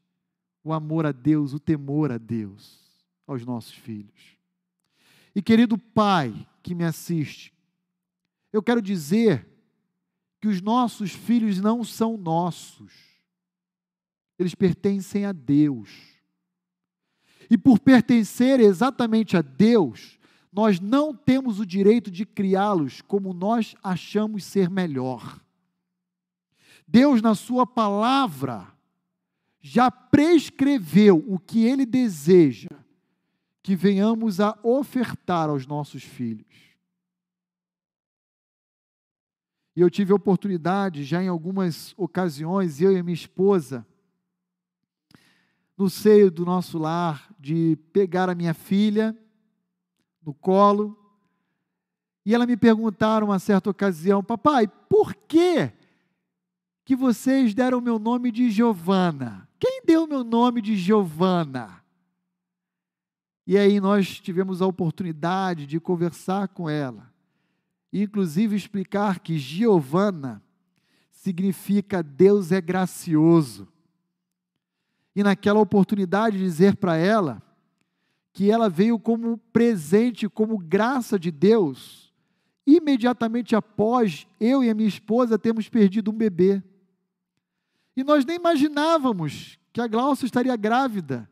o 0.63 0.75
amor 0.75 1.07
a 1.07 1.13
Deus, 1.13 1.55
o 1.55 1.59
temor 1.59 2.13
a 2.13 2.19
Deus 2.19 2.83
aos 3.27 3.47
nossos 3.47 3.73
filhos. 3.73 4.37
E 5.35 5.41
querido 5.41 5.79
pai 5.79 6.47
que 6.63 6.75
me 6.75 6.85
assiste, 6.85 7.51
eu 8.53 8.63
quero 8.63 8.83
dizer 8.83 9.54
que 10.45 10.49
os 10.49 10.61
nossos 10.61 11.11
filhos 11.13 11.59
não 11.59 11.83
são 11.83 12.19
nossos, 12.19 12.93
eles 14.39 14.55
pertencem 14.55 15.25
a 15.25 15.33
Deus. 15.33 15.89
E 17.49 17.57
por 17.57 17.79
pertencer 17.79 18.61
exatamente 18.61 19.39
a 19.39 19.41
Deus, 19.41 20.19
nós 20.53 20.79
não 20.79 21.15
temos 21.15 21.61
o 21.61 21.65
direito 21.65 22.11
de 22.11 22.27
criá-los 22.27 23.01
como 23.01 23.33
nós 23.33 23.75
achamos 23.83 24.45
ser 24.45 24.69
melhor. 24.69 25.41
Deus, 26.87 27.23
na 27.23 27.35
Sua 27.35 27.67
palavra, 27.67 28.69
já 29.63 29.91
prescreveu 29.91 31.25
o 31.27 31.39
que 31.39 31.65
Ele 31.65 31.87
deseja 31.87 32.69
que 33.63 33.75
venhamos 33.75 34.41
a 34.41 34.59
ofertar 34.63 35.49
aos 35.49 35.67
nossos 35.67 36.03
filhos. 36.03 36.64
E 39.77 39.81
eu 39.81 39.91
tive 39.91 40.13
a 40.13 40.17
oportunidade, 40.17 41.03
já 41.05 41.23
em 41.23 41.29
algumas 41.29 41.95
ocasiões, 41.97 42.81
eu 42.81 42.97
e 42.97 43.03
minha 43.03 43.15
esposa, 43.15 43.85
no 45.77 45.91
seio 45.91 46.31
do 46.31 46.45
nosso 46.45 46.79
lar, 46.79 47.29
de 47.39 47.77
pegar 47.93 48.29
a 48.29 48.35
minha 48.35 48.55
filha 48.55 49.17
no 50.25 50.33
colo. 50.33 50.97
E 52.25 52.35
ela 52.35 52.47
me 52.47 52.57
perguntaram 52.57 53.29
uma 53.29 53.39
certa 53.39 53.69
ocasião, 53.69 54.23
papai, 54.23 54.67
por 54.67 55.15
que 55.15 55.73
que 56.85 56.95
vocês 56.95 57.55
deram 57.55 57.79
o 57.79 57.83
meu 57.83 57.99
nome 57.99 58.31
de 58.31 58.51
Giovana? 58.51 59.49
Quem 59.59 59.83
deu 59.85 60.05
o 60.05 60.09
meu 60.09 60.23
nome 60.23 60.61
de 60.61 60.77
Giovana? 60.77 61.83
E 63.47 63.59
aí 63.59 63.81
nós 63.81 64.21
tivemos 64.21 64.63
a 64.63 64.67
oportunidade 64.67 65.67
de 65.67 65.79
conversar 65.79 66.49
com 66.49 66.69
ela, 66.69 67.13
inclusive 68.03 68.57
explicar 68.57 69.21
que 69.21 69.39
Giovana 69.39 70.43
significa 71.11 72.03
Deus 72.03 72.51
é 72.51 72.61
gracioso. 72.61 73.69
E 75.15 75.23
naquela 75.23 75.61
oportunidade 75.61 76.37
dizer 76.37 76.77
para 76.77 76.97
ela 76.97 77.41
que 78.33 78.51
ela 78.51 78.69
veio 78.69 78.99
como 78.99 79.39
presente, 79.53 80.29
como 80.29 80.59
graça 80.59 81.17
de 81.17 81.31
Deus, 81.31 82.13
imediatamente 82.67 83.55
após 83.55 84.27
eu 84.41 84.65
e 84.65 84.69
a 84.69 84.75
minha 84.75 84.89
esposa 84.89 85.39
termos 85.39 85.69
perdido 85.69 86.11
um 86.11 86.15
bebê. 86.15 86.61
E 87.97 88.03
nós 88.03 88.25
nem 88.25 88.37
imaginávamos 88.37 89.57
que 89.73 89.81
a 89.81 89.87
Glaucia 89.87 90.27
estaria 90.27 90.57
grávida. 90.57 91.31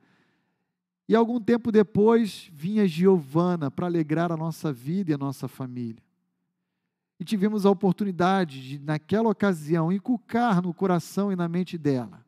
E 1.08 1.16
algum 1.16 1.40
tempo 1.40 1.72
depois 1.72 2.48
vinha 2.52 2.86
Giovana 2.86 3.68
para 3.68 3.86
alegrar 3.86 4.30
a 4.30 4.36
nossa 4.36 4.72
vida 4.72 5.10
e 5.10 5.14
a 5.14 5.18
nossa 5.18 5.48
família. 5.48 6.02
E 7.22 7.24
tivemos 7.24 7.64
a 7.64 7.70
oportunidade 7.70 8.60
de, 8.60 8.78
naquela 8.80 9.28
ocasião, 9.28 9.92
inculcar 9.92 10.60
no 10.60 10.74
coração 10.74 11.30
e 11.30 11.36
na 11.36 11.46
mente 11.46 11.78
dela 11.78 12.26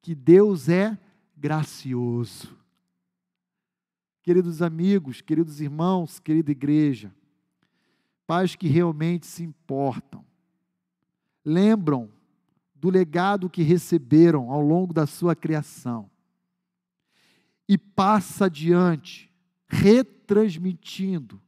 que 0.00 0.14
Deus 0.14 0.66
é 0.70 0.98
gracioso. 1.36 2.56
Queridos 4.22 4.62
amigos, 4.62 5.20
queridos 5.20 5.60
irmãos, 5.60 6.18
querida 6.18 6.50
igreja, 6.52 7.14
pais 8.26 8.56
que 8.56 8.66
realmente 8.66 9.26
se 9.26 9.42
importam, 9.44 10.24
lembram 11.44 12.08
do 12.74 12.88
legado 12.88 13.50
que 13.50 13.62
receberam 13.62 14.50
ao 14.50 14.62
longo 14.62 14.94
da 14.94 15.06
sua 15.06 15.36
criação 15.36 16.10
e 17.68 17.76
passa 17.76 18.46
adiante, 18.46 19.30
retransmitindo 19.68 21.43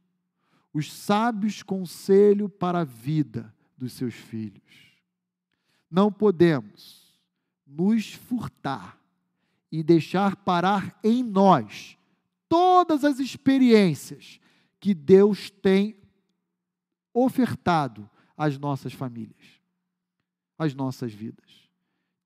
os 0.77 0.91
sábios 0.91 1.63
conselhos 1.63 2.51
para 2.59 2.79
a 2.79 2.83
vida 2.83 3.53
dos 3.77 3.93
seus 3.93 4.13
filhos. 4.13 4.97
Não 5.89 6.11
podemos 6.11 7.17
nos 7.65 8.13
furtar 8.13 8.99
e 9.71 9.83
deixar 9.83 10.35
parar 10.35 10.97
em 11.03 11.23
nós 11.23 11.97
todas 12.47 13.03
as 13.03 13.19
experiências 13.19 14.39
que 14.79 14.93
Deus 14.93 15.49
tem 15.49 15.97
ofertado 17.13 18.09
às 18.37 18.57
nossas 18.57 18.93
famílias 18.93 19.57
as 20.57 20.73
nossas 20.73 21.13
vidas. 21.13 21.69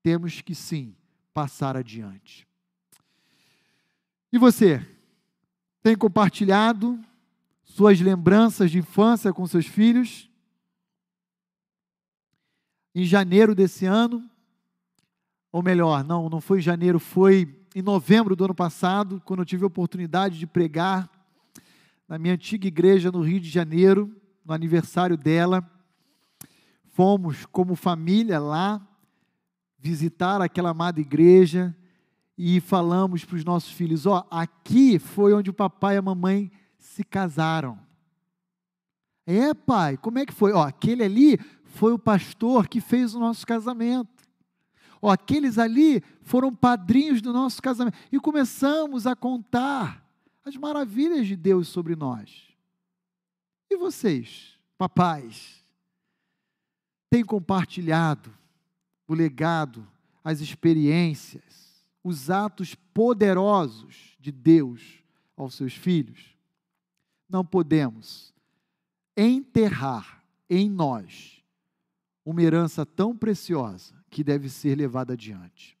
Temos 0.02 0.40
que 0.40 0.54
sim 0.54 0.96
passar 1.34 1.76
adiante. 1.76 2.46
E 4.32 4.38
você? 4.38 4.84
Tem 5.82 5.96
compartilhado 5.96 6.98
suas 7.72 8.00
lembranças 8.00 8.70
de 8.70 8.78
infância 8.78 9.32
com 9.32 9.46
seus 9.46 9.66
filhos? 9.66 10.30
Em 12.94 13.04
janeiro 13.04 13.54
desse 13.54 13.86
ano, 13.86 14.28
ou 15.50 15.62
melhor, 15.62 16.04
não, 16.04 16.28
não 16.28 16.40
foi 16.40 16.58
em 16.58 16.62
janeiro, 16.62 16.98
foi 16.98 17.58
em 17.74 17.82
novembro 17.82 18.36
do 18.36 18.44
ano 18.44 18.54
passado, 18.54 19.22
quando 19.24 19.40
eu 19.40 19.46
tive 19.46 19.64
a 19.64 19.66
oportunidade 19.66 20.38
de 20.38 20.46
pregar 20.46 21.10
na 22.06 22.18
minha 22.18 22.34
antiga 22.34 22.66
igreja 22.66 23.10
no 23.10 23.22
Rio 23.22 23.40
de 23.40 23.48
Janeiro, 23.48 24.14
no 24.44 24.52
aniversário 24.52 25.16
dela 25.16 25.66
fomos 26.92 27.46
como 27.46 27.74
família 27.74 28.38
lá 28.38 28.86
visitar 29.78 30.42
aquela 30.42 30.70
amada 30.70 31.00
igreja 31.00 31.74
e 32.36 32.60
falamos 32.60 33.24
para 33.24 33.36
os 33.36 33.44
nossos 33.44 33.72
filhos: 33.72 34.04
ó, 34.04 34.26
aqui 34.30 34.98
foi 34.98 35.32
onde 35.32 35.48
o 35.48 35.54
papai 35.54 35.94
e 35.94 35.98
a 35.98 36.02
mamãe 36.02 36.50
se 36.84 37.02
casaram. 37.04 37.78
É, 39.26 39.54
pai, 39.54 39.96
como 39.96 40.18
é 40.18 40.26
que 40.26 40.32
foi? 40.32 40.52
Ó, 40.52 40.62
aquele 40.62 41.04
ali 41.04 41.38
foi 41.64 41.92
o 41.92 41.98
pastor 41.98 42.68
que 42.68 42.80
fez 42.80 43.14
o 43.14 43.20
nosso 43.20 43.46
casamento. 43.46 44.28
Ó, 45.00 45.10
aqueles 45.10 45.58
ali 45.58 46.02
foram 46.22 46.54
padrinhos 46.54 47.22
do 47.22 47.32
nosso 47.32 47.62
casamento. 47.62 47.96
E 48.10 48.20
começamos 48.20 49.06
a 49.06 49.16
contar 49.16 50.06
as 50.44 50.56
maravilhas 50.56 51.26
de 51.26 51.36
Deus 51.36 51.68
sobre 51.68 51.96
nós. 51.96 52.48
E 53.70 53.76
vocês, 53.76 54.58
papais? 54.76 55.62
tem 57.12 57.22
compartilhado 57.22 58.32
o 59.06 59.12
legado, 59.12 59.86
as 60.24 60.40
experiências, 60.40 61.84
os 62.02 62.30
atos 62.30 62.74
poderosos 62.74 64.16
de 64.18 64.32
Deus 64.32 65.04
aos 65.36 65.54
seus 65.54 65.74
filhos, 65.74 66.31
não 67.32 67.44
podemos 67.44 68.34
enterrar 69.16 70.22
em 70.48 70.68
nós 70.68 71.42
uma 72.24 72.42
herança 72.42 72.84
tão 72.84 73.16
preciosa 73.16 73.94
que 74.10 74.22
deve 74.22 74.50
ser 74.50 74.76
levada 74.76 75.14
adiante. 75.14 75.76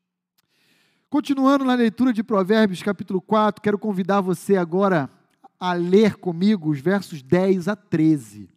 Continuando 1.10 1.62
na 1.64 1.74
leitura 1.74 2.10
de 2.10 2.24
Provérbios, 2.24 2.82
capítulo 2.82 3.20
4, 3.20 3.60
quero 3.60 3.78
convidar 3.78 4.22
você 4.22 4.56
agora 4.56 5.10
a 5.60 5.74
ler 5.74 6.16
comigo 6.16 6.70
os 6.70 6.80
versos 6.80 7.22
10 7.22 7.68
a 7.68 7.76
13. 7.76 8.48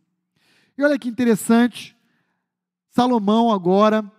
E 0.78 0.84
olha 0.84 0.98
que 0.98 1.10
interessante, 1.10 1.96
Salomão, 2.90 3.52
agora, 3.52 4.10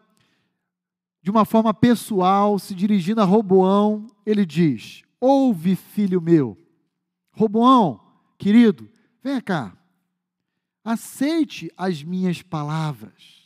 de 1.23 1.31
uma 1.31 1.47
forma 1.47 1.73
pessoal, 1.73 2.59
se 2.59 2.75
dirigindo 2.75 3.23
a 3.23 3.25
Roboão, 3.25 4.07
ele 4.25 4.45
diz: 4.45 5.03
Ouve, 5.19 5.75
filho 5.75 6.21
meu. 6.21 6.59
Roboão, 7.33 8.06
querido, 8.39 8.89
venha 9.23 9.41
cá. 9.41 9.77
Aceite 10.85 11.73
as 11.77 12.03
minhas 12.03 12.43
palavras, 12.43 13.43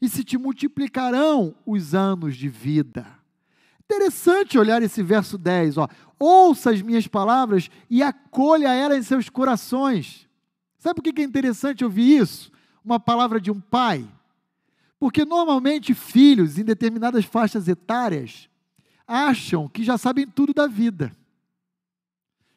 e 0.00 0.08
se 0.08 0.24
te 0.24 0.38
multiplicarão 0.38 1.54
os 1.66 1.94
anos 1.94 2.36
de 2.36 2.48
vida. 2.48 3.06
Interessante 3.84 4.58
olhar 4.58 4.82
esse 4.82 5.02
verso 5.02 5.36
10, 5.36 5.78
ó. 5.78 5.88
Ouça 6.18 6.70
as 6.70 6.80
minhas 6.82 7.06
palavras 7.06 7.70
e 7.88 8.02
acolha 8.02 8.72
elas 8.72 8.98
em 8.98 9.02
seus 9.02 9.28
corações. 9.28 10.28
Sabe 10.78 11.00
por 11.00 11.12
que 11.12 11.20
é 11.20 11.24
interessante 11.24 11.84
ouvir 11.84 12.18
isso? 12.18 12.50
Uma 12.84 13.00
palavra 13.00 13.40
de 13.40 13.50
um 13.50 13.60
pai 13.60 14.08
porque 14.98 15.24
normalmente 15.24 15.94
filhos 15.94 16.58
em 16.58 16.64
determinadas 16.64 17.24
faixas 17.24 17.68
etárias 17.68 18.48
acham 19.06 19.68
que 19.68 19.84
já 19.84 19.96
sabem 19.96 20.26
tudo 20.26 20.52
da 20.52 20.66
vida. 20.66 21.12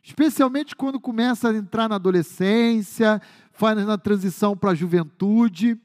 Especialmente 0.04 0.76
quando 0.76 1.00
começa 1.00 1.50
a 1.50 1.56
entrar 1.56 1.88
na 1.88 1.96
adolescência, 1.96 3.22
faz 3.52 3.86
na 3.86 3.98
transição 3.98 4.58
para 4.58 4.72
a 4.72 4.76
juventude, 4.76 5.80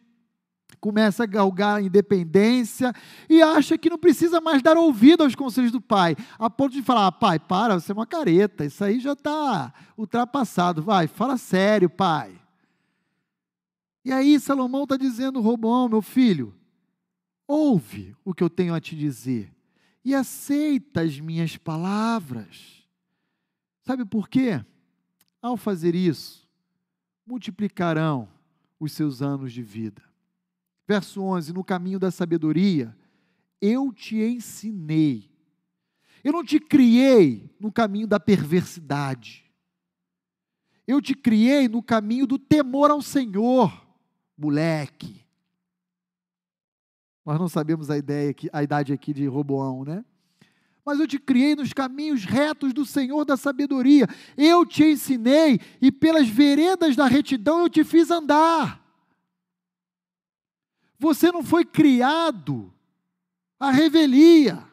começa 0.80 1.24
a 1.24 1.26
galgar 1.26 1.76
a 1.76 1.82
independência 1.82 2.92
e 3.28 3.42
acha 3.42 3.76
que 3.76 3.90
não 3.90 3.98
precisa 3.98 4.40
mais 4.40 4.62
dar 4.62 4.76
ouvido 4.76 5.22
aos 5.22 5.34
conselhos 5.34 5.72
do 5.72 5.80
pai, 5.80 6.16
a 6.38 6.48
ponto 6.48 6.72
de 6.72 6.82
falar: 6.82 7.08
ah, 7.08 7.12
pai, 7.12 7.38
para, 7.38 7.78
você 7.78 7.92
é 7.92 7.94
uma 7.94 8.06
careta, 8.06 8.64
isso 8.64 8.82
aí 8.82 9.00
já 9.00 9.12
está 9.12 9.72
ultrapassado, 9.96 10.82
vai, 10.82 11.06
fala 11.06 11.36
sério, 11.36 11.90
pai. 11.90 12.40
E 14.04 14.12
aí 14.12 14.38
Salomão 14.38 14.84
está 14.84 14.96
dizendo, 14.96 15.40
Roboão, 15.40 15.88
meu 15.88 16.00
filho, 16.00 16.54
ouve 17.46 18.14
o 18.24 18.32
que 18.32 18.42
eu 18.44 18.48
tenho 18.48 18.72
a 18.72 18.80
te 18.80 18.94
dizer 18.94 19.52
e 20.04 20.14
aceita 20.14 21.00
as 21.00 21.18
minhas 21.18 21.56
palavras. 21.56 22.85
Sabe 23.86 24.04
por 24.04 24.28
quê? 24.28 24.64
Ao 25.40 25.56
fazer 25.56 25.94
isso, 25.94 26.48
multiplicarão 27.24 28.28
os 28.80 28.92
seus 28.92 29.22
anos 29.22 29.52
de 29.52 29.62
vida. 29.62 30.02
Verso 30.88 31.22
11: 31.22 31.52
No 31.52 31.62
caminho 31.62 31.98
da 31.98 32.10
sabedoria, 32.10 32.96
eu 33.60 33.92
te 33.92 34.16
ensinei. 34.16 35.30
Eu 36.24 36.32
não 36.32 36.44
te 36.44 36.58
criei 36.58 37.48
no 37.60 37.70
caminho 37.70 38.08
da 38.08 38.18
perversidade. 38.18 39.44
Eu 40.84 41.00
te 41.00 41.14
criei 41.14 41.68
no 41.68 41.82
caminho 41.82 42.26
do 42.26 42.38
temor 42.38 42.90
ao 42.90 43.00
Senhor 43.00 43.86
moleque. 44.36 45.24
Nós 47.24 47.38
não 47.38 47.48
sabemos 47.48 47.90
a 47.90 47.96
ideia 47.96 48.30
aqui, 48.30 48.48
a 48.52 48.62
idade 48.62 48.92
aqui 48.92 49.12
de 49.12 49.26
Roboão, 49.26 49.84
né? 49.84 50.04
Mas 50.86 51.00
eu 51.00 51.06
te 51.08 51.18
criei 51.18 51.56
nos 51.56 51.72
caminhos 51.72 52.24
retos 52.24 52.72
do 52.72 52.86
Senhor 52.86 53.24
da 53.24 53.36
sabedoria. 53.36 54.06
Eu 54.36 54.64
te 54.64 54.84
ensinei 54.84 55.58
e 55.82 55.90
pelas 55.90 56.28
veredas 56.28 56.94
da 56.94 57.06
retidão 57.06 57.62
eu 57.62 57.68
te 57.68 57.82
fiz 57.82 58.08
andar. 58.08 58.80
Você 60.96 61.32
não 61.32 61.42
foi 61.42 61.64
criado 61.64 62.72
à 63.58 63.72
revelia. 63.72 64.64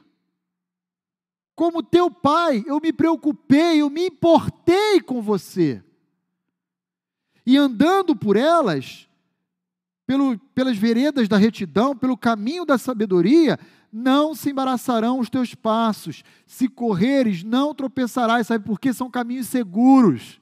Como 1.55 1.81
teu 1.81 2.11
pai, 2.11 2.63
eu 2.67 2.79
me 2.79 2.93
preocupei, 2.93 3.81
eu 3.81 3.89
me 3.89 4.05
importei 4.05 5.01
com 5.01 5.19
você. 5.19 5.83
E 7.43 7.57
andando 7.57 8.15
por 8.15 8.37
elas, 8.37 9.09
pelo, 10.05 10.37
pelas 10.53 10.77
veredas 10.77 11.27
da 11.27 11.37
retidão, 11.37 11.97
pelo 11.97 12.15
caminho 12.15 12.65
da 12.65 12.77
sabedoria, 12.77 13.59
não 13.93 14.33
se 14.33 14.49
embaraçarão 14.49 15.19
os 15.19 15.29
teus 15.29 15.53
passos. 15.53 16.23
Se 16.47 16.67
correres, 16.67 17.43
não 17.43 17.75
tropeçarás. 17.75 18.47
Sabe 18.47 18.65
por 18.65 18.79
quê? 18.79 18.91
São 18.91 19.09
caminhos 19.09 19.47
seguros, 19.47 20.41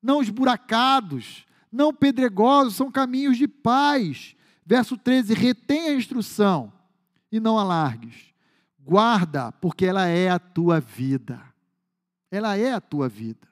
não 0.00 0.22
esburacados, 0.22 1.44
não 1.72 1.92
pedregosos, 1.92 2.76
são 2.76 2.90
caminhos 2.90 3.36
de 3.36 3.48
paz. 3.48 4.36
Verso 4.64 4.96
13: 4.96 5.34
retém 5.34 5.88
a 5.88 5.94
instrução 5.94 6.72
e 7.32 7.40
não 7.40 7.58
alargues. 7.58 8.32
Guarda, 8.78 9.50
porque 9.52 9.84
ela 9.84 10.06
é 10.06 10.30
a 10.30 10.38
tua 10.38 10.78
vida. 10.78 11.42
Ela 12.30 12.56
é 12.56 12.72
a 12.72 12.80
tua 12.80 13.08
vida. 13.08 13.48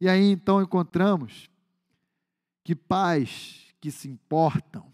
E 0.00 0.08
aí 0.08 0.30
então 0.30 0.62
encontramos 0.62 1.50
que 2.64 2.74
pais 2.74 3.74
que 3.80 3.90
se 3.90 4.08
importam, 4.08 4.93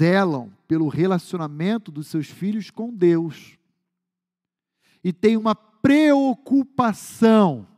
zelam 0.00 0.50
pelo 0.66 0.88
relacionamento 0.88 1.92
dos 1.92 2.06
seus 2.06 2.26
filhos 2.26 2.70
com 2.70 2.90
Deus 2.90 3.58
e 5.04 5.12
têm 5.12 5.36
uma 5.36 5.54
preocupação 5.54 7.68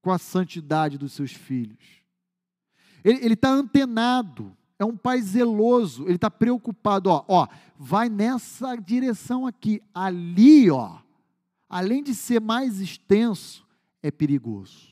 com 0.00 0.10
a 0.10 0.18
santidade 0.18 0.98
dos 0.98 1.12
seus 1.12 1.32
filhos. 1.32 2.02
Ele 3.04 3.34
está 3.34 3.50
antenado, 3.50 4.56
é 4.78 4.84
um 4.84 4.96
pai 4.96 5.20
zeloso, 5.22 6.04
ele 6.04 6.16
está 6.16 6.30
preocupado, 6.30 7.08
ó, 7.08 7.24
ó, 7.28 7.46
vai 7.76 8.08
nessa 8.08 8.74
direção 8.74 9.46
aqui, 9.46 9.80
ali, 9.94 10.68
ó, 10.70 10.98
além 11.68 12.02
de 12.02 12.16
ser 12.16 12.40
mais 12.40 12.80
extenso, 12.80 13.64
é 14.02 14.10
perigoso. 14.10 14.90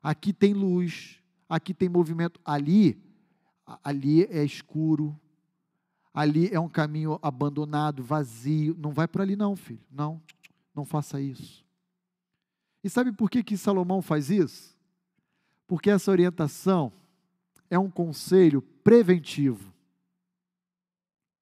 Aqui 0.00 0.32
tem 0.32 0.52
luz, 0.52 1.20
aqui 1.48 1.74
tem 1.74 1.88
movimento, 1.88 2.40
ali, 2.44 2.96
ali 3.82 4.24
é 4.24 4.44
escuro, 4.44 5.18
ali 6.14 6.48
é 6.52 6.60
um 6.60 6.68
caminho 6.68 7.18
abandonado, 7.20 8.02
vazio, 8.02 8.74
não 8.78 8.92
vai 8.92 9.08
por 9.08 9.20
ali 9.20 9.36
não, 9.36 9.56
filho, 9.56 9.84
não, 9.90 10.22
não 10.74 10.84
faça 10.84 11.20
isso. 11.20 11.64
E 12.82 12.88
sabe 12.88 13.12
por 13.12 13.28
que, 13.28 13.42
que 13.42 13.56
Salomão 13.56 14.00
faz 14.00 14.30
isso? 14.30 14.76
Porque 15.66 15.90
essa 15.90 16.10
orientação 16.10 16.92
é 17.68 17.78
um 17.78 17.90
conselho 17.90 18.62
preventivo, 18.62 19.74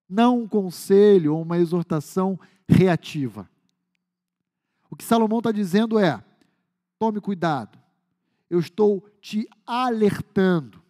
não 0.09 0.41
um 0.41 0.49
conselho 0.49 1.35
ou 1.35 1.43
uma 1.43 1.59
exortação 1.59 2.39
reativa. 2.69 3.49
O 4.91 4.97
que 4.97 5.05
Salomão 5.05 5.39
está 5.39 5.53
dizendo 5.53 5.99
é: 5.99 6.25
tome 6.99 7.21
cuidado, 7.21 7.79
eu 8.49 8.59
estou 8.59 9.05
te 9.21 9.49
alertando, 9.67 10.84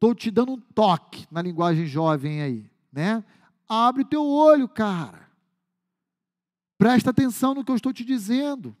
estou 0.00 0.14
te 0.14 0.30
dando 0.30 0.52
um 0.52 0.58
toque 0.58 1.26
na 1.30 1.42
linguagem 1.42 1.84
jovem 1.84 2.40
aí, 2.40 2.70
né? 2.90 3.22
Abre 3.68 4.00
o 4.00 4.06
teu 4.06 4.26
olho, 4.26 4.66
cara. 4.66 5.28
Presta 6.78 7.10
atenção 7.10 7.52
no 7.52 7.62
que 7.62 7.70
eu 7.70 7.76
estou 7.76 7.92
te 7.92 8.02
dizendo. 8.02 8.74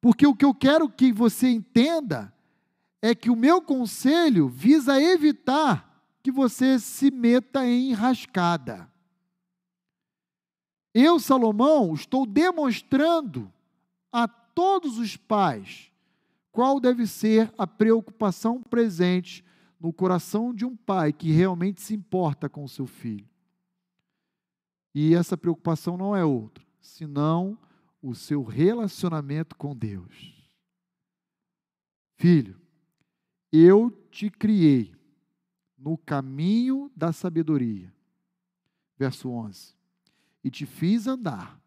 Porque 0.00 0.24
o 0.24 0.34
que 0.36 0.44
eu 0.44 0.54
quero 0.54 0.88
que 0.88 1.12
você 1.12 1.48
entenda 1.48 2.32
é 3.02 3.16
que 3.16 3.28
o 3.28 3.34
meu 3.34 3.60
conselho 3.60 4.48
visa 4.48 5.02
evitar 5.02 6.00
que 6.22 6.30
você 6.30 6.78
se 6.78 7.10
meta 7.10 7.66
em 7.66 7.90
enrascada. 7.90 8.88
Eu, 10.94 11.18
Salomão, 11.18 11.92
estou 11.94 12.24
demonstrando 12.24 13.52
a 14.12 14.28
todos 14.28 14.98
os 14.98 15.16
pais 15.16 15.90
qual 16.52 16.78
deve 16.78 17.08
ser 17.08 17.52
a 17.58 17.66
preocupação 17.66 18.62
presente 18.62 19.44
no 19.78 19.92
coração 19.92 20.54
de 20.54 20.64
um 20.64 20.76
pai 20.76 21.12
que 21.12 21.30
realmente 21.30 21.80
se 21.80 21.94
importa 21.94 22.48
com 22.48 22.64
o 22.64 22.68
seu 22.68 22.86
filho. 22.86 23.28
E 24.94 25.14
essa 25.14 25.36
preocupação 25.36 25.96
não 25.96 26.16
é 26.16 26.24
outra, 26.24 26.64
senão 26.80 27.58
o 28.00 28.14
seu 28.14 28.42
relacionamento 28.42 29.54
com 29.56 29.76
Deus. 29.76 30.34
Filho, 32.16 32.58
eu 33.52 33.90
te 34.10 34.30
criei 34.30 34.94
no 35.76 35.98
caminho 35.98 36.90
da 36.96 37.12
sabedoria. 37.12 37.92
Verso 38.98 39.28
11. 39.28 39.74
E 40.42 40.50
te 40.50 40.64
fiz 40.64 41.06
andar 41.06 41.60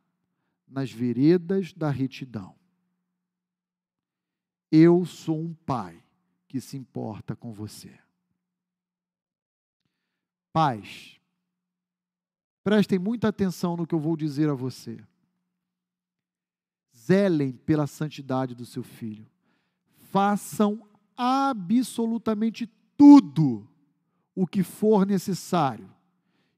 nas 0.68 0.92
veredas 0.92 1.74
da 1.74 1.90
retidão. 1.90 2.56
Eu 4.72 5.06
sou 5.06 5.40
um 5.40 5.54
pai 5.54 6.04
que 6.50 6.60
se 6.60 6.76
importa 6.76 7.34
com 7.34 7.54
você. 7.54 7.98
Pais, 10.52 11.18
prestem 12.62 13.00
muita 13.00 13.30
atenção 13.30 13.78
no 13.78 13.88
que 13.88 13.96
eu 13.96 14.00
vou 14.00 14.18
dizer 14.18 14.50
a 14.50 14.54
você. 14.54 15.02
Zelem 16.94 17.54
pela 17.54 17.88
santidade 17.88 18.54
do 18.54 18.66
seu 18.66 18.84
filho. 18.84 19.26
Façam 20.12 20.86
absolutamente 21.16 22.68
tudo 22.98 23.66
o 24.36 24.46
que 24.46 24.64
for 24.64 25.06
necessário 25.06 25.90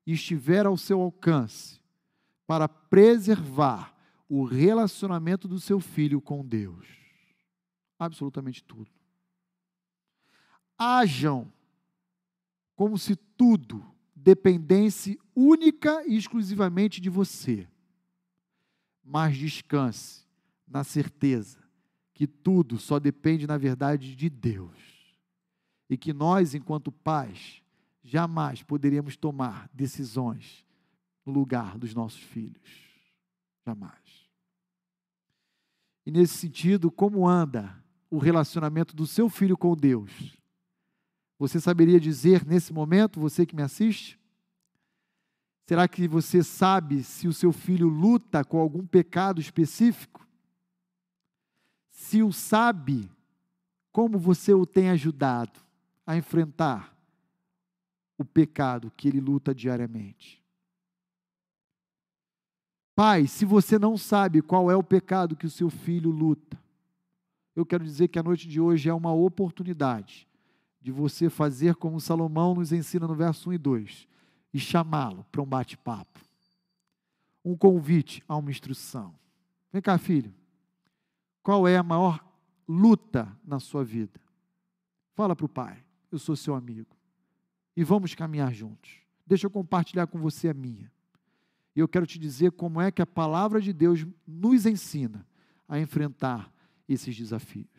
e 0.08 0.14
estiver 0.14 0.66
ao 0.66 0.76
seu 0.76 1.00
alcance 1.02 1.80
para 2.48 2.68
preservar 2.68 3.96
o 4.28 4.44
relacionamento 4.44 5.48
do 5.48 5.60
seu 5.60 5.80
filho 5.80 6.20
com 6.20 6.44
Deus 6.44 7.02
absolutamente 8.02 8.64
tudo. 8.64 8.90
Hajam 10.84 11.48
como 12.76 12.98
se 12.98 13.16
tudo 13.16 13.86
dependesse 14.16 15.20
única 15.36 16.04
e 16.08 16.18
exclusivamente 16.18 17.00
de 17.00 17.08
você. 17.08 17.68
Mas 19.04 19.38
descanse 19.38 20.26
na 20.68 20.84
certeza 20.84 21.60
que 22.16 22.26
tudo 22.26 22.80
só 22.80 22.98
depende, 22.98 23.46
na 23.46 23.60
verdade, 23.60 24.16
de 24.16 24.28
Deus. 24.28 24.76
E 25.88 25.96
que 25.96 26.12
nós, 26.12 26.56
enquanto 26.56 26.92
pais, 26.92 27.62
jamais 28.04 28.64
poderíamos 28.64 29.16
tomar 29.16 29.70
decisões 29.72 30.66
no 31.24 31.32
lugar 31.32 31.78
dos 31.78 31.94
nossos 31.94 32.22
filhos. 32.22 32.90
Jamais. 33.64 34.32
E 36.08 36.12
nesse 36.12 36.34
sentido, 36.40 36.90
como 36.90 37.30
anda 37.30 37.80
o 38.10 38.18
relacionamento 38.18 38.96
do 38.96 39.06
seu 39.06 39.30
filho 39.30 39.56
com 39.56 39.76
Deus. 39.76 40.41
Você 41.42 41.60
saberia 41.60 42.00
dizer 42.00 42.46
nesse 42.46 42.72
momento, 42.72 43.20
você 43.20 43.48
que 43.48 43.56
me 43.56 43.64
assiste? 43.64 44.20
Será 45.68 45.88
que 45.88 46.08
você 46.08 46.44
sabe 46.44 47.04
se 47.04 47.28
o 47.28 47.34
seu 47.34 47.52
filho 47.52 47.88
luta 47.88 48.46
com 48.46 48.60
algum 48.60 48.86
pecado 48.86 49.42
específico? 49.42 50.24
Se 51.90 52.22
o 52.22 52.32
sabe, 52.32 53.10
como 53.92 54.20
você 54.20 54.54
o 54.54 54.68
tem 54.68 54.92
ajudado 54.92 55.60
a 56.06 56.16
enfrentar 56.16 56.96
o 58.20 58.24
pecado 58.24 58.94
que 58.96 59.08
ele 59.08 59.20
luta 59.20 59.52
diariamente? 59.52 60.46
Pai, 62.94 63.26
se 63.26 63.46
você 63.46 63.80
não 63.80 63.98
sabe 63.98 64.44
qual 64.44 64.70
é 64.70 64.76
o 64.76 64.84
pecado 64.84 65.36
que 65.36 65.48
o 65.48 65.50
seu 65.50 65.72
filho 65.72 66.12
luta, 66.12 66.62
eu 67.56 67.66
quero 67.66 67.84
dizer 67.84 68.10
que 68.10 68.20
a 68.20 68.24
noite 68.24 68.48
de 68.48 68.62
hoje 68.62 68.90
é 68.90 68.94
uma 68.94 69.12
oportunidade 69.12 70.30
de 70.82 70.92
você 70.92 71.30
fazer 71.30 71.76
como 71.76 72.02
Salomão 72.02 72.56
nos 72.56 72.72
ensina 72.72 73.08
no 73.08 73.16
verso 73.16 73.50
1 73.50 73.54
e 73.54 73.58
2 73.58 74.08
e 74.54 74.60
chamá-lo 74.60 75.26
para 75.32 75.42
um 75.42 75.46
bate-papo. 75.46 76.20
Um 77.44 77.56
convite 77.56 78.24
a 78.28 78.36
uma 78.36 78.52
instrução. 78.52 79.14
Vem 79.72 79.82
cá, 79.82 79.98
filho. 79.98 80.34
Qual 81.44 81.68
é 81.68 81.78
a 81.78 81.84
maior 81.84 82.24
luta 82.68 83.32
na 83.44 83.60
sua 83.60 83.84
vida? 83.84 84.20
Fala 85.14 85.36
para 85.36 85.46
o 85.46 85.50
pai. 85.50 85.84
Eu 86.12 86.20
sou 86.20 86.36
seu 86.36 86.56
amigo. 86.56 86.96
E 87.76 87.84
vamos 87.84 88.14
caminhar 88.14 88.54
juntos. 88.54 88.92
Deixa 89.26 89.48
eu 89.48 89.52
compartilhar 89.52 90.08
com 90.08 90.20
você 90.20 90.50
a 90.50 90.54
minha. 90.54 90.92
E 91.76 91.80
eu 91.80 91.88
quero 91.88 92.06
te 92.06 92.20
dizer 92.20 92.52
como 92.52 92.82
é 92.82 92.92
que 92.92 93.02
a 93.02 93.08
palavra 93.08 93.62
de 93.62 93.72
Deus 93.72 94.06
nos 94.28 94.66
ensina 94.66 95.26
a 95.68 95.80
enfrentar 95.80 96.52
esses 96.88 97.16
desafios. 97.16 97.70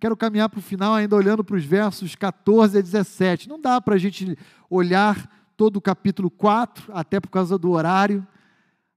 Quero 0.00 0.16
caminhar 0.16 0.48
para 0.48 0.58
o 0.58 0.62
final 0.62 0.94
ainda 0.94 1.14
olhando 1.14 1.44
para 1.44 1.56
os 1.56 1.64
versos 1.64 2.14
14 2.14 2.78
a 2.78 2.80
17. 2.80 3.48
Não 3.48 3.60
dá 3.60 3.80
para 3.80 3.94
a 3.94 3.98
gente 3.98 4.36
olhar 4.68 5.30
todo 5.56 5.76
o 5.76 5.80
capítulo 5.80 6.30
4, 6.30 6.90
até 6.94 7.20
por 7.20 7.28
causa 7.28 7.58
do 7.58 7.70
horário, 7.70 8.26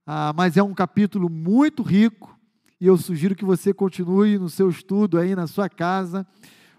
ah, 0.06 0.32
mas 0.34 0.56
é 0.56 0.62
um 0.62 0.72
capítulo 0.72 1.28
muito 1.28 1.82
rico 1.82 2.34
e 2.80 2.86
eu 2.86 2.96
sugiro 2.96 3.34
que 3.34 3.44
você 3.44 3.72
continue 3.72 4.38
no 4.38 4.50
seu 4.50 4.68
estudo 4.68 5.18
aí 5.18 5.34
na 5.34 5.46
sua 5.46 5.68
casa, 5.68 6.26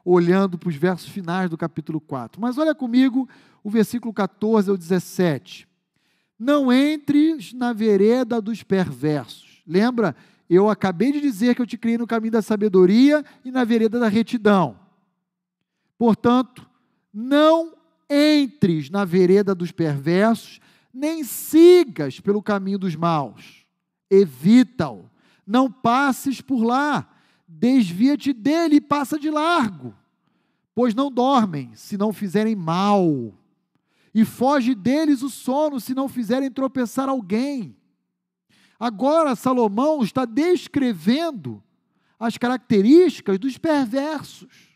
olhando 0.03 0.57
para 0.57 0.69
os 0.69 0.75
versos 0.75 1.09
finais 1.09 1.49
do 1.49 1.57
capítulo 1.57 1.99
4. 1.99 2.39
Mas 2.39 2.57
olha 2.57 2.75
comigo 2.75 3.27
o 3.63 3.69
versículo 3.69 4.13
14 4.13 4.69
ao 4.69 4.77
17. 4.77 5.67
Não 6.37 6.71
entres 6.71 7.53
na 7.53 7.73
vereda 7.73 8.41
dos 8.41 8.61
perversos. 8.61 9.63
Lembra 9.65 10.15
eu 10.49 10.69
acabei 10.69 11.11
de 11.11 11.19
dizer 11.19 11.55
que 11.55 11.61
eu 11.61 11.65
te 11.65 11.77
criei 11.77 11.97
no 11.97 12.05
caminho 12.05 12.33
da 12.33 12.41
sabedoria 12.41 13.23
e 13.43 13.51
na 13.51 13.63
vereda 13.63 13.99
da 13.99 14.07
retidão. 14.07 14.79
Portanto, 15.97 16.67
não 17.13 17.73
entres 18.09 18.89
na 18.89 19.05
vereda 19.05 19.55
dos 19.55 19.71
perversos, 19.71 20.59
nem 20.93 21.23
sigas 21.23 22.19
pelo 22.19 22.43
caminho 22.43 22.77
dos 22.77 22.95
maus. 22.95 23.65
Evita-o. 24.09 25.09
Não 25.45 25.71
passes 25.71 26.41
por 26.41 26.63
lá. 26.63 27.09
Desvia-te 27.47 28.33
dele 28.33 28.75
e 28.75 28.81
passa 28.81 29.17
de 29.17 29.29
largo. 29.29 29.93
pois 30.73 30.93
não 30.93 31.09
dormem 31.09 31.71
se 31.73 31.97
não 31.97 32.11
fizerem 32.11 32.53
mal, 32.53 33.33
e 34.13 34.25
foge 34.25 34.75
deles 34.75 35.21
o 35.21 35.29
sono 35.29 35.79
se 35.79 35.93
não 35.93 36.07
fizerem 36.07 36.51
tropeçar 36.51 37.07
alguém. 37.09 37.75
Agora, 38.79 39.35
Salomão 39.35 40.03
está 40.03 40.25
descrevendo 40.25 41.63
as 42.19 42.37
características 42.37 43.39
dos 43.39 43.57
perversos. 43.57 44.75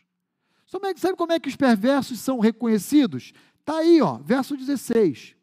Sabe 0.66 1.16
como 1.16 1.32
é 1.32 1.40
que 1.40 1.48
os 1.48 1.56
perversos 1.56 2.20
são 2.20 2.38
reconhecidos? 2.38 3.32
Está 3.58 3.78
aí, 3.78 4.00
ó, 4.00 4.18
verso 4.18 4.56
16. 4.56 5.34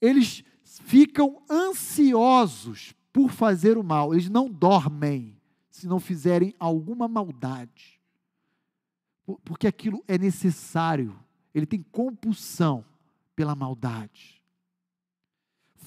Eles 0.00 0.44
ficam 0.62 1.42
ansiosos 1.50 2.94
por 3.12 3.30
fazer 3.30 3.78
o 3.78 3.82
mal, 3.82 4.12
eles 4.12 4.28
não 4.28 4.48
dormem 4.48 5.36
se 5.70 5.86
não 5.86 6.00
fizerem 6.00 6.54
alguma 6.58 7.06
maldade, 7.06 8.00
porque 9.44 9.66
aquilo 9.66 10.02
é 10.08 10.18
necessário, 10.18 11.18
ele 11.54 11.66
tem 11.66 11.82
compulsão 11.82 12.84
pela 13.36 13.54
maldade. 13.54 14.37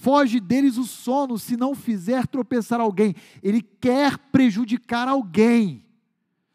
Foge 0.02 0.40
deles 0.40 0.78
o 0.78 0.84
sono 0.84 1.38
se 1.38 1.56
não 1.56 1.76
fizer 1.76 2.26
tropeçar 2.26 2.82
alguém, 2.82 3.16
ele 3.44 3.62
quer 3.62 4.18
prejudicar 4.18 5.08
alguém. 5.08 5.86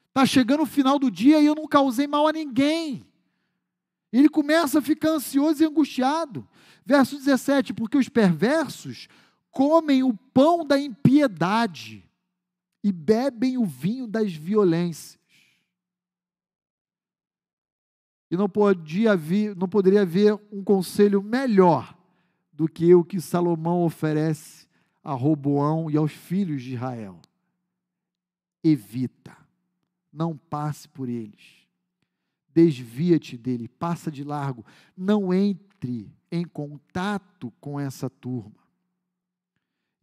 Está 0.08 0.26
chegando 0.26 0.64
o 0.64 0.66
final 0.66 0.98
do 0.98 1.08
dia 1.08 1.40
e 1.40 1.46
eu 1.46 1.54
não 1.54 1.68
causei 1.68 2.08
mal 2.08 2.26
a 2.26 2.32
ninguém. 2.32 3.06
Ele 4.12 4.28
começa 4.28 4.80
a 4.80 4.82
ficar 4.82 5.10
ansioso 5.10 5.62
e 5.62 5.66
angustiado. 5.66 6.48
Verso 6.84 7.16
17: 7.16 7.72
Porque 7.72 7.96
os 7.96 8.08
perversos 8.08 9.06
comem 9.52 10.02
o 10.02 10.12
pão 10.12 10.64
da 10.66 10.76
impiedade 10.76 12.04
e 12.82 12.90
bebem 12.90 13.56
o 13.56 13.64
vinho 13.64 14.08
das 14.08 14.32
violências. 14.32 15.22
E 18.28 18.36
não, 18.36 18.48
podia 18.48 19.12
haver, 19.12 19.54
não 19.54 19.68
poderia 19.68 20.02
haver 20.02 20.36
um 20.50 20.64
conselho 20.64 21.22
melhor 21.22 21.95
do 22.56 22.66
que 22.66 22.94
o 22.94 23.04
que 23.04 23.20
Salomão 23.20 23.82
oferece 23.82 24.66
a 25.04 25.12
Roboão 25.12 25.90
e 25.90 25.96
aos 25.96 26.12
filhos 26.12 26.62
de 26.62 26.74
Israel. 26.74 27.20
Evita, 28.64 29.36
não 30.10 30.36
passe 30.36 30.88
por 30.88 31.08
eles. 31.08 31.66
Desvia-te 32.54 33.36
dele, 33.36 33.68
passa 33.68 34.10
de 34.10 34.24
largo, 34.24 34.64
não 34.96 35.34
entre 35.34 36.10
em 36.32 36.44
contato 36.44 37.52
com 37.60 37.78
essa 37.78 38.08
turma. 38.08 38.64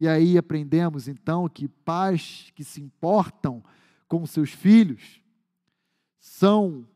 E 0.00 0.06
aí 0.06 0.38
aprendemos 0.38 1.08
então 1.08 1.48
que 1.48 1.66
pais 1.66 2.52
que 2.54 2.62
se 2.62 2.80
importam 2.80 3.62
com 4.06 4.24
seus 4.26 4.50
filhos 4.50 5.20
são 6.20 6.86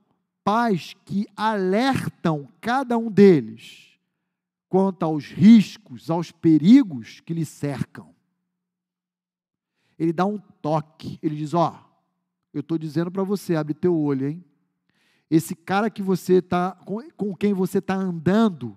pais 0.45 0.95
que 1.05 1.27
alertam 1.37 2.49
cada 2.61 2.97
um 2.97 3.11
deles 3.11 3.88
quanto 4.69 5.03
aos 5.03 5.27
riscos, 5.27 6.11
aos 6.11 6.31
perigos 6.31 7.21
que 7.21 7.35
lhe 7.35 7.45
cercam. 7.45 8.15
Ele 9.99 10.13
dá 10.13 10.25
um 10.25 10.39
toque, 10.39 11.19
ele 11.23 11.37
diz: 11.37 11.55
Ó, 11.55 11.73
oh, 11.73 11.89
eu 12.53 12.61
estou 12.61 12.79
dizendo 12.79 13.11
para 13.11 13.23
você, 13.23 13.57
abre 13.57 13.75
teu 13.75 13.97
olho, 13.97 14.29
hein? 14.29 14.45
Esse 15.31 15.55
cara 15.55 15.91
que 15.91 16.03
você 16.03 16.41
tá, 16.41 16.73
com, 17.17 17.35
quem 17.37 17.53
você 17.53 17.79
está 17.79 17.95
andando, 17.95 18.77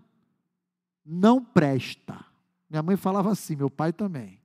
não 1.05 1.43
presta. 1.43 2.25
Minha 2.69 2.83
mãe 2.83 2.97
falava 2.97 3.31
assim, 3.31 3.55
meu 3.55 3.69
pai 3.69 3.93
também. 3.93 4.39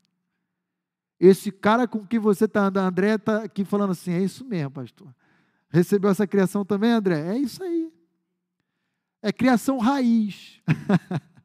Esse 1.18 1.50
cara 1.50 1.88
com 1.88 2.06
quem 2.06 2.18
você 2.18 2.44
está 2.44 2.66
andando, 2.66 2.86
André 2.86 3.14
está 3.14 3.44
aqui 3.44 3.64
falando 3.64 3.90
assim, 3.90 4.12
é 4.12 4.20
isso 4.20 4.44
mesmo, 4.44 4.70
pastor. 4.70 5.14
Recebeu 5.68 6.10
essa 6.10 6.26
criação 6.26 6.64
também, 6.64 6.90
André? 6.90 7.34
É 7.34 7.38
isso 7.38 7.62
aí. 7.62 7.92
É 9.20 9.32
criação 9.32 9.78
raiz. 9.78 10.60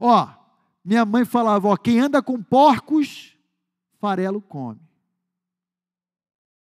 ó, 0.00 0.28
minha 0.84 1.04
mãe 1.04 1.24
falava, 1.24 1.68
ó, 1.68 1.76
quem 1.76 2.00
anda 2.00 2.22
com 2.22 2.42
porcos, 2.42 3.36
farelo 3.98 4.40
come. 4.40 4.80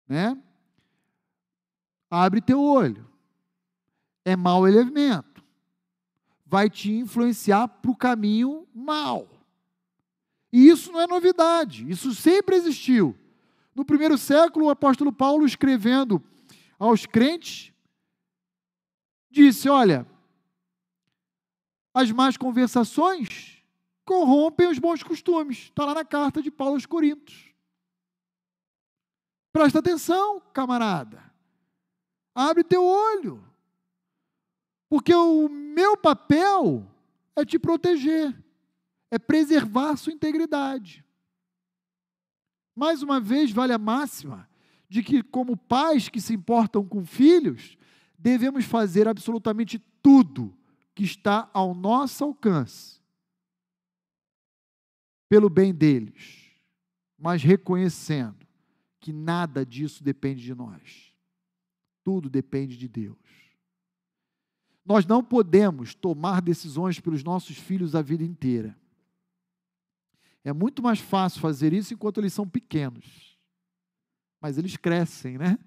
Né? 0.07 0.37
Abre 2.09 2.41
teu 2.41 2.61
olho. 2.61 3.07
É 4.23 4.35
mau 4.35 4.67
elemento. 4.67 5.43
Vai 6.45 6.69
te 6.69 6.91
influenciar 6.91 7.67
para 7.67 7.91
o 7.91 7.95
caminho 7.95 8.67
mal. 8.73 9.29
E 10.51 10.69
isso 10.69 10.91
não 10.91 11.01
é 11.01 11.07
novidade, 11.07 11.89
isso 11.89 12.15
sempre 12.15 12.55
existiu. 12.55 13.15
No 13.75 13.85
primeiro 13.85 14.17
século, 14.17 14.65
o 14.65 14.69
apóstolo 14.69 15.11
Paulo, 15.11 15.45
escrevendo 15.45 16.23
aos 16.79 17.05
crentes, 17.05 17.71
disse: 19.29 19.69
Olha, 19.69 20.07
as 21.97 22.11
más 22.11 22.37
conversações 22.37 23.63
corrompem 24.05 24.67
os 24.67 24.77
bons 24.77 25.01
costumes. 25.01 25.63
Está 25.63 25.83
lá 25.83 25.95
na 25.95 26.05
carta 26.05 26.43
de 26.43 26.51
Paulo 26.51 26.75
aos 26.75 26.85
Coríntios. 26.85 27.51
Presta 29.51 29.79
atenção, 29.79 30.39
camarada. 30.53 31.23
Abre 32.35 32.63
teu 32.63 32.85
olho. 32.85 33.43
Porque 34.87 35.11
o 35.11 35.49
meu 35.49 35.97
papel 35.97 36.87
é 37.35 37.43
te 37.43 37.57
proteger, 37.57 38.31
é 39.09 39.17
preservar 39.17 39.97
sua 39.97 40.13
integridade. 40.13 41.03
Mais 42.75 43.01
uma 43.01 43.19
vez, 43.19 43.51
vale 43.51 43.73
a 43.73 43.79
máxima 43.79 44.47
de 44.87 45.01
que, 45.01 45.23
como 45.23 45.57
pais 45.57 46.09
que 46.09 46.21
se 46.21 46.35
importam 46.35 46.87
com 46.87 47.03
filhos, 47.03 47.75
devemos 48.19 48.65
fazer 48.65 49.07
absolutamente 49.07 49.79
tudo 49.99 50.55
que 50.97 51.03
está 51.03 51.47
ao 51.53 51.75
nosso 51.75 52.23
alcance 52.23 52.99
pelo 55.29 55.47
bem 55.47 55.71
deles, 55.71 56.49
mas 57.15 57.43
reconhecendo 57.43 58.47
que 58.99 59.13
nada 59.13 59.63
disso 59.63 60.03
depende 60.03 60.41
de 60.41 60.55
nós. 60.55 61.13
Tudo 62.03 62.31
depende 62.31 62.75
de 62.75 62.87
Deus. 62.87 63.19
Nós 64.83 65.05
não 65.05 65.23
podemos 65.23 65.93
tomar 65.93 66.41
decisões 66.41 66.99
pelos 66.99 67.23
nossos 67.23 67.59
filhos 67.59 67.93
a 67.93 68.01
vida 68.01 68.23
inteira. 68.23 68.75
É 70.43 70.51
muito 70.51 70.81
mais 70.81 70.99
fácil 70.99 71.39
fazer 71.39 71.73
isso 71.73 71.93
enquanto 71.93 72.19
eles 72.19 72.33
são 72.33 72.49
pequenos. 72.49 73.37
Mas 74.41 74.57
eles 74.57 74.75
crescem, 74.75 75.37
né? 75.37 75.59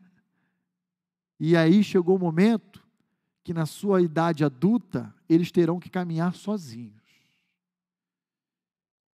E 1.38 1.56
aí 1.56 1.84
chegou 1.84 2.16
o 2.16 2.18
momento 2.18 2.84
que, 3.42 3.54
na 3.54 3.66
sua 3.66 4.02
idade 4.02 4.44
adulta, 4.44 5.14
eles 5.28 5.50
terão 5.50 5.80
que 5.80 5.88
caminhar 5.90 6.34
sozinhos. 6.34 7.00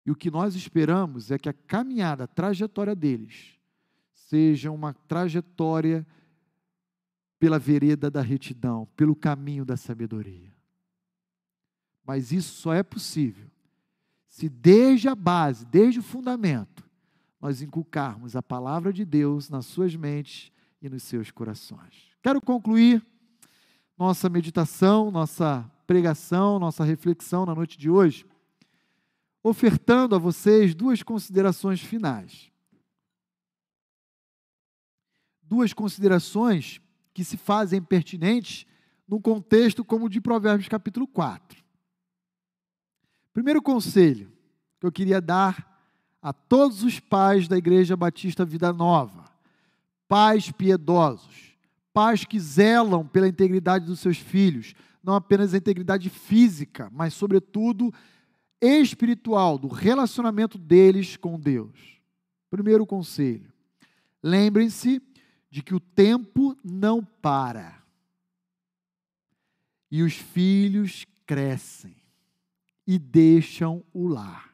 E 0.05 0.11
o 0.11 0.15
que 0.15 0.31
nós 0.31 0.55
esperamos 0.55 1.31
é 1.31 1.37
que 1.37 1.49
a 1.49 1.53
caminhada, 1.53 2.23
a 2.23 2.27
trajetória 2.27 2.95
deles, 2.95 3.59
seja 4.13 4.71
uma 4.71 4.93
trajetória 4.93 6.05
pela 7.37 7.59
vereda 7.59 8.09
da 8.09 8.21
retidão, 8.21 8.87
pelo 8.95 9.15
caminho 9.15 9.65
da 9.65 9.77
sabedoria. 9.77 10.53
Mas 12.05 12.31
isso 12.31 12.55
só 12.55 12.73
é 12.73 12.83
possível 12.83 13.51
se 14.31 14.47
desde 14.47 15.09
a 15.09 15.13
base, 15.13 15.65
desde 15.65 15.99
o 15.99 16.03
fundamento, 16.03 16.89
nós 17.39 17.61
inculcarmos 17.61 18.33
a 18.33 18.41
palavra 18.41 18.93
de 18.93 19.03
Deus 19.03 19.49
nas 19.49 19.65
suas 19.65 19.93
mentes 19.93 20.53
e 20.81 20.87
nos 20.87 21.03
seus 21.03 21.29
corações. 21.29 22.09
Quero 22.23 22.39
concluir 22.39 23.05
nossa 24.01 24.27
meditação, 24.27 25.11
nossa 25.11 25.63
pregação, 25.85 26.57
nossa 26.57 26.83
reflexão 26.83 27.45
na 27.45 27.53
noite 27.53 27.77
de 27.77 27.87
hoje, 27.87 28.25
ofertando 29.43 30.15
a 30.15 30.17
vocês 30.17 30.73
duas 30.73 31.03
considerações 31.03 31.81
finais. 31.81 32.51
Duas 35.43 35.71
considerações 35.71 36.81
que 37.13 37.23
se 37.23 37.37
fazem 37.37 37.79
pertinentes 37.79 38.65
num 39.07 39.21
contexto 39.21 39.85
como 39.85 40.05
o 40.05 40.09
de 40.09 40.19
Provérbios 40.19 40.67
capítulo 40.67 41.05
4. 41.05 41.63
Primeiro 43.31 43.61
conselho 43.61 44.33
que 44.79 44.87
eu 44.87 44.91
queria 44.91 45.21
dar 45.21 45.79
a 46.23 46.33
todos 46.33 46.81
os 46.81 46.99
pais 46.99 47.47
da 47.47 47.55
Igreja 47.55 47.95
Batista 47.95 48.43
Vida 48.43 48.73
Nova, 48.73 49.25
pais 50.07 50.51
piedosos, 50.51 51.50
pais 51.93 52.25
que 52.25 52.39
zelam 52.39 53.05
pela 53.05 53.27
integridade 53.27 53.85
dos 53.85 53.99
seus 53.99 54.17
filhos, 54.17 54.73
não 55.03 55.15
apenas 55.15 55.53
a 55.53 55.57
integridade 55.57 56.09
física, 56.09 56.89
mas 56.91 57.13
sobretudo 57.13 57.93
espiritual, 58.61 59.57
do 59.57 59.67
relacionamento 59.67 60.57
deles 60.57 61.17
com 61.17 61.39
Deus. 61.39 61.99
Primeiro 62.49 62.85
conselho: 62.85 63.51
lembrem-se 64.21 65.01
de 65.49 65.61
que 65.61 65.73
o 65.73 65.79
tempo 65.79 66.55
não 66.63 67.03
para. 67.03 67.81
E 69.89 70.03
os 70.03 70.13
filhos 70.13 71.05
crescem 71.25 71.95
e 72.87 72.97
deixam 72.97 73.83
o 73.93 74.07
lar. 74.07 74.51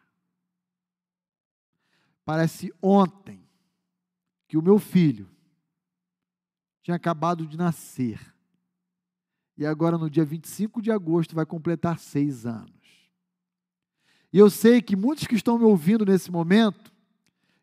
Parece 2.25 2.73
ontem 2.81 3.39
que 4.47 4.57
o 4.57 4.61
meu 4.61 4.79
filho 4.79 5.29
tinha 6.87 6.95
acabado 6.95 7.45
de 7.45 7.57
nascer. 7.57 8.17
E 9.57 9.65
agora, 9.65 9.97
no 9.97 10.09
dia 10.09 10.23
25 10.23 10.81
de 10.81 10.89
agosto, 10.89 11.35
vai 11.35 11.45
completar 11.45 11.99
seis 11.99 12.45
anos. 12.45 12.71
E 14.31 14.39
eu 14.39 14.49
sei 14.49 14.81
que 14.81 14.95
muitos 14.95 15.27
que 15.27 15.35
estão 15.35 15.57
me 15.57 15.65
ouvindo 15.65 16.05
nesse 16.05 16.31
momento 16.31 16.93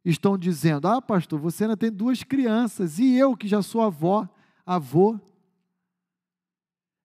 estão 0.05 0.37
dizendo: 0.37 0.87
Ah, 0.87 1.01
pastor, 1.01 1.41
você 1.41 1.65
ainda 1.65 1.75
tem 1.75 1.91
duas 1.91 2.23
crianças, 2.23 2.99
e 2.99 3.15
eu 3.15 3.35
que 3.35 3.49
já 3.49 3.63
sou 3.63 3.81
avó, 3.81 4.29
avô. 4.67 5.19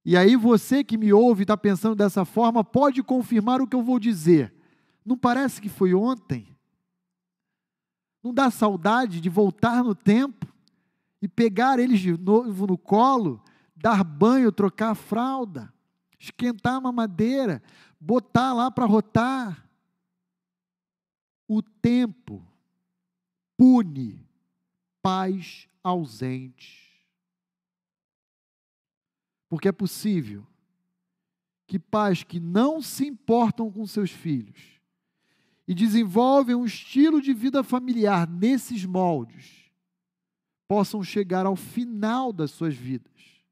E 0.04 0.18
aí 0.18 0.36
você 0.36 0.84
que 0.84 0.98
me 0.98 1.14
ouve 1.14 1.44
e 1.44 1.44
está 1.44 1.56
pensando 1.56 1.96
dessa 1.96 2.26
forma, 2.26 2.66
pode 2.66 3.02
confirmar 3.02 3.62
o 3.62 3.68
que 3.68 3.78
eu 3.78 3.82
vou 3.82 3.98
dizer. 3.98 4.54
Não 5.06 5.18
parece 5.18 5.62
que 5.62 5.70
foi 5.70 5.94
ontem? 5.94 6.54
Não 8.22 8.34
dá 8.34 8.52
saudade 8.52 9.22
de 9.22 9.30
voltar 9.30 9.86
no 9.86 9.96
tempo 9.96 10.50
e 11.22 11.28
pegar 11.28 11.80
eles 11.80 12.00
de 12.00 12.18
novo 12.18 12.68
no 12.68 12.78
colo, 12.78 13.44
dar 13.76 14.04
banho, 14.04 14.52
trocar 14.52 14.92
a 14.92 14.96
fralda, 14.96 15.74
esquentar 16.18 16.76
a 16.76 16.82
mamadeira, 16.82 17.62
botar 18.00 18.54
lá 18.54 18.70
para 18.70 18.86
rotar? 18.86 19.68
O 21.48 21.62
tempo 21.62 22.46
pune 23.58 24.28
pais 25.02 25.68
ausentes. 25.84 26.88
Porque 29.50 29.68
é 29.68 29.72
possível 29.72 30.46
que 31.66 31.80
pais 31.80 32.24
que 32.24 32.40
não 32.40 32.82
se 32.82 33.06
importam 33.06 33.72
com 33.72 33.86
seus 33.86 34.12
filhos 34.12 34.80
e 35.68 35.74
desenvolvem 35.74 36.56
um 36.56 36.66
estilo 36.66 37.22
de 37.22 37.34
vida 37.34 37.64
familiar 37.64 38.28
nesses 38.28 38.86
moldes, 38.86 39.59
possam 40.70 41.04
chegar 41.04 41.48
ao 41.48 41.56
final 41.56 42.32
das 42.32 42.52
suas 42.52 42.76
vidas 42.76 43.44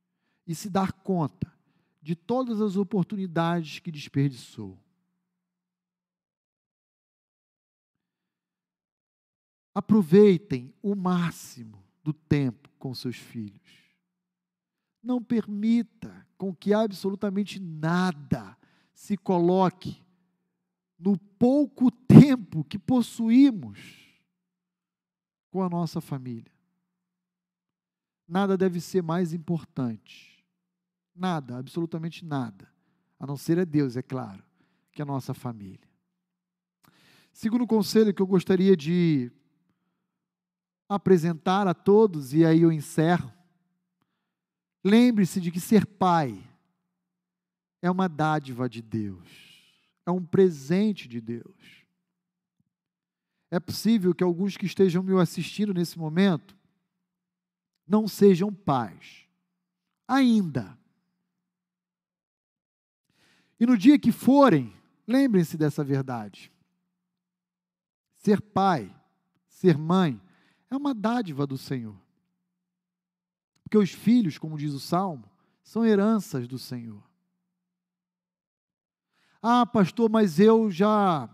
e 0.46 0.54
se 0.54 0.70
dar 0.70 0.94
conta 0.94 1.52
de 2.00 2.16
todas 2.16 2.62
as 2.62 2.78
oportunidades 2.78 3.80
que 3.80 3.92
desperdiçou. 3.92 4.78
Aproveitem 9.74 10.72
o 10.80 10.94
máximo 10.96 11.84
do 12.04 12.14
tempo 12.14 12.70
com 12.78 12.94
seus 12.94 13.18
filhos. 13.18 13.96
Não 15.02 15.22
permita 15.22 16.26
com 16.38 16.54
que 16.54 16.72
absolutamente 16.72 17.60
nada 17.60 18.56
se 18.94 19.18
coloque 19.18 20.04
no 21.00 21.18
pouco 21.18 21.90
tempo 21.90 22.64
que 22.64 22.78
possuímos 22.78 23.80
com 25.50 25.64
a 25.64 25.70
nossa 25.70 26.00
família. 26.00 26.57
Nada 28.28 28.58
deve 28.58 28.82
ser 28.82 29.02
mais 29.02 29.34
importante. 29.34 30.44
Nada, 31.16 31.58
absolutamente 31.58 32.26
nada. 32.26 32.68
A 33.20 33.26
não 33.26 33.38
ser 33.38 33.58
a 33.60 33.64
Deus, 33.64 33.96
é 33.96 34.02
claro, 34.02 34.44
que 34.92 35.02
a 35.02 35.06
nossa 35.06 35.34
família. 35.34 35.88
Segundo 37.32 37.66
conselho 37.66 38.14
que 38.14 38.22
eu 38.22 38.28
gostaria 38.28 38.76
de 38.76 39.32
apresentar 40.90 41.68
a 41.68 41.74
todos, 41.74 42.34
e 42.34 42.46
aí 42.46 42.62
eu 42.62 42.72
encerro. 42.72 43.32
Lembre-se 44.84 45.40
de 45.40 45.52
que 45.52 45.60
ser 45.60 45.86
pai 45.86 46.44
é 47.82 47.90
uma 47.90 48.08
dádiva 48.08 48.70
de 48.70 48.82
Deus 48.82 49.48
é 50.08 50.12
um 50.12 50.24
presente 50.24 51.08
de 51.08 51.20
Deus. 51.20 51.86
É 53.52 53.60
possível 53.60 54.16
que 54.16 54.24
alguns 54.24 54.56
que 54.56 54.66
estejam 54.66 55.04
me 55.04 55.20
assistindo 55.20 55.74
nesse 55.74 56.00
momento 56.00 56.57
não 57.88 58.08
sejam 58.08 58.54
pais, 58.54 59.28
ainda. 60.08 60.78
E 63.60 63.66
no 63.66 63.78
dia 63.78 63.98
que 63.98 64.12
forem, 64.12 64.74
lembrem-se 65.08 65.58
dessa 65.58 65.84
verdade. 65.84 66.52
Ser 68.16 68.42
pai, 68.42 68.94
ser 69.48 69.78
mãe, 69.78 70.22
é 70.70 70.76
uma 70.76 70.94
dádiva 70.94 71.48
do 71.48 71.58
Senhor. 71.58 72.00
Porque 73.64 73.78
os 73.78 73.92
filhos, 73.92 74.38
como 74.38 74.58
diz 74.58 74.74
o 74.74 74.80
Salmo, 74.80 75.30
são 75.64 75.86
heranças 75.86 76.48
do 76.48 76.60
Senhor. 76.60 77.04
Ah, 79.42 79.66
pastor, 79.66 80.10
mas 80.10 80.40
eu 80.40 80.70
já 80.72 81.30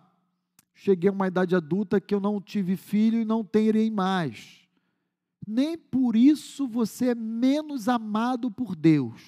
cheguei 0.74 1.10
a 1.10 1.14
uma 1.14 1.28
idade 1.28 1.56
adulta 1.56 2.02
que 2.02 2.14
eu 2.14 2.20
não 2.20 2.42
tive 2.42 2.76
filho 2.76 3.20
e 3.20 3.26
não 3.26 3.44
terei 3.44 3.90
mais. 3.90 4.63
Nem 5.46 5.78
por 5.78 6.16
isso 6.16 6.68
você 6.68 7.10
é 7.10 7.16
menos 7.16 7.88
amado 7.88 8.50
por 8.50 8.76
Deus. 8.76 9.22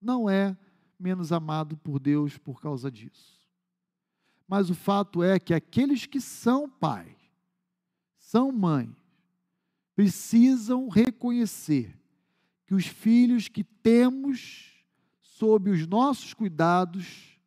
Não 0.00 0.28
é 0.28 0.56
menos 0.98 1.32
amado 1.32 1.76
por 1.76 1.98
Deus 1.98 2.38
por 2.38 2.60
causa 2.60 2.90
disso. 2.90 3.40
Mas 4.46 4.70
o 4.70 4.74
fato 4.74 5.22
é 5.22 5.38
que 5.38 5.54
aqueles 5.54 6.06
que 6.06 6.20
são 6.20 6.68
pai, 6.68 7.16
são 8.18 8.52
mãe, 8.52 8.94
precisam 9.94 10.88
reconhecer 10.88 11.98
que 12.66 12.74
os 12.74 12.86
filhos 12.86 13.48
que 13.48 13.62
temos 13.62 14.72
sob 15.20 15.70
os 15.70 15.86
nossos 15.86 16.32
cuidados 16.32 17.38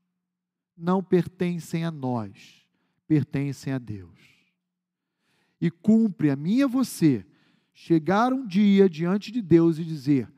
não 0.76 1.04
pertencem 1.04 1.84
a 1.84 1.92
nós, 1.92 2.66
pertencem 3.08 3.74
a 3.74 3.80
Deus. 3.80 4.37
E 5.60 5.72
cumpre 5.72 6.30
a 6.30 6.36
mim 6.36 6.58
e 6.58 6.64
a 6.64 6.68
você 6.68 7.26
chegar 7.74 8.34
um 8.34 8.46
dia 8.46 8.90
diante 8.90 9.32
de 9.32 9.42
Deus 9.42 9.78
e 9.78 9.84
dizer: 9.84 10.32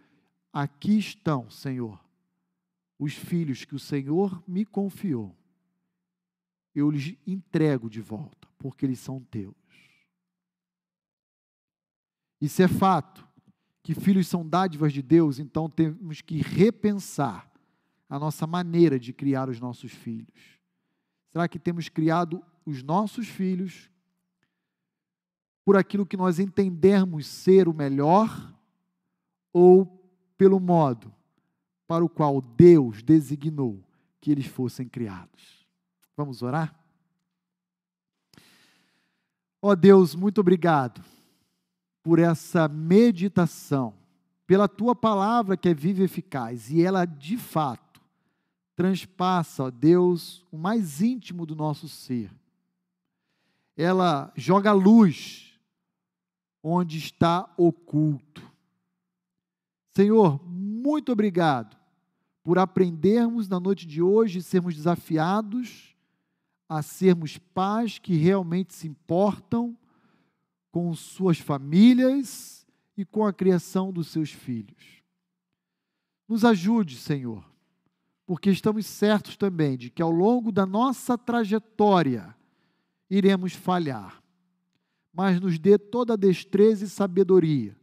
Aqui 0.52 0.98
estão, 0.98 1.50
Senhor, 1.50 2.04
os 2.98 3.14
filhos 3.14 3.66
que 3.66 3.76
o 3.76 3.80
Senhor 3.80 4.44
me 4.48 4.66
confiou. 4.66 5.36
Eu 6.74 6.90
lhes 6.90 7.16
entrego 7.26 7.90
de 7.90 8.02
volta, 8.02 8.48
porque 8.58 8.86
eles 8.86 9.00
são 9.00 9.22
teus. 9.22 9.56
Isso 12.42 12.62
é 12.62 12.68
fato 12.68 13.28
que 13.82 13.94
filhos 13.94 14.28
são 14.28 14.48
dádivas 14.48 14.94
de 14.94 15.02
Deus, 15.02 15.40
então 15.40 15.70
temos 15.70 16.22
que 16.22 16.42
repensar 16.42 17.50
a 18.10 18.18
nossa 18.20 18.48
maneira 18.48 19.00
de 19.00 19.14
criar 19.14 19.50
os 19.50 19.60
nossos 19.60 19.92
filhos. 19.92 20.60
Será 21.30 21.48
que 21.48 21.60
temos 21.60 21.90
criado 21.90 22.44
os 22.66 22.82
nossos 22.82 23.28
filhos 23.28 23.89
por 25.64 25.78
aquilo 25.78 26.06
que 26.06 26.18
nós 26.18 26.40
entendermos 26.40 27.28
ser 27.28 27.68
o 27.68 27.74
melhor 27.74 28.54
ou 29.54 29.86
pelo 30.38 30.60
modo 30.60 31.14
para 31.88 32.04
o 32.04 32.10
qual 32.10 32.42
Deus 32.42 33.02
designou 33.02 33.84
que 34.22 34.32
eles 34.32 34.46
fossem 34.46 34.88
criados? 34.88 35.66
Vamos 36.16 36.42
orar? 36.42 36.76
Ó 39.62 39.72
oh 39.72 39.76
Deus, 39.76 40.16
muito 40.16 40.40
obrigado 40.40 41.04
por 42.02 42.20
essa 42.20 42.68
meditação, 42.68 43.94
pela 44.48 44.68
tua 44.68 44.96
palavra 44.96 45.58
que 45.58 45.68
é 45.68 45.74
viva 45.74 46.02
e 46.02 46.06
eficaz, 46.06 46.72
e 46.72 46.82
ela 46.82 47.06
de 47.06 47.38
fato 47.38 48.02
transpassa, 48.76 49.66
ó 49.66 49.70
Deus, 49.70 50.46
o 50.50 50.58
mais 50.58 51.02
íntimo 51.02 51.46
do 51.46 51.56
nosso 51.56 51.90
ser. 51.90 52.32
Ela 53.76 54.32
joga 54.36 54.72
luz 54.72 55.49
onde 56.64 56.98
está 56.98 57.52
oculto. 57.58 58.42
Senhor, 59.96 60.44
muito 60.46 61.12
obrigado 61.12 61.78
por 62.44 62.58
aprendermos 62.58 63.48
na 63.48 63.60
noite 63.60 63.86
de 63.86 64.02
hoje, 64.02 64.42
sermos 64.42 64.76
desafiados 64.76 65.96
a 66.68 66.84
sermos 66.84 67.38
pais 67.38 67.98
que 67.98 68.16
realmente 68.16 68.76
se 68.76 68.88
importam 68.88 69.76
com 70.72 70.94
suas 70.94 71.40
famílias 71.40 72.66
e 72.96 73.04
com 73.04 73.26
a 73.26 73.34
criação 73.34 73.92
dos 73.92 74.08
seus 74.10 74.32
filhos. 74.32 75.04
Nos 76.28 76.46
ajude, 76.46 76.96
Senhor, 76.96 77.44
porque 78.26 78.52
estamos 78.52 78.86
certos 78.86 79.36
também 79.36 79.76
de 79.76 79.90
que 79.90 80.02
ao 80.02 80.12
longo 80.12 80.52
da 80.52 80.66
nossa 80.66 81.18
trajetória 81.18 82.36
iremos 83.10 83.54
falhar, 83.54 84.19
mas 85.14 85.40
nos 85.40 85.58
dê 85.58 85.78
toda 85.78 86.14
a 86.14 86.18
destreza 86.18 86.86
e 86.86 86.90
sabedoria 86.90 87.76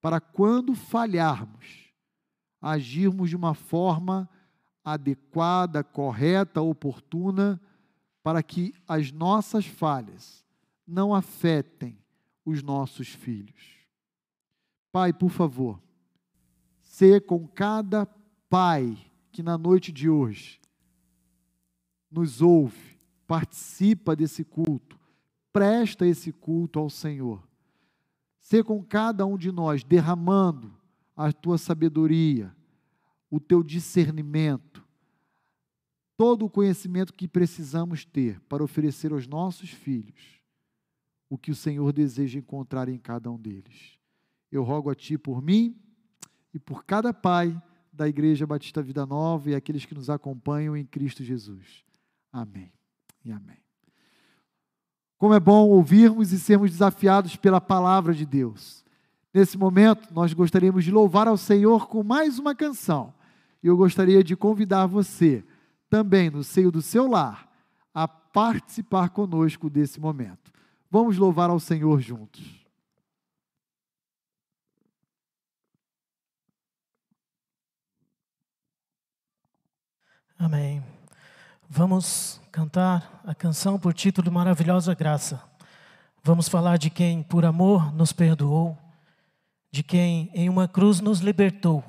para 0.00 0.20
quando 0.20 0.74
falharmos, 0.74 1.92
agirmos 2.60 3.28
de 3.30 3.36
uma 3.36 3.54
forma 3.54 4.28
adequada, 4.84 5.84
correta, 5.84 6.62
oportuna, 6.62 7.60
para 8.22 8.42
que 8.42 8.74
as 8.86 9.12
nossas 9.12 9.66
falhas 9.66 10.44
não 10.86 11.14
afetem 11.14 11.98
os 12.44 12.62
nossos 12.62 13.08
filhos. 13.08 13.78
Pai, 14.90 15.12
por 15.12 15.30
favor, 15.30 15.80
ser 16.80 17.24
com 17.24 17.46
cada 17.46 18.06
pai 18.48 18.96
que 19.30 19.42
na 19.42 19.56
noite 19.56 19.92
de 19.92 20.08
hoje 20.08 20.60
nos 22.10 22.42
ouve, 22.42 22.98
participa 23.26 24.16
desse 24.16 24.44
culto, 24.44 24.98
presta 25.52 26.06
esse 26.06 26.32
culto 26.32 26.78
ao 26.78 26.90
Senhor. 26.90 27.46
Ser 28.38 28.64
com 28.64 28.82
cada 28.82 29.26
um 29.26 29.36
de 29.36 29.52
nós, 29.52 29.84
derramando 29.84 30.72
a 31.16 31.32
tua 31.32 31.58
sabedoria, 31.58 32.54
o 33.30 33.38
teu 33.38 33.62
discernimento, 33.62 34.84
todo 36.16 36.44
o 36.44 36.50
conhecimento 36.50 37.14
que 37.14 37.28
precisamos 37.28 38.04
ter 38.04 38.40
para 38.42 38.64
oferecer 38.64 39.12
aos 39.12 39.26
nossos 39.26 39.70
filhos 39.70 40.40
o 41.30 41.38
que 41.38 41.52
o 41.52 41.54
Senhor 41.54 41.92
deseja 41.92 42.38
encontrar 42.38 42.88
em 42.88 42.98
cada 42.98 43.30
um 43.30 43.38
deles. 43.38 43.98
Eu 44.50 44.64
rogo 44.64 44.90
a 44.90 44.94
Ti 44.94 45.16
por 45.16 45.40
mim 45.40 45.80
e 46.52 46.58
por 46.58 46.84
cada 46.84 47.14
pai 47.14 47.56
da 47.92 48.08
Igreja 48.08 48.46
Batista 48.46 48.82
Vida 48.82 49.06
Nova 49.06 49.50
e 49.50 49.54
aqueles 49.54 49.84
que 49.84 49.94
nos 49.94 50.10
acompanham 50.10 50.76
em 50.76 50.84
Cristo 50.84 51.22
Jesus. 51.22 51.84
Amém 52.32 52.72
e 53.24 53.30
amém. 53.30 53.69
Como 55.20 55.34
é 55.34 55.38
bom 55.38 55.68
ouvirmos 55.68 56.32
e 56.32 56.40
sermos 56.40 56.70
desafiados 56.70 57.36
pela 57.36 57.60
palavra 57.60 58.14
de 58.14 58.24
Deus. 58.24 58.82
Nesse 59.34 59.58
momento, 59.58 60.08
nós 60.14 60.32
gostaríamos 60.32 60.82
de 60.82 60.90
louvar 60.90 61.28
ao 61.28 61.36
Senhor 61.36 61.88
com 61.88 62.02
mais 62.02 62.38
uma 62.38 62.54
canção. 62.54 63.12
E 63.62 63.66
eu 63.66 63.76
gostaria 63.76 64.24
de 64.24 64.34
convidar 64.34 64.86
você, 64.86 65.44
também 65.90 66.30
no 66.30 66.42
seio 66.42 66.72
do 66.72 66.80
seu 66.80 67.06
lar, 67.06 67.46
a 67.92 68.08
participar 68.08 69.10
conosco 69.10 69.68
desse 69.68 70.00
momento. 70.00 70.50
Vamos 70.90 71.18
louvar 71.18 71.50
ao 71.50 71.60
Senhor 71.60 72.00
juntos. 72.00 72.66
Amém. 80.38 80.82
Vamos 81.72 82.40
cantar 82.50 83.22
a 83.24 83.32
canção 83.32 83.78
por 83.78 83.94
título 83.94 84.32
Maravilhosa 84.32 84.92
Graça. 84.92 85.40
Vamos 86.20 86.48
falar 86.48 86.76
de 86.78 86.90
quem, 86.90 87.22
por 87.22 87.44
amor, 87.44 87.94
nos 87.94 88.12
perdoou, 88.12 88.76
de 89.70 89.84
quem, 89.84 90.32
em 90.34 90.48
uma 90.48 90.66
cruz, 90.66 90.98
nos 90.98 91.20
libertou. 91.20 91.84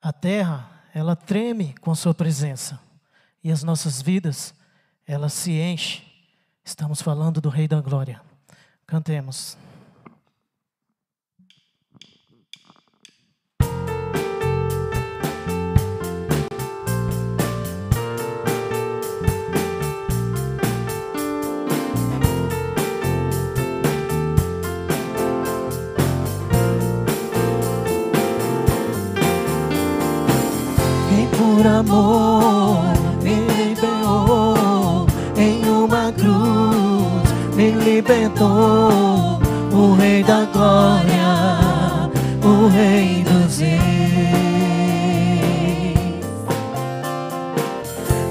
A 0.00 0.14
terra, 0.14 0.66
ela 0.94 1.14
treme 1.14 1.74
com 1.74 1.94
Sua 1.94 2.14
presença 2.14 2.80
e 3.44 3.52
as 3.52 3.62
nossas 3.62 4.00
vidas, 4.00 4.54
ela 5.06 5.28
se 5.28 5.52
enche. 5.52 6.02
Estamos 6.64 7.02
falando 7.02 7.38
do 7.38 7.50
Rei 7.50 7.68
da 7.68 7.82
Glória. 7.82 8.22
Cantemos. 8.86 9.58
Por 31.46 31.64
amor 31.64 32.82
me 33.22 33.36
liberou 33.56 35.06
em 35.36 35.62
uma 35.68 36.10
cruz, 36.12 37.54
me 37.54 37.70
libertou 37.70 39.38
o 39.72 39.94
Rei 39.94 40.24
da 40.24 40.44
Glória, 40.52 41.70
o 42.42 42.66
Rei 42.68 43.24
dos 43.24 43.58
Reis. 43.58 43.76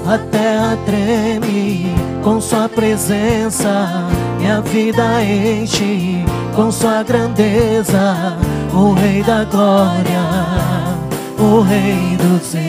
A 0.08 0.18
terra 0.18 0.78
treme 0.86 1.96
com 2.22 2.42
Sua 2.42 2.68
presença, 2.68 3.88
e 4.42 4.48
a 4.48 4.60
vida 4.60 5.24
enche 5.24 6.26
com 6.54 6.70
Sua 6.70 7.02
grandeza, 7.04 8.38
o 8.74 8.94
Rei 8.94 9.24
da 9.24 9.46
Glória 9.46 10.65
o 11.40 11.62
Rei 11.62 12.18
dos 12.18 12.54
Reis. 12.54 12.66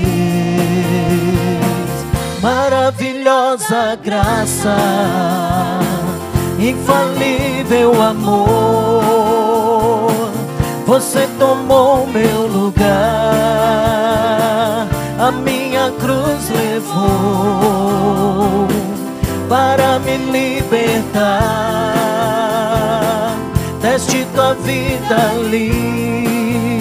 Maravilhosa 2.42 3.98
graça, 4.02 4.76
infalível 6.58 8.00
amor, 8.02 9.32
você 10.86 11.26
tomou 11.38 12.06
meu 12.06 12.46
lugar, 12.46 12.86
a 15.18 15.32
minha 15.32 15.90
cruz 15.98 16.50
levou 16.50 17.96
para 19.48 19.98
me 20.00 20.18
libertar. 20.18 21.26
Deste 23.80 24.24
tua 24.34 24.54
vida 24.54 25.16
ali. 25.30 26.75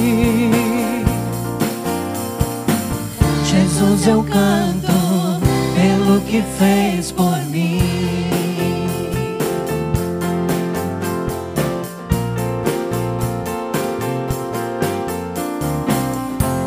Eu 4.08 4.24
canto 4.24 5.42
pelo 5.74 6.22
que 6.22 6.44
fez 6.60 7.12
por 7.12 7.38
mim. 7.46 7.80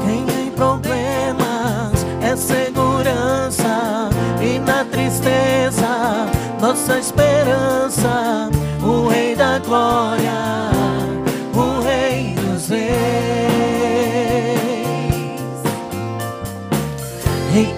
Quem 0.05 0.47
em 0.47 0.51
problemas 0.51 2.05
é 2.23 2.35
segurança 2.35 4.09
e 4.43 4.59
na 4.59 4.85
tristeza 4.85 6.28
nossa 6.60 6.98
esperança, 6.98 8.51
o 8.82 9.09
Rei 9.09 9.36
da 9.36 9.60
Glória, 9.60 10.69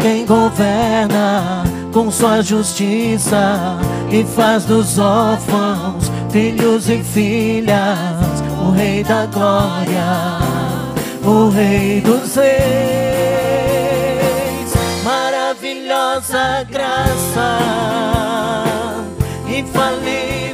quem 0.01 0.25
governa 0.25 1.65
com 1.93 2.11
sua 2.11 2.43
justiça 2.43 3.79
e 4.11 4.25
faz 4.25 4.65
dos 4.65 4.99
órfãos 4.99 6.11
filhos 6.31 6.89
e 6.89 7.03
filhas, 7.03 8.43
o 8.65 8.71
Rei 8.71 9.03
da 9.05 9.27
Glória, 9.27 10.39
o 11.25 11.49
Rei 11.51 12.01
dos 12.01 12.37
Reis. 12.37 12.51
Maravilhosa 15.05 16.67
graça, 16.71 17.59
infalível 19.49 20.50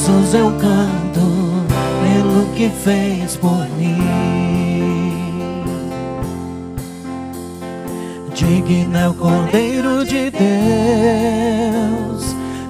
Jesus, 0.00 0.32
eu 0.32 0.50
canto 0.52 1.20
pelo 2.00 2.46
que 2.54 2.70
fez 2.70 3.36
por 3.36 3.68
mim. 3.76 3.98
Digno 8.34 8.96
é 8.96 9.08
o 9.10 9.14
Cordeiro 9.14 10.02
de 10.06 10.30
Deus, 10.30 10.40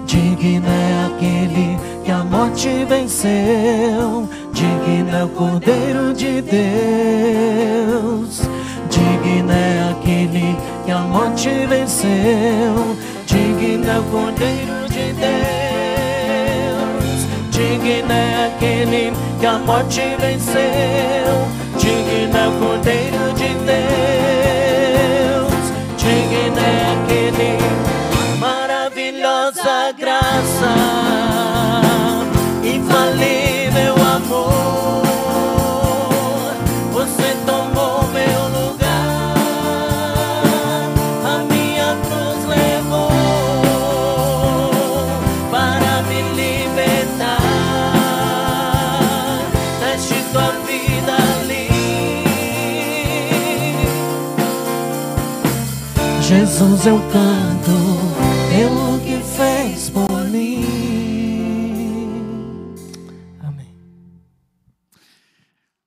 digno 0.06 0.66
é 0.66 1.06
aquele 1.06 1.78
que 2.04 2.10
a 2.10 2.24
morte 2.24 2.84
venceu. 2.88 4.28
Digno 4.52 5.16
é 5.16 5.22
o 5.24 5.28
Cordeiro 5.28 6.12
de 6.12 6.42
Deus, 6.42 6.60
digno 8.90 9.52
é 9.52 9.88
aquele 9.92 10.56
que 10.84 10.90
a 10.90 10.98
morte 10.98 11.48
venceu. 11.68 12.96
Digno 13.24 13.88
é 13.88 14.00
o 14.00 14.02
Cordeiro 14.10 14.88
de 14.88 15.12
Deus, 15.12 15.69
digno 17.60 18.12
é 18.12 18.46
aquele 18.46 19.12
que 19.38 19.46
a 19.46 19.58
morte 19.58 20.00
venceu. 20.18 21.59
Jesus 56.40 56.86
eu 56.86 56.96
canto 56.96 57.70
pelo 58.48 58.98
que 59.04 59.22
fez 59.36 59.90
por 59.90 60.24
mim. 60.30 60.64
Amém. 63.38 63.74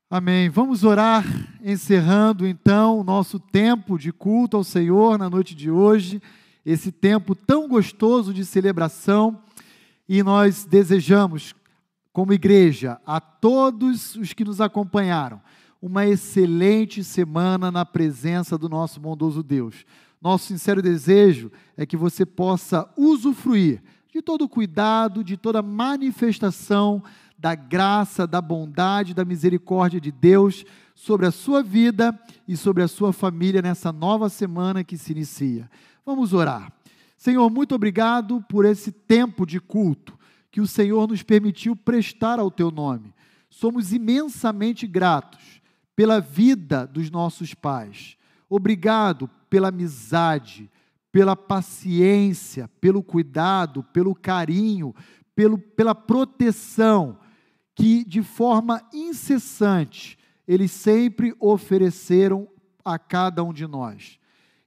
Amém. 0.08 0.50
Vamos 0.50 0.84
orar, 0.84 1.26
encerrando 1.64 2.46
então 2.46 3.00
o 3.00 3.04
nosso 3.04 3.40
tempo 3.40 3.98
de 3.98 4.12
culto 4.12 4.56
ao 4.56 4.64
Senhor 4.64 5.18
na 5.18 5.28
noite 5.28 5.56
de 5.56 5.72
hoje, 5.72 6.22
esse 6.64 6.92
tempo 6.92 7.34
tão 7.34 7.68
gostoso 7.68 8.32
de 8.32 8.46
celebração, 8.46 9.42
e 10.08 10.22
nós 10.22 10.66
desejamos, 10.66 11.56
como 12.12 12.32
igreja, 12.32 13.02
a 13.08 13.20
todos 13.20 14.16
os 14.16 14.34
que 14.34 14.46
nos 14.46 14.62
acompanharam, 14.62 15.42
uma 15.82 16.06
excelente 16.06 17.04
semana 17.04 17.72
na 17.72 17.84
presença 17.84 18.56
do 18.56 18.70
nosso 18.70 19.00
bondoso 19.00 19.42
Deus. 19.42 19.84
Nosso 20.24 20.46
sincero 20.46 20.82
desejo 20.82 21.52
é 21.76 21.86
que 21.86 21.98
você 21.98 22.26
possa 22.26 22.90
usufruir 22.96 23.84
de 24.10 24.22
todo 24.22 24.46
o 24.46 24.50
cuidado, 24.50 25.22
de 25.22 25.36
toda 25.36 25.62
manifestação 25.62 27.04
da 27.38 27.54
graça, 27.56 28.26
da 28.26 28.42
bondade, 28.42 29.14
da 29.14 29.26
misericórdia 29.26 30.00
de 30.00 30.14
Deus 30.14 30.64
sobre 30.96 31.26
a 31.26 31.32
sua 31.32 31.62
vida 31.62 32.18
e 32.48 32.56
sobre 32.56 32.82
a 32.82 32.88
sua 32.88 33.12
família 33.12 33.62
nessa 33.62 33.92
nova 33.92 34.30
semana 34.30 34.82
que 34.82 34.98
se 34.98 35.12
inicia. 35.12 35.70
Vamos 36.06 36.32
orar. 36.32 36.72
Senhor, 37.18 37.50
muito 37.50 37.76
obrigado 37.76 38.42
por 38.48 38.64
esse 38.64 38.94
tempo 38.94 39.46
de 39.46 39.60
culto 39.60 40.18
que 40.50 40.62
o 40.62 40.68
Senhor 40.68 41.06
nos 41.06 41.22
permitiu 41.22 41.76
prestar 41.76 42.40
ao 42.40 42.50
teu 42.50 42.72
nome. 42.72 43.14
Somos 43.50 43.92
imensamente 43.92 44.88
gratos 44.88 45.62
pela 45.98 46.22
vida 46.22 46.88
dos 46.88 47.12
nossos 47.12 47.54
pais. 47.54 48.16
Obrigado 48.50 49.30
pela 49.54 49.68
amizade, 49.68 50.68
pela 51.12 51.36
paciência, 51.36 52.68
pelo 52.82 53.04
cuidado, 53.04 53.84
pelo 53.84 54.16
carinho, 54.16 54.96
pelo, 55.36 55.60
pela 55.60 55.94
proteção 55.94 57.20
que 57.76 58.04
de 58.04 58.24
forma 58.24 58.82
incessante 58.92 60.18
eles 60.48 60.72
sempre 60.72 61.36
ofereceram 61.40 62.48
a 62.84 62.98
cada 62.98 63.44
um 63.44 63.54
de 63.54 63.68
nós. 63.68 64.18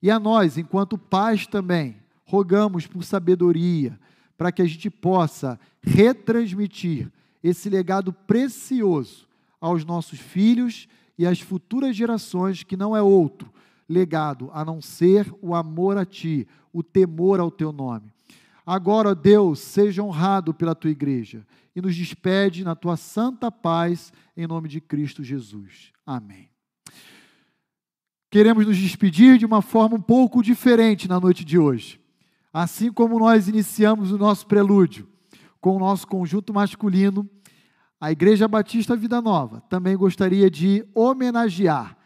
E 0.01 0.09
a 0.09 0.21
nós, 0.21 0.57
enquanto 0.57 0.97
pais 0.97 1.49
também, 1.49 1.97
rogamos 2.25 2.87
por 2.87 3.03
sabedoria, 3.03 3.99
para 4.39 4.53
que 4.53 4.63
a 4.63 4.67
gente 4.67 4.89
possa 4.89 5.59
retransmitir 5.83 7.11
esse 7.43 7.69
legado 7.69 8.13
precioso 8.13 9.27
aos 9.61 9.85
nossos 9.85 10.21
filhos 10.21 10.87
e 11.19 11.27
às 11.27 11.41
futuras 11.41 11.97
gerações, 11.97 12.63
que 12.63 12.77
não 12.77 12.97
é 12.97 13.03
outro 13.03 13.56
legado 13.89 14.51
a 14.53 14.65
não 14.65 14.81
ser 14.81 15.33
o 15.41 15.55
amor 15.55 15.97
a 15.97 16.05
Ti, 16.05 16.47
o 16.73 16.83
temor 16.83 17.41
ao 17.41 17.51
Teu 17.51 17.73
nome. 17.73 18.13
Agora, 18.65 19.15
Deus, 19.15 19.61
seja 19.61 20.03
honrado 20.03 20.53
pela 20.53 20.75
Tua 20.75 20.91
igreja 20.91 21.47
e 21.75 21.81
nos 21.81 21.95
despede 21.95 22.65
na 22.65 22.75
Tua 22.75 22.97
santa 22.97 23.51
paz, 23.51 24.13
em 24.37 24.47
nome 24.47 24.69
de 24.69 24.81
Cristo 24.81 25.23
Jesus. 25.23 25.93
Amém. 26.05 26.49
Queremos 28.31 28.67
nos 28.67 28.77
despedir 28.77 29.39
de 29.39 29.47
uma 29.47 29.63
forma 29.63 29.97
um 29.97 30.01
pouco 30.01 30.43
diferente 30.43 31.09
na 31.09 31.21
noite 31.21 31.45
de 31.45 31.59
hoje. 31.59 32.01
Assim 32.53 32.93
como 32.93 33.19
nós 33.19 33.49
iniciamos 33.49 34.11
o 34.11 34.19
nosso 34.19 34.47
prelúdio 34.47 35.09
com 35.61 35.77
o 35.77 35.79
nosso 35.79 36.07
conjunto 36.07 36.53
masculino, 36.53 37.29
a 38.01 38.13
Igreja 38.13 38.47
Batista 38.47 38.97
Vida 38.97 39.21
Nova 39.21 39.61
também 39.69 39.97
gostaria 39.97 40.51
de 40.51 40.85
homenagear 40.95 41.97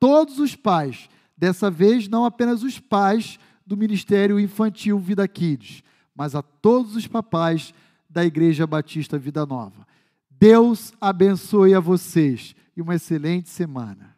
todos 0.00 0.38
os 0.38 0.54
pais, 0.54 1.08
dessa 1.36 1.70
vez 1.70 2.08
não 2.08 2.24
apenas 2.24 2.62
os 2.62 2.78
pais 2.78 3.38
do 3.66 3.76
Ministério 3.76 4.40
Infantil 4.40 4.98
Vida 4.98 5.26
Kids, 5.28 5.82
mas 6.14 6.34
a 6.34 6.42
todos 6.42 6.96
os 6.96 7.06
papais 7.06 7.72
da 8.08 8.24
Igreja 8.24 8.66
Batista 8.66 9.18
Vida 9.18 9.44
Nova. 9.44 9.86
Deus 10.30 10.92
abençoe 11.00 11.74
a 11.74 11.80
vocês 11.80 12.54
e 12.76 12.80
uma 12.80 12.94
excelente 12.94 13.48
semana. 13.48 14.17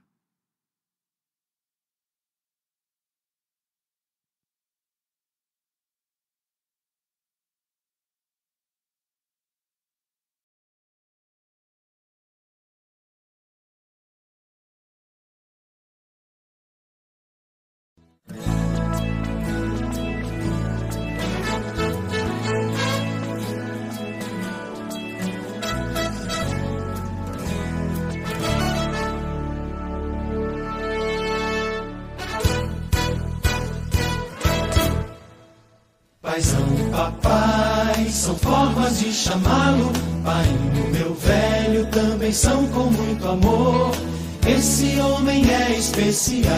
Paizão, 36.31 36.65
papai, 36.93 38.07
são 38.09 38.36
formas 38.36 39.01
de 39.01 39.12
chamá-lo. 39.12 39.90
Painho, 40.24 40.90
meu 40.93 41.12
velho, 41.12 41.86
também 41.86 42.32
são 42.32 42.69
com 42.69 42.85
muito 42.85 43.28
amor. 43.28 43.90
Esse 44.47 45.01
homem 45.01 45.44
é 45.51 45.77
especial, 45.77 46.55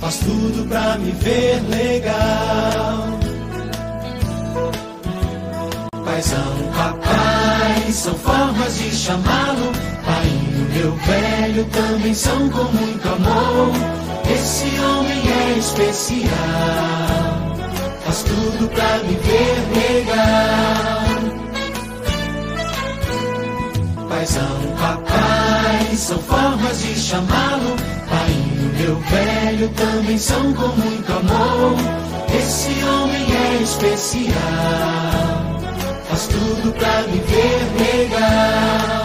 faz 0.00 0.20
tudo 0.20 0.66
pra 0.70 0.96
me 0.96 1.10
ver 1.12 1.60
legal. 1.68 3.08
Paizão, 6.02 6.56
papai, 6.74 7.92
são 7.92 8.14
formas 8.14 8.78
de 8.78 8.90
chamá-lo. 8.90 9.70
Painho, 10.06 10.70
meu 10.72 10.96
velho, 10.96 11.64
também 11.66 12.14
são 12.14 12.48
com 12.48 12.64
muito 12.72 13.06
amor. 13.06 13.70
Esse 14.32 14.80
homem 14.80 15.22
é 15.30 15.58
especial 15.58 17.27
faz 18.08 18.22
tudo 18.22 18.68
pra 18.68 18.98
me 19.04 19.14
ver 19.16 19.56
legal. 19.76 21.02
Paizão, 24.08 24.60
papai, 24.80 25.94
são 25.94 26.18
formas 26.18 26.80
de 26.80 26.94
chamá-lo. 26.98 27.76
Painho, 28.08 28.72
meu 28.78 28.96
velho, 28.96 29.68
também 29.70 30.18
são 30.18 30.54
com 30.54 30.68
muito 30.68 31.12
amor. 31.12 31.76
Esse 32.34 32.82
homem 32.84 33.26
é 33.30 33.62
especial, 33.62 34.32
faz 36.08 36.26
tudo 36.28 36.72
pra 36.72 37.02
me 37.02 37.18
ver 37.18 37.60
legal. 37.78 38.97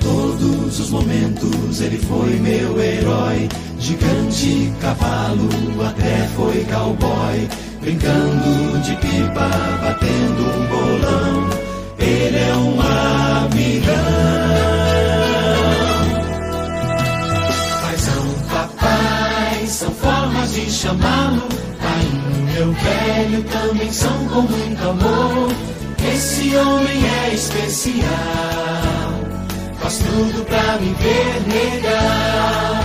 Todos 0.00 0.80
os 0.80 0.90
momentos 0.90 1.80
ele 1.80 1.98
foi 1.98 2.34
meu 2.40 2.80
herói. 2.80 3.48
Gigante, 3.78 4.72
cavalo, 4.80 5.48
até 5.86 6.28
foi 6.34 6.64
cowboy. 6.64 7.48
Brincando 7.80 8.78
de 8.82 8.96
pipa, 8.96 9.48
batendo 9.82 10.42
um 10.42 10.66
bolão. 10.66 11.50
Ele 11.98 12.36
é 12.36 12.54
um 12.56 12.80
amigão. 13.42 13.94
Paizão, 17.82 18.34
papai, 18.50 19.66
são 19.66 19.90
formas 19.92 20.52
de 20.52 20.70
chamá-lo. 20.70 21.48
Pai, 21.80 22.54
meu 22.54 22.72
velho, 22.72 23.44
também 23.44 23.92
são 23.92 24.28
com 24.28 24.42
muito 24.42 24.82
amor. 24.82 25.50
Esse 26.12 26.54
homem 26.56 27.06
é 27.06 27.34
especial 27.34 28.49
faz 29.90 29.98
tudo 29.98 30.44
pra 30.44 30.78
me 30.78 30.94
ver 30.94 31.42
legal. 31.48 32.84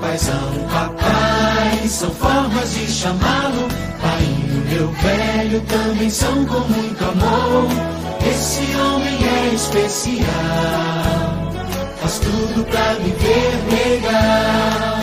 Paizão, 0.00 0.52
papai, 0.72 1.88
são 1.88 2.10
formas 2.10 2.74
de 2.74 2.86
chamá-lo. 2.86 3.68
Painho, 4.00 4.64
meu 4.68 4.92
velho, 4.92 5.60
também 5.62 6.10
são 6.10 6.46
com 6.46 6.60
muito 6.60 7.04
amor. 7.04 7.68
Esse 8.30 8.76
homem 8.76 9.18
é 9.26 9.54
especial, 9.54 10.26
faz 12.00 12.18
tudo 12.20 12.64
pra 12.66 12.94
me 13.00 13.10
ver 13.10 13.54
legal. 13.74 14.94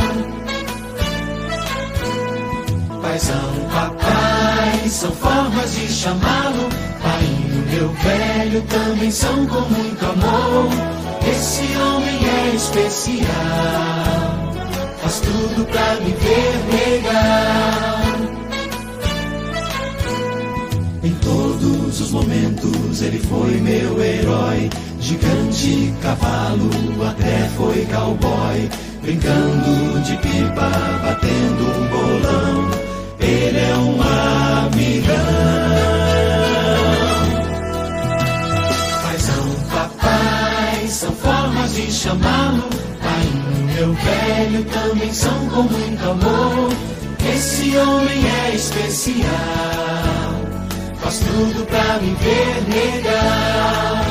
Paizão, 3.02 3.54
papai, 3.74 4.88
são 4.88 5.12
formas 5.12 5.74
de 5.74 5.88
chamá-lo. 5.90 6.70
Painho, 7.02 7.41
meu 7.72 7.90
velho, 7.90 8.62
também 8.64 9.10
são 9.10 9.46
com 9.48 9.62
muito 9.62 10.06
amor. 10.06 10.70
Esse 11.30 11.78
homem 11.78 12.20
é 12.26 12.56
especial, 12.56 13.28
faz 15.02 15.22
tudo 15.22 15.66
pra 15.66 15.96
me 16.02 16.12
ver 16.12 16.60
legal. 16.72 18.02
Em 21.04 21.14
todos 21.16 22.02
os 22.02 22.12
momentos 22.12 23.02
ele 23.02 23.20
foi 23.20 23.62
meu 23.62 24.04
herói. 24.04 24.70
Gigante, 25.00 25.94
cavalo, 26.02 26.70
até 27.08 27.50
foi 27.56 27.86
cowboy. 27.86 28.70
Brincando 29.02 30.00
de 30.02 30.16
pipa, 30.18 30.70
batendo 31.04 31.64
um 31.64 31.88
bolão. 31.88 32.70
Ele 33.20 33.58
é 33.58 33.76
um 33.78 34.00
amigão. 34.68 36.01
São 41.02 41.12
formas 41.14 41.74
de 41.74 41.92
chamá-lo. 41.92 42.70
Pai, 43.02 43.28
meu 43.76 43.92
velho, 43.92 44.64
também 44.66 45.12
são 45.12 45.50
com 45.50 45.64
muito 45.64 46.04
amor. 46.04 46.70
Esse 47.34 47.76
homem 47.76 48.24
é 48.46 48.56
especial. 48.56 49.26
Faz 51.02 51.20
tudo 51.20 51.66
pra 51.66 51.98
me 52.00 52.14
ver 52.22 52.54
legal. 52.70 54.06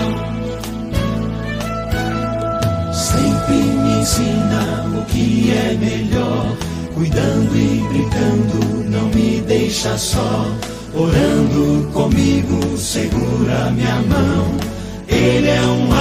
Sempre 2.92 3.54
me 3.54 4.00
ensina 4.00 4.98
o 4.98 5.04
que 5.04 5.52
é 5.52 5.74
melhor. 5.74 6.56
Cuidando 6.92 7.56
e 7.56 7.84
brincando, 7.88 8.90
não 8.90 9.06
me 9.10 9.40
deixa 9.42 9.96
só. 9.96 10.44
Orando 10.92 11.88
comigo, 11.92 12.76
segura 12.76 13.70
minha 13.70 14.02
mão. 14.08 14.79
Ele 15.10 15.48
é 15.48 15.60
um 15.60 15.92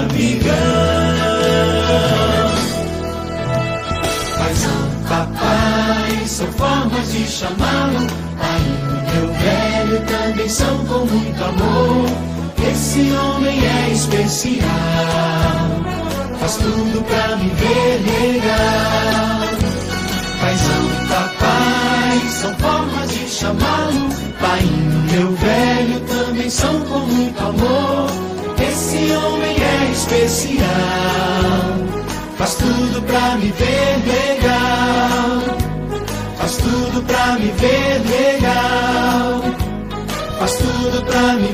amigão. 0.00 0.52
Paizão, 4.36 4.90
papai, 5.08 6.26
são 6.26 6.46
formas 6.52 7.12
de 7.12 7.26
chamá-lo. 7.26 8.06
Pai, 8.38 8.60
meu 9.14 9.32
velho, 9.32 10.00
também 10.06 10.48
são 10.48 10.84
com 10.86 11.06
muito 11.06 11.44
amor. 11.44 12.06
Esse 12.70 13.12
homem 13.12 13.58
é 13.64 13.90
especial, 13.92 14.66
faz 16.38 16.56
tudo 16.56 17.04
pra 17.04 17.36
me 17.36 17.48
ver 17.50 18.00
legal. 18.04 19.48
Paizão, 20.40 20.84
papai, 21.08 22.28
são 22.28 22.54
formas 22.56 23.10
de 23.10 23.28
chamá-lo. 23.28 24.08
Pai, 24.40 24.62
meu 25.12 25.32
velho, 25.36 26.00
também 26.00 26.50
são 26.50 26.80
com 26.80 26.98
muito 26.98 27.40
amor. 27.40 28.27
Esse 28.88 29.12
homem 29.12 29.54
é 29.54 29.90
especial. 29.92 30.64
Faz 32.38 32.54
tudo 32.54 33.02
pra 33.02 33.36
me 33.36 33.52
ver 33.52 33.98
legal. 34.06 35.58
Faz 36.38 36.56
tudo 36.56 37.02
pra 37.02 37.34
me 37.34 37.52
ver 37.52 38.00
legal. 38.08 39.42
Faz 40.38 40.54
tudo 40.54 41.04
pra 41.04 41.34
me 41.34 41.52